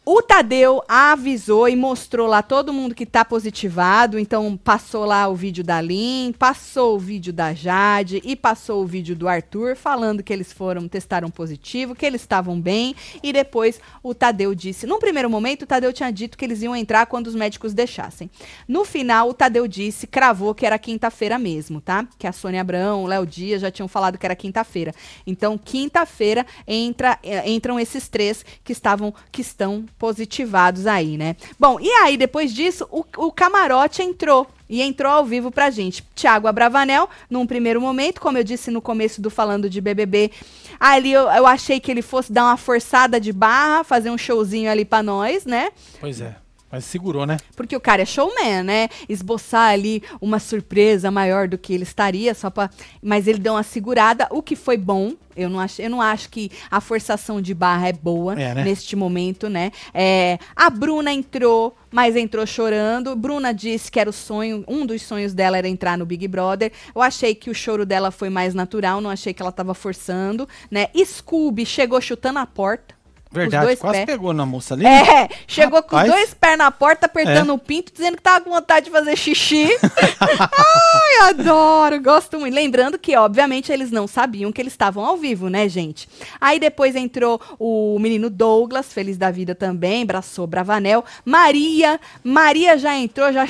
O 0.09 0.23
Tadeu 0.23 0.85
avisou 0.89 1.69
e 1.69 1.75
mostrou 1.75 2.29
lá 2.29 2.41
todo 2.41 2.73
mundo 2.73 2.95
que 2.95 3.05
tá 3.05 3.25
positivado. 3.25 4.21
Então, 4.21 4.57
passou 4.57 5.05
lá 5.05 5.27
o 5.27 5.35
vídeo 5.35 5.65
da 5.65 5.81
Lin, 5.81 6.33
passou 6.39 6.95
o 6.95 6.99
vídeo 7.01 7.33
da 7.33 7.53
Jade 7.53 8.23
e 8.25 8.37
passou 8.37 8.85
o 8.85 8.87
vídeo 8.87 9.17
do 9.17 9.27
Arthur 9.27 9.75
falando 9.75 10.23
que 10.23 10.33
eles 10.33 10.53
foram, 10.53 10.87
testaram 10.87 11.29
positivo, 11.29 11.93
que 11.93 12.07
eles 12.07 12.21
estavam 12.21 12.61
bem. 12.61 12.95
E 13.21 13.33
depois 13.33 13.81
o 14.01 14.15
Tadeu 14.15 14.55
disse. 14.55 14.87
Num 14.87 15.01
primeiro 15.01 15.29
momento, 15.29 15.63
o 15.63 15.67
Tadeu 15.67 15.93
tinha 15.93 16.13
dito 16.13 16.39
que 16.39 16.45
eles 16.45 16.63
iam 16.63 16.77
entrar 16.77 17.07
quando 17.07 17.27
os 17.27 17.35
médicos 17.35 17.75
deixassem. 17.75 18.31
No 18.69 18.85
final, 18.85 19.31
o 19.31 19.35
Tadeu 19.35 19.67
disse, 19.67 20.07
cravou 20.07 20.55
que 20.55 20.65
era 20.65 20.79
quinta-feira 20.79 21.37
mesmo, 21.37 21.81
tá? 21.81 22.07
Que 22.17 22.29
a 22.29 22.33
Sônia 22.33 22.61
Abrão, 22.61 23.03
o 23.03 23.09
Léo 23.09 23.27
Dias 23.27 23.61
já 23.61 23.73
tinham 23.73 23.89
falado 23.89 24.19
que 24.19 24.25
era 24.25 24.37
quinta-feira. 24.37 24.95
Então, 25.27 25.59
quinta-feira 25.59 26.47
entra, 26.65 27.19
eh, 27.25 27.51
entram 27.51 27.81
esses 27.81 28.07
três 28.07 28.45
que 28.63 28.71
estavam, 28.71 29.13
que 29.33 29.41
estão 29.41 29.85
positivados 29.99 30.87
aí, 30.87 31.17
né? 31.17 31.37
Bom, 31.59 31.79
e 31.81 31.89
aí, 31.89 32.17
depois 32.17 32.53
disso, 32.53 32.87
o, 32.91 33.05
o 33.17 33.33
camarote 33.33 34.03
entrou. 34.03 34.47
E 34.69 34.83
entrou 34.83 35.13
ao 35.13 35.25
vivo 35.25 35.51
pra 35.53 35.71
gente. 35.71 36.05
Tiago 36.15 36.49
Abravanel, 36.49 37.09
num 37.31 37.47
primeiro 37.47 37.81
momento, 37.81 38.21
como 38.21 38.37
eu 38.37 38.43
disse 38.43 38.69
no 38.69 38.83
começo 38.83 39.21
do 39.21 39.31
Falando 39.31 39.71
de 39.71 39.81
BBB, 39.81 40.33
ali 40.81 41.13
eu, 41.13 41.23
eu 41.31 41.47
achei 41.47 41.79
que 41.79 41.89
ele 41.89 42.03
fosse 42.03 42.33
dar 42.33 42.45
uma 42.47 42.57
forçada 42.57 43.21
de 43.21 43.33
barra, 43.33 43.85
fazer 43.85 44.11
um 44.11 44.19
showzinho 44.19 44.69
ali 44.69 44.85
pra 44.85 45.05
nós, 45.05 45.45
né? 45.45 45.71
Pois 46.01 46.21
é. 46.21 46.35
Mas 46.71 46.85
segurou, 46.85 47.25
né? 47.25 47.37
Porque 47.55 47.77
o 47.77 47.81
cara 47.81 48.03
é 48.03 48.05
showman, 48.05 48.62
né? 48.64 48.89
Esboçar 49.09 49.71
ali 49.71 50.03
uma 50.21 50.39
surpresa 50.41 51.11
maior 51.11 51.47
do 51.47 51.57
que 51.57 51.73
ele 51.73 51.85
estaria, 51.85 52.35
só 52.35 52.51
pra. 52.51 52.69
Mas 53.01 53.29
ele 53.29 53.39
deu 53.39 53.53
uma 53.53 53.62
segurada, 53.62 54.27
o 54.31 54.43
que 54.43 54.57
foi 54.57 54.77
bom. 54.77 55.12
Eu 55.37 55.51
não 55.51 55.61
acho, 55.61 55.83
eu 55.83 55.91
não 55.91 56.01
acho 56.01 56.31
que 56.31 56.51
a 56.71 56.81
forçação 56.81 57.43
de 57.43 57.53
barra 57.53 57.89
é 57.89 57.93
boa 57.93 58.33
É, 58.41 58.55
né? 58.55 58.64
neste 58.64 58.97
momento, 58.97 59.51
né? 59.51 59.71
É, 59.93 60.39
a 60.57 60.71
Bruna 60.71 61.12
entrou, 61.12 61.77
mas 61.93 62.17
entrou 62.17 62.47
chorando. 62.47 63.14
Bruna 63.14 63.53
disse 63.53 63.93
que 63.93 64.01
era 64.01 64.09
o 64.09 64.14
sonho, 64.14 64.64
um 64.67 64.87
dos 64.87 65.03
sonhos 65.03 65.35
dela 65.35 65.59
era 65.59 65.69
entrar 65.69 65.99
no 65.99 66.07
Big 66.07 66.27
Brother. 66.27 66.73
Eu 66.95 67.03
achei 67.03 67.35
que 67.35 67.51
o 67.51 67.55
choro 67.55 67.85
dela 67.85 68.11
foi 68.11 68.31
mais 68.31 68.55
natural, 68.55 69.01
não 69.01 69.11
achei 69.11 69.35
que 69.35 69.43
ela 69.43 69.53
tava 69.53 69.75
forçando, 69.75 70.49
né? 70.71 70.89
Scooby 70.97 71.67
chegou 71.67 72.01
chutando 72.01 72.39
a 72.39 72.47
porta. 72.47 72.96
Verdade, 73.37 73.64
dois 73.66 73.78
quase 73.78 73.97
pés. 73.99 74.07
pegou 74.07 74.32
na 74.32 74.45
moça 74.47 74.74
ali. 74.74 74.87
É, 74.87 75.28
chegou 75.47 75.82
com 75.82 75.97
os 75.97 76.03
Rapaz. 76.03 76.12
dois 76.12 76.34
pés 76.34 76.59
na 76.59 76.70
porta, 76.70 77.07
apertando 77.07 77.51
É. 77.51 77.53
o 77.55 77.59
pinto, 77.59 77.93
dizendo 77.93 78.16
que 78.16 78.22
tava 78.22 78.41
com 78.45 78.51
vontade 78.51 78.87
de 78.87 78.91
fazer 78.93 79.16
xixi. 79.16 79.68
Ai, 80.20 81.28
adoro, 81.30 82.01
gosto 82.01 82.39
muito. 82.39 82.55
Lembrando 82.55 82.99
que, 82.99 83.16
obviamente, 83.16 83.70
eles 83.72 83.91
não 83.91 84.07
sabiam 84.07 84.53
que 84.53 84.61
eles 84.61 84.72
estavam 84.72 85.05
ao 85.05 85.16
vivo, 85.16 85.49
né, 85.49 85.68
gente? 85.68 86.09
Aí 86.41 86.59
depois 86.59 86.95
entrou 86.97 87.41
o 87.59 87.99
menino 87.99 88.28
Douglas, 88.30 88.93
feliz 88.93 89.16
da 89.16 89.30
vida 89.30 89.55
também, 89.55 90.03
abraçou 90.03 90.47
Bravanel. 90.47 91.05
Maria, 91.24 92.01
Maria 92.22 92.76
já 92.78 92.95
entrou, 92.97 93.32
já 93.32 93.47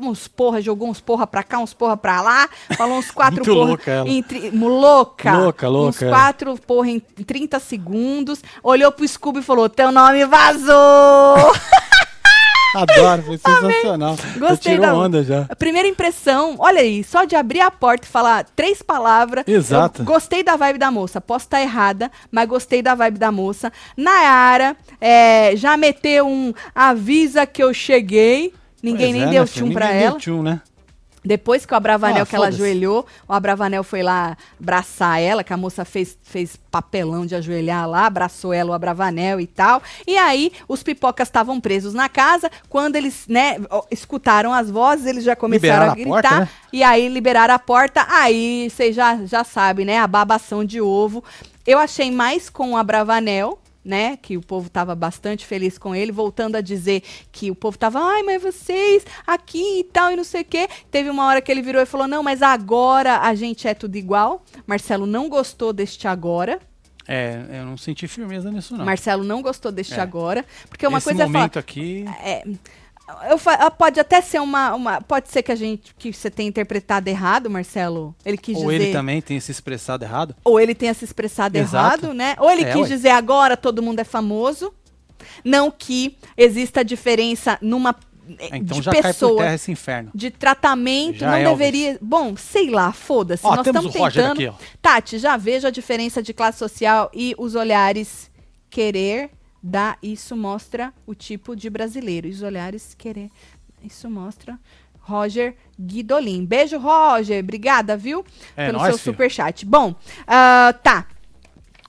uns 0.00 0.28
porra, 0.28 0.60
jogou 0.60 0.88
uns 0.88 1.00
porra 1.00 1.26
pra 1.26 1.42
cá, 1.42 1.58
uns 1.58 1.72
porra 1.74 1.96
pra 1.96 2.20
lá, 2.20 2.48
falou 2.76 2.98
uns 2.98 3.10
quatro 3.10 3.36
Muito 3.44 3.52
porra. 3.54 3.66
louca 3.68 3.90
ela. 3.90 4.08
em 4.08 4.22
tri- 4.22 4.50
louca. 4.50 5.32
Louca, 5.38 5.68
louca, 5.68 5.88
Uns 5.88 6.02
é. 6.02 6.08
quatro 6.08 6.56
porra 6.66 6.88
em 6.90 7.00
30 7.00 7.58
segundos. 7.60 8.42
Olhou 8.62 8.90
pro 8.92 9.04
Scooby 9.28 9.40
e 9.40 9.42
falou: 9.42 9.68
Teu 9.68 9.92
nome 9.92 10.24
vazou! 10.24 11.36
Adoro, 12.74 13.22
foi 13.22 13.38
sensacional. 13.44 14.16
Já 14.16 14.38
Gostei 14.38 14.78
da- 14.78 14.94
onda 14.94 15.22
já. 15.24 15.46
A 15.48 15.56
primeira 15.56 15.88
impressão, 15.88 16.54
olha 16.58 16.80
aí, 16.80 17.02
só 17.02 17.24
de 17.24 17.34
abrir 17.34 17.60
a 17.60 17.70
porta 17.70 18.06
e 18.06 18.10
falar 18.10 18.44
três 18.54 18.82
palavras. 18.82 19.44
Exato. 19.46 20.04
gostei 20.04 20.42
da 20.42 20.54
vibe 20.56 20.78
da 20.78 20.90
moça. 20.90 21.20
Posso 21.20 21.46
estar 21.46 21.60
errada, 21.60 22.10
mas 22.30 22.48
gostei 22.48 22.82
da 22.82 22.94
vibe 22.94 23.18
da 23.18 23.32
moça. 23.32 23.72
Nayara 23.96 24.76
é, 25.00 25.52
já 25.56 25.76
meteu 25.76 26.26
um 26.26 26.52
avisa 26.74 27.46
que 27.46 27.62
eu 27.62 27.72
cheguei. 27.72 28.52
Ninguém 28.82 29.12
Pois 29.12 29.18
nem 29.18 29.22
é, 29.28 29.30
deu 29.32 29.42
né, 29.42 29.48
tchum 29.48 29.72
pra 29.72 29.86
Ninguém 29.86 30.02
ela. 30.02 30.10
Deu 30.12 30.20
tchum, 30.20 30.42
né? 30.42 30.60
Depois 31.24 31.66
que 31.66 31.72
o 31.74 31.76
Abravanel, 31.76 32.22
Ah, 32.22 32.26
que 32.26 32.36
ela 32.36 32.46
ajoelhou, 32.46 33.04
o 33.28 33.32
Abravanel 33.32 33.82
foi 33.82 34.02
lá 34.02 34.36
abraçar 34.60 35.20
ela, 35.20 35.42
que 35.42 35.52
a 35.52 35.56
moça 35.56 35.84
fez, 35.84 36.16
fez 36.22 36.56
papelão 36.70 37.26
de 37.26 37.34
ajoelhar 37.34 37.88
lá, 37.88 38.06
abraçou 38.06 38.52
ela, 38.52 38.70
o 38.70 38.72
Abravanel 38.72 39.40
e 39.40 39.46
tal. 39.46 39.82
E 40.06 40.16
aí, 40.16 40.52
os 40.68 40.82
pipocas 40.82 41.28
estavam 41.28 41.60
presos 41.60 41.92
na 41.92 42.08
casa. 42.08 42.50
Quando 42.68 42.96
eles, 42.96 43.24
né, 43.28 43.56
escutaram 43.90 44.52
as 44.52 44.70
vozes, 44.70 45.06
eles 45.06 45.24
já 45.24 45.34
começaram 45.34 45.88
Liberaram 45.88 45.88
a 45.88 45.92
a 45.92 45.94
gritar. 45.94 46.12
porta, 46.22 46.40
né? 46.40 46.48
E 46.72 46.82
aí, 46.82 47.08
liberaram 47.08 47.54
a 47.54 47.58
porta. 47.58 48.06
Aí, 48.08 48.68
vocês 48.70 48.94
já, 48.94 49.16
já 49.24 49.42
sabem, 49.44 49.84
né, 49.84 49.98
a 49.98 50.06
babação 50.06 50.64
de 50.64 50.80
ovo. 50.80 51.22
Eu 51.66 51.78
achei 51.78 52.10
mais 52.10 52.48
com 52.48 52.72
o 52.72 52.76
Abravanel, 52.76 53.58
né? 53.88 54.18
Que 54.18 54.36
o 54.36 54.40
povo 54.42 54.68
tava 54.68 54.94
bastante 54.94 55.46
feliz 55.46 55.78
com 55.78 55.94
ele, 55.94 56.12
voltando 56.12 56.56
a 56.56 56.60
dizer 56.60 57.02
que 57.32 57.50
o 57.50 57.54
povo 57.54 57.78
tava, 57.78 57.98
ai, 57.98 58.22
mas 58.22 58.42
vocês 58.42 59.02
aqui 59.26 59.80
e 59.80 59.84
tal, 59.84 60.12
e 60.12 60.16
não 60.16 60.24
sei 60.24 60.42
o 60.42 60.44
quê. 60.44 60.68
Teve 60.90 61.08
uma 61.08 61.24
hora 61.26 61.40
que 61.40 61.50
ele 61.50 61.62
virou 61.62 61.80
e 61.80 61.86
falou: 61.86 62.06
não, 62.06 62.22
mas 62.22 62.42
agora 62.42 63.20
a 63.20 63.34
gente 63.34 63.66
é 63.66 63.72
tudo 63.72 63.96
igual. 63.96 64.44
Marcelo 64.66 65.06
não 65.06 65.28
gostou 65.28 65.72
deste 65.72 66.06
agora. 66.06 66.60
É, 67.10 67.42
eu 67.50 67.64
não 67.64 67.78
senti 67.78 68.06
firmeza 68.06 68.50
nisso, 68.50 68.76
não. 68.76 68.84
Marcelo 68.84 69.24
não 69.24 69.40
gostou 69.40 69.72
deste 69.72 69.94
É. 69.94 70.00
agora. 70.00 70.44
Porque 70.68 70.86
uma 70.86 70.98
Esse 70.98 71.06
coisa 71.06 71.22
é 71.22 71.26
falar. 71.26 71.38
momento 71.38 71.58
aqui. 71.58 72.04
É, 72.22 72.44
eu 73.30 73.40
ah, 73.46 73.70
pode 73.70 73.98
até 73.98 74.20
ser 74.20 74.38
uma, 74.40 74.74
uma. 74.74 75.00
Pode 75.00 75.28
ser 75.30 75.42
que 75.42 75.50
a 75.50 75.56
gente. 75.56 75.94
que 75.98 76.12
você 76.12 76.30
tenha 76.30 76.48
interpretado 76.48 77.08
errado, 77.08 77.48
Marcelo. 77.48 78.14
Ele 78.24 78.36
quis 78.36 78.56
Ou 78.56 78.64
dizer. 78.64 78.74
ele 78.74 78.92
também 78.92 79.20
tem 79.22 79.40
se 79.40 79.50
expressado 79.50 80.04
errado. 80.04 80.34
ou 80.44 80.60
ele 80.60 80.74
tenha 80.74 80.92
se 80.94 81.04
expressado 81.04 81.56
Exato. 81.56 82.04
errado, 82.06 82.14
né? 82.14 82.34
Ou 82.38 82.50
ele 82.50 82.62
É, 82.64 82.72
quis 82.72 82.82
ué. 82.82 82.88
dizer 82.88 83.10
agora 83.10 83.56
todo 83.56 83.82
mundo 83.82 83.98
é 84.00 84.04
famoso. 84.04 84.72
Não 85.44 85.70
que 85.70 86.16
exista 86.36 86.84
diferença 86.84 87.58
numa 87.60 87.94
eh, 88.38 88.56
Então 88.58 88.78
de 88.78 88.84
já 88.84 88.92
cai 88.92 89.00
por 89.02 89.08
pessoa, 89.08 89.42
terra 89.42 89.54
esse 89.54 89.70
inferno. 89.72 90.10
de 90.14 90.30
tratamento, 90.30 91.18
Já 91.18 91.28
não 91.30 91.34
é, 91.36 91.42
Elvis. 91.44 91.58
deveria. 91.58 91.98
Bom, 92.00 92.36
sei 92.36 92.70
lá, 92.70 92.92
foda-se. 92.92 93.42
Nós 93.44 93.66
estamos 93.66 93.92
tentando. 93.92 94.32
aqui. 94.42 94.52
Tati, 94.82 95.18
já 95.18 95.36
vejo 95.36 95.66
a 95.66 95.70
diferença 95.70 96.22
de 96.22 96.32
classe 96.34 96.58
social 96.58 97.10
e 97.14 97.34
os 97.38 97.54
olhares 97.54 98.30
querer 98.70 99.30
dar. 99.68 99.98
Isso 100.02 100.36
mostra 100.36 100.92
o 101.06 101.14
tipo 101.14 101.54
de 101.54 101.70
brasileiro. 101.70 102.26
E 102.26 102.30
os 102.30 102.42
olhares 102.42 102.94
querer. 102.94 103.30
Isso 103.84 104.10
mostra. 104.10 104.58
Roger 105.00 105.54
Guidolin. 105.78 106.44
Beijo, 106.44 106.78
Roger. 106.78 107.42
Obrigada, 107.42 107.96
viu? 107.96 108.24
É 108.56 108.66
Pelo 108.66 108.78
nóis, 108.78 108.96
seu 108.96 109.12
superchat. 109.12 109.64
Bom, 109.64 109.94
ah, 110.26 110.74
tá. 110.82 111.06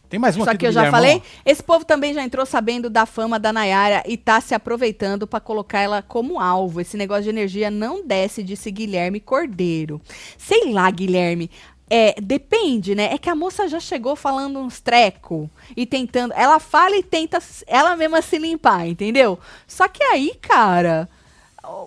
Tem 0.10 0.20
mais 0.20 0.36
uma 0.36 0.46
Só 0.46 0.52
aqui 0.52 0.60
que 0.60 0.68
eu 0.68 0.72
já 0.72 0.86
Guilhermão, 0.86 1.02
falei. 1.02 1.24
Esse 1.46 1.62
povo 1.62 1.86
também 1.86 2.16
já 2.16 2.24
entrou 2.24 2.44
sabendo 2.44 2.90
da 2.90 3.06
fama 3.06 3.40
da 3.40 3.54
Nayara 3.54 4.02
e 4.08 4.18
tá 4.18 4.42
se 4.42 4.56
aproveitando 4.56 5.28
pra 5.28 5.40
colocar 5.40 5.82
ela 5.82 6.02
como 6.02 6.40
alvo. 6.40 6.82
Esse 6.82 6.98
negócio 6.98 7.26
de 7.26 7.30
energia 7.30 7.70
não 7.70 8.04
desce, 8.04 8.42
disse 8.42 8.72
Guilherme 8.72 9.20
Cordeiro. 9.20 10.02
Sei 10.36 10.74
lá, 10.74 10.90
Guilherme. 10.90 11.52
É, 11.90 12.16
depende, 12.22 12.94
né? 12.94 13.14
É 13.14 13.18
que 13.18 13.30
a 13.30 13.36
moça 13.36 13.68
já 13.68 13.80
chegou 13.80 14.16
falando 14.16 14.60
uns 14.60 14.80
treco 14.80 15.50
e 15.76 15.86
tentando. 15.86 16.34
Ela 16.36 16.60
fala 16.60 16.96
e 16.96 17.02
tenta 17.04 17.40
ela 17.66 17.96
mesma 17.96 18.22
se 18.22 18.38
limpar, 18.38 18.88
entendeu? 18.88 19.40
Só 19.68 19.88
que 19.88 20.04
aí, 20.04 20.36
cara, 20.42 21.10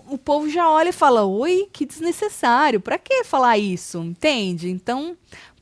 o- 0.09 0.17
povo 0.17 0.49
já 0.49 0.69
olha 0.69 0.89
e 0.89 0.93
fala: 0.93 1.23
Oi, 1.23 1.69
que 1.71 1.85
desnecessário. 1.85 2.79
Pra 2.81 2.97
que 2.97 3.23
falar 3.23 3.57
isso? 3.57 3.99
Entende? 3.99 4.69
Então. 4.69 5.15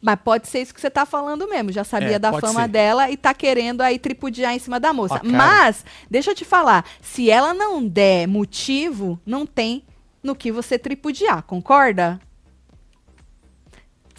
Mas 0.04 0.18
pode 0.24 0.48
ser 0.48 0.62
isso 0.64 0.74
que 0.74 0.82
você 0.82 0.90
tá 0.90 1.06
falando 1.06 1.48
mesmo. 1.48 1.72
Já 1.72 1.84
sabia 1.84 2.16
É, 2.16 2.20
da 2.20 2.32
fama 2.34 2.64
ser. 2.64 2.68
dela 2.70 3.12
e 3.12 3.16
tá 3.16 3.36
querendo 3.36 3.82
aí 3.82 4.00
tripudiar 4.00 4.52
em 4.56 4.58
cima 4.58 4.80
da 4.80 4.92
moça. 4.92 5.22
Ó. 5.24 5.28
Mas, 5.28 5.86
deixa 6.10 6.32
eu 6.32 6.36
te 6.36 6.44
falar, 6.44 6.84
se 7.04 7.30
ela 7.30 7.54
não 7.54 7.88
der 7.88 8.28
motivo, 8.28 9.20
não 9.24 9.46
tem 9.46 9.84
no 10.24 10.36
que 10.36 10.52
você 10.52 10.80
tripudiar, 10.80 11.44
concorda? 11.44 12.20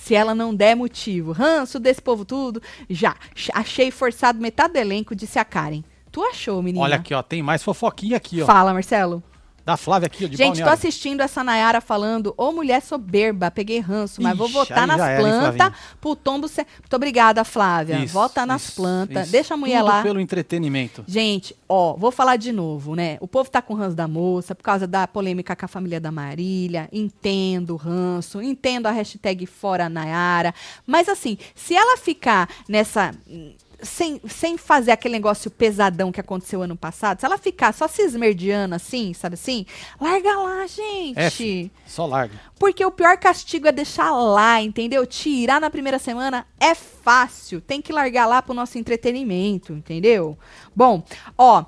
Se 0.05 0.17
ela 0.17 0.35
não 0.35 0.53
der 0.53 0.75
motivo, 0.75 1.31
ranço 1.31 1.79
desse 1.79 2.03
povo 2.03 2.25
tudo, 2.25 2.61
já. 2.91 3.15
Ch- 3.37 3.53
Achei 3.55 3.89
forçado 3.93 4.41
metade 4.41 4.73
do 4.73 4.79
elenco, 4.81 5.15
disse 5.15 5.39
a 5.39 5.45
Karen. 5.45 5.85
Tu 6.11 6.21
achou, 6.25 6.61
menina? 6.61 6.85
Olha 6.85 6.97
aqui, 6.97 7.15
ó. 7.15 7.23
Tem 7.23 7.41
mais 7.41 7.63
fofoquinha 7.63 8.17
aqui, 8.17 8.43
ó. 8.43 8.47
Fala, 8.47 8.73
Marcelo. 8.75 9.23
Da 9.65 9.77
Flávia 9.77 10.07
aqui, 10.07 10.29
de 10.29 10.37
Gente, 10.37 10.39
tô 10.39 10.45
Balneário. 10.49 10.73
assistindo 10.73 11.21
essa 11.21 11.45
Nayara 11.45 11.81
falando, 11.81 12.35
ô 12.37 12.51
mulher 12.51 12.83
soberba, 12.83 13.51
peguei 13.51 13.79
ranço, 13.79 14.21
mas 14.21 14.37
vou 14.37 14.49
Ixi, 14.49 14.55
votar 14.57 14.79
aí 14.81 14.87
nas 14.87 15.21
plantas 15.21 15.73
pro 16.01 16.17
tombo 16.17 16.49
ser... 16.49 16.67
Muito 16.81 16.97
obrigada, 16.97 17.45
Flávia. 17.45 17.99
Isso, 18.01 18.13
Vota 18.13 18.45
nas 18.45 18.65
isso, 18.65 18.77
plantas, 18.77 19.23
isso. 19.25 19.33
deixa 19.33 19.55
a 19.55 19.57
mulher 19.57 19.79
Tudo 19.81 19.89
lá. 19.89 20.03
pelo 20.03 20.21
entretenimento. 20.21 21.05
Gente, 21.07 21.55
ó, 21.69 21.95
vou 21.95 22.11
falar 22.11 22.37
de 22.37 22.51
novo, 22.51 22.97
né? 22.97 23.19
O 23.21 23.29
povo 23.29 23.49
tá 23.49 23.63
com 23.63 23.75
ranço 23.75 23.95
da 23.95 24.09
moça 24.09 24.55
por 24.55 24.65
causa 24.65 24.87
da 24.87 25.07
polêmica 25.07 25.55
com 25.55 25.65
a 25.65 25.69
família 25.69 26.01
da 26.01 26.11
Marília. 26.11 26.89
Entendo 26.93 27.75
o 27.75 27.77
ranço, 27.77 28.43
entendo 28.43 28.87
a 28.87 28.91
hashtag 28.91 29.47
fora 29.47 29.89
Nayara. 29.89 30.53
Mas 30.85 31.09
assim, 31.09 31.39
se 31.55 31.75
ela 31.75 31.97
ficar 31.97 32.49
nessa. 32.69 33.15
Sem, 33.83 34.21
sem 34.29 34.57
fazer 34.57 34.93
aquele 34.93 35.15
negócio 35.15 35.51
pesadão 35.51 36.13
que 36.13 36.21
aconteceu 36.21 36.63
ano 36.63 36.77
passado, 36.77 37.19
se 37.19 37.27
ela 37.27 37.37
ficar 37.37 37.75
só 37.75 37.89
se 37.89 38.01
esmerdeando 38.03 38.77
assim, 38.77 39.13
sabe 39.13 39.35
assim? 39.35 39.67
Larga 40.01 40.37
lá, 40.37 40.67
gente. 40.67 41.71
É. 41.75 41.89
Só 41.89 42.07
larga. 42.07 42.35
Porque 42.59 42.85
o 42.85 42.93
pior 42.93 43.17
castigo 43.19 43.67
é 43.67 43.73
deixar 43.73 44.13
lá, 44.13 44.63
entendeu? 44.63 45.05
Tirar 45.05 45.61
na 45.61 45.69
primeira 45.69 45.99
semana 45.99 46.47
é 46.61 46.75
fácil. 46.77 47.61
Tem 47.61 47.83
que 47.83 47.93
largar 47.93 48.27
lá 48.27 48.41
pro 48.41 48.55
nosso 48.55 48.79
entretenimento, 48.79 49.73
entendeu? 49.73 50.39
Bom, 50.75 51.03
ó, 51.37 51.65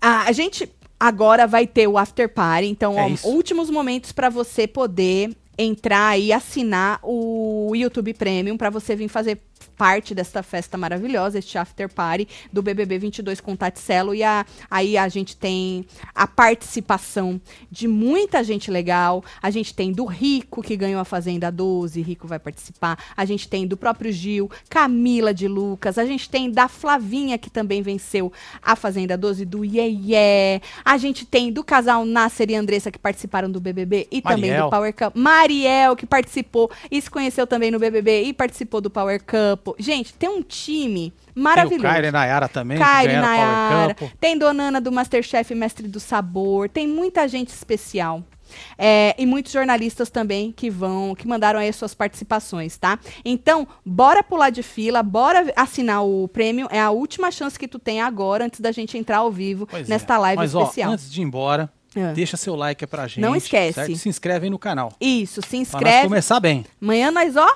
a, 0.00 0.22
a 0.22 0.32
gente 0.32 0.68
agora 0.98 1.46
vai 1.46 1.66
ter 1.66 1.86
o 1.86 1.96
after 1.96 2.28
party, 2.28 2.66
então, 2.68 2.98
É 2.98 3.04
ó, 3.04 3.08
isso. 3.08 3.28
últimos 3.28 3.70
momentos 3.70 4.10
para 4.12 4.28
você 4.28 4.66
poder 4.66 5.36
entrar 5.58 6.18
e 6.18 6.32
assinar 6.32 6.98
o 7.02 7.72
YouTube 7.74 8.12
Premium 8.14 8.56
para 8.56 8.68
você 8.68 8.94
vir 8.96 9.08
fazer 9.08 9.40
parte 9.76 10.14
desta 10.14 10.42
festa 10.42 10.78
maravilhosa, 10.78 11.38
este 11.38 11.58
after 11.58 11.88
party 11.88 12.28
do 12.52 12.62
BBB 12.62 12.98
22 12.98 13.40
com 13.40 13.54
Tatselo 13.54 14.14
e 14.14 14.22
a, 14.22 14.44
aí 14.70 14.96
a 14.96 15.08
gente 15.08 15.36
tem 15.36 15.84
a 16.14 16.26
participação 16.26 17.40
de 17.70 17.86
muita 17.86 18.42
gente 18.42 18.70
legal, 18.70 19.24
a 19.42 19.50
gente 19.50 19.74
tem 19.74 19.92
do 19.92 20.04
Rico 20.04 20.62
que 20.62 20.76
ganhou 20.76 21.00
a 21.00 21.04
Fazenda 21.04 21.50
12, 21.50 22.00
Rico 22.00 22.26
vai 22.26 22.38
participar, 22.38 22.98
a 23.16 23.24
gente 23.24 23.48
tem 23.48 23.66
do 23.66 23.76
próprio 23.76 24.12
Gil, 24.12 24.50
Camila 24.68 25.32
de 25.32 25.48
Lucas, 25.48 25.98
a 25.98 26.04
gente 26.04 26.28
tem 26.28 26.50
da 26.50 26.68
Flavinha 26.68 27.38
que 27.38 27.50
também 27.50 27.82
venceu 27.82 28.32
a 28.62 28.74
Fazenda 28.74 29.16
12 29.16 29.44
do 29.44 29.64
Iê 29.64 30.60
a 30.84 30.96
gente 30.96 31.24
tem 31.24 31.52
do 31.52 31.64
casal 31.64 32.04
Nasser 32.04 32.50
e 32.50 32.54
Andressa 32.54 32.90
que 32.90 32.98
participaram 32.98 33.50
do 33.50 33.60
BBB 33.60 34.06
e 34.10 34.20
também 34.20 34.50
Mariel. 34.50 34.64
do 34.64 34.70
Power 34.70 34.94
Cup, 34.94 35.16
Mariel 35.16 35.96
que 35.96 36.06
participou 36.06 36.70
e 36.90 37.00
se 37.00 37.10
conheceu 37.10 37.46
também 37.46 37.70
no 37.70 37.78
BBB 37.78 38.22
e 38.24 38.32
participou 38.32 38.80
do 38.80 38.90
Power 38.90 39.20
Cup. 39.20 39.65
Gente, 39.78 40.12
tem 40.14 40.28
um 40.28 40.42
time 40.42 41.10
Tem 41.10 41.32
o 41.34 41.40
maravilhoso. 41.44 41.94
Kyrie 41.94 42.10
Nayara 42.10 42.48
também, 42.48 42.78
Kyrie 42.78 43.16
Nayara, 43.16 43.96
tem 44.20 44.36
Donana 44.38 44.80
do 44.80 44.92
Masterchef 44.92 45.54
Mestre 45.54 45.88
do 45.88 45.98
Sabor, 45.98 46.68
tem 46.68 46.86
muita 46.86 47.26
gente 47.26 47.48
especial. 47.48 48.22
É, 48.78 49.12
e 49.18 49.26
muitos 49.26 49.50
jornalistas 49.52 50.08
também 50.08 50.52
que 50.52 50.70
vão, 50.70 51.16
que 51.16 51.26
mandaram 51.26 51.58
aí 51.58 51.68
as 51.68 51.74
suas 51.74 51.94
participações, 51.94 52.76
tá? 52.78 52.96
Então, 53.24 53.66
bora 53.84 54.22
pular 54.22 54.50
de 54.50 54.62
fila, 54.62 55.02
bora 55.02 55.52
assinar 55.56 56.04
o 56.04 56.28
prêmio. 56.28 56.68
É 56.70 56.80
a 56.80 56.90
última 56.90 57.32
chance 57.32 57.58
que 57.58 57.66
tu 57.66 57.78
tem 57.80 58.00
agora, 58.00 58.44
antes 58.44 58.60
da 58.60 58.70
gente 58.70 58.96
entrar 58.96 59.18
ao 59.18 59.32
vivo 59.32 59.66
Pois 59.66 59.88
nesta 59.88 60.14
é. 60.14 60.18
live 60.18 60.36
Mas, 60.36 60.54
especial. 60.54 60.90
Ó, 60.90 60.92
antes 60.94 61.10
de 61.10 61.20
ir 61.20 61.24
embora, 61.24 61.68
É. 61.94 62.12
deixa 62.12 62.36
seu 62.36 62.54
like 62.54 62.86
pra 62.86 63.08
gente. 63.08 63.20
Não 63.20 63.34
esquece. 63.34 63.72
certo? 63.74 63.96
Se 63.96 64.08
inscreve 64.08 64.46
aí 64.46 64.50
no 64.50 64.60
canal. 64.60 64.92
Isso, 65.00 65.40
se 65.42 65.48
Pra 65.48 65.58
inscreve. 65.58 66.04
começar 66.04 66.38
bem. 66.38 66.64
Amanhã 66.80 67.10
nós, 67.10 67.34
ó, 67.36 67.48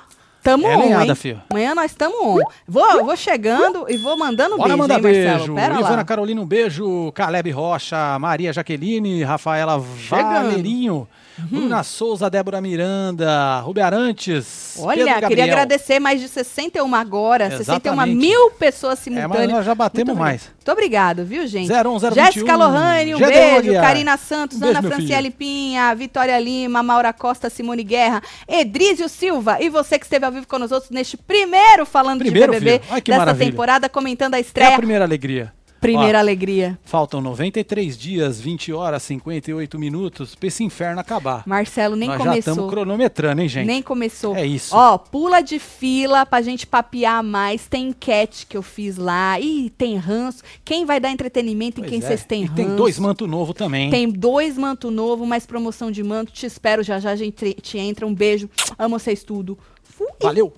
Tamo 0.43 0.67
É 0.67 0.77
on, 0.77 0.81
lenhada, 0.81 1.15
filho. 1.15 1.43
Amanhã 1.51 1.75
nós 1.75 1.91
estamos 1.91 2.17
on. 2.19 2.39
Vou, 2.67 3.05
vou 3.05 3.17
chegando 3.17 3.85
e 3.89 3.97
vou 3.99 4.17
mandando 4.17 4.57
Bora 4.57 4.69
beijo, 4.69 4.79
mandar 4.79 4.95
hein, 4.97 5.03
Marcelo? 5.03 5.37
beijo. 5.39 5.55
Pera 5.55 5.75
Ivana 5.81 5.97
lá. 5.97 6.05
Carolina, 6.05 6.41
um 6.41 6.47
beijo. 6.47 7.13
Caleb 7.13 7.51
Rocha, 7.51 8.19
Maria 8.19 8.53
Jaqueline, 8.53 9.23
Rafaela 9.23 9.83
Chegando. 9.99 10.33
Valerinho, 10.51 11.07
Bruna 11.49 11.83
Souza, 11.83 12.29
Débora 12.31 12.61
Miranda, 12.61 13.61
Rubi 13.61 13.81
Arantes. 13.81 14.75
Olha, 14.79 15.21
queria 15.27 15.45
agradecer 15.45 15.99
mais 16.01 16.21
de 16.21 16.29
61 16.29 16.95
agora, 16.95 17.51
61 17.51 17.93
Exatamente. 17.93 18.17
mil 18.17 18.51
pessoas 18.53 18.99
É, 18.99 19.03
simultâneas. 19.03 19.39
mas 19.41 19.51
nós 19.51 19.65
já 19.67 19.75
batemos 19.75 20.09
Muito 20.09 20.19
mais. 20.21 20.43
Muito 20.55 20.73
obrigado, 20.73 21.25
viu, 21.25 21.47
gente? 21.47 21.69
01021, 21.69 22.15
Jéssica 22.25 22.57
Lohane, 22.57 23.15
um 23.15 23.19
Gedeulia. 23.19 23.61
beijo. 23.63 23.81
Karina 23.81 24.17
Santos, 24.17 24.59
beijo, 24.59 24.79
Ana 24.79 24.89
Franciele 24.89 25.31
Pinha, 25.31 25.95
Vitória 25.95 26.39
Lima, 26.39 26.83
Maura 26.83 27.13
Costa, 27.13 27.49
Simone 27.51 27.83
Guerra, 27.83 28.23
Edrísio 28.49 29.09
Silva 29.09 29.59
e 29.61 29.69
você 29.69 29.99
que 29.99 30.05
esteve 30.05 30.25
ao 30.27 30.33
vivo 30.33 30.47
conosco 30.47 30.87
neste 30.91 31.17
primeiro 31.17 31.85
Falando 31.87 32.21
Primeiro, 32.21 32.53
de 32.53 32.59
BBB. 32.61 32.85
Ai, 32.91 33.01
dessa 33.01 33.19
maravilha. 33.19 33.51
temporada, 33.51 33.89
comentando 33.89 34.35
a 34.35 34.39
É 34.39 34.41
estreia. 34.41 34.75
a 34.75 34.77
primeira 34.79 35.05
alegria. 35.05 35.53
Primeira 35.81 36.19
Ó, 36.19 36.21
alegria. 36.21 36.79
Faltam 36.85 37.21
93 37.23 37.97
dias, 37.97 38.39
20 38.41 38.73
horas, 38.73 39.03
58 39.03 39.79
minutos 39.79 40.35
pra 40.35 40.47
esse 40.49 40.63
inferno 40.63 41.01
acabar. 41.01 41.43
Marcelo 41.47 41.97
nem 41.97 42.09
Nós 42.09 42.19
já 42.19 42.25
começou. 42.31 42.53
estamos 42.53 42.71
cronometrando, 42.71 43.41
hein, 43.41 43.49
gente? 43.49 43.67
Nem 43.67 43.81
começou. 43.83 44.37
É 44.37 44.45
isso. 44.45 44.77
Ó, 44.77 44.99
pula 44.99 45.41
de 45.41 45.59
fila 45.59 46.27
pra 46.27 46.43
gente 46.43 46.67
papear 46.67 47.25
mais. 47.25 47.67
Tem 47.67 47.89
enquete 47.89 48.47
que 48.47 48.57
eu 48.57 48.63
fiz 48.63 48.97
lá. 48.99 49.41
Ih, 49.41 49.71
tem 49.71 49.97
ranço. 49.97 50.43
Quem 50.65 50.85
vai 50.85 51.01
dar 51.01 51.11
entretenimento 51.11 51.81
Pois 51.81 51.89
quem 51.91 51.99
é. 51.99 52.03
vocês 52.03 52.25
têm 52.25 52.43
E 52.43 52.45
ranço? 52.45 52.57
tem 52.57 52.77
dois 52.77 52.99
manto 52.99 53.27
novo 53.27 53.55
também. 53.55 53.85
hein? 53.85 53.91
Tem 53.91 54.11
dois 54.11 54.59
manto 54.59 54.91
novo, 54.91 55.25
mais 55.25 55.47
promoção 55.47 55.91
de 55.91 56.03
manto. 56.03 56.31
Te 56.33 56.45
espero 56.45 56.83
já 56.83 56.99
já, 57.01 57.11
a 57.11 57.17
gente 57.17 57.55
te 57.55 57.79
entra. 57.79 58.07
Um 58.07 58.15
beijo. 58.15 58.51
Amo 58.79 58.99
vocês 58.99 59.25
tudo. 59.25 59.59
Fui. 59.83 60.07
Valeu! 60.23 60.53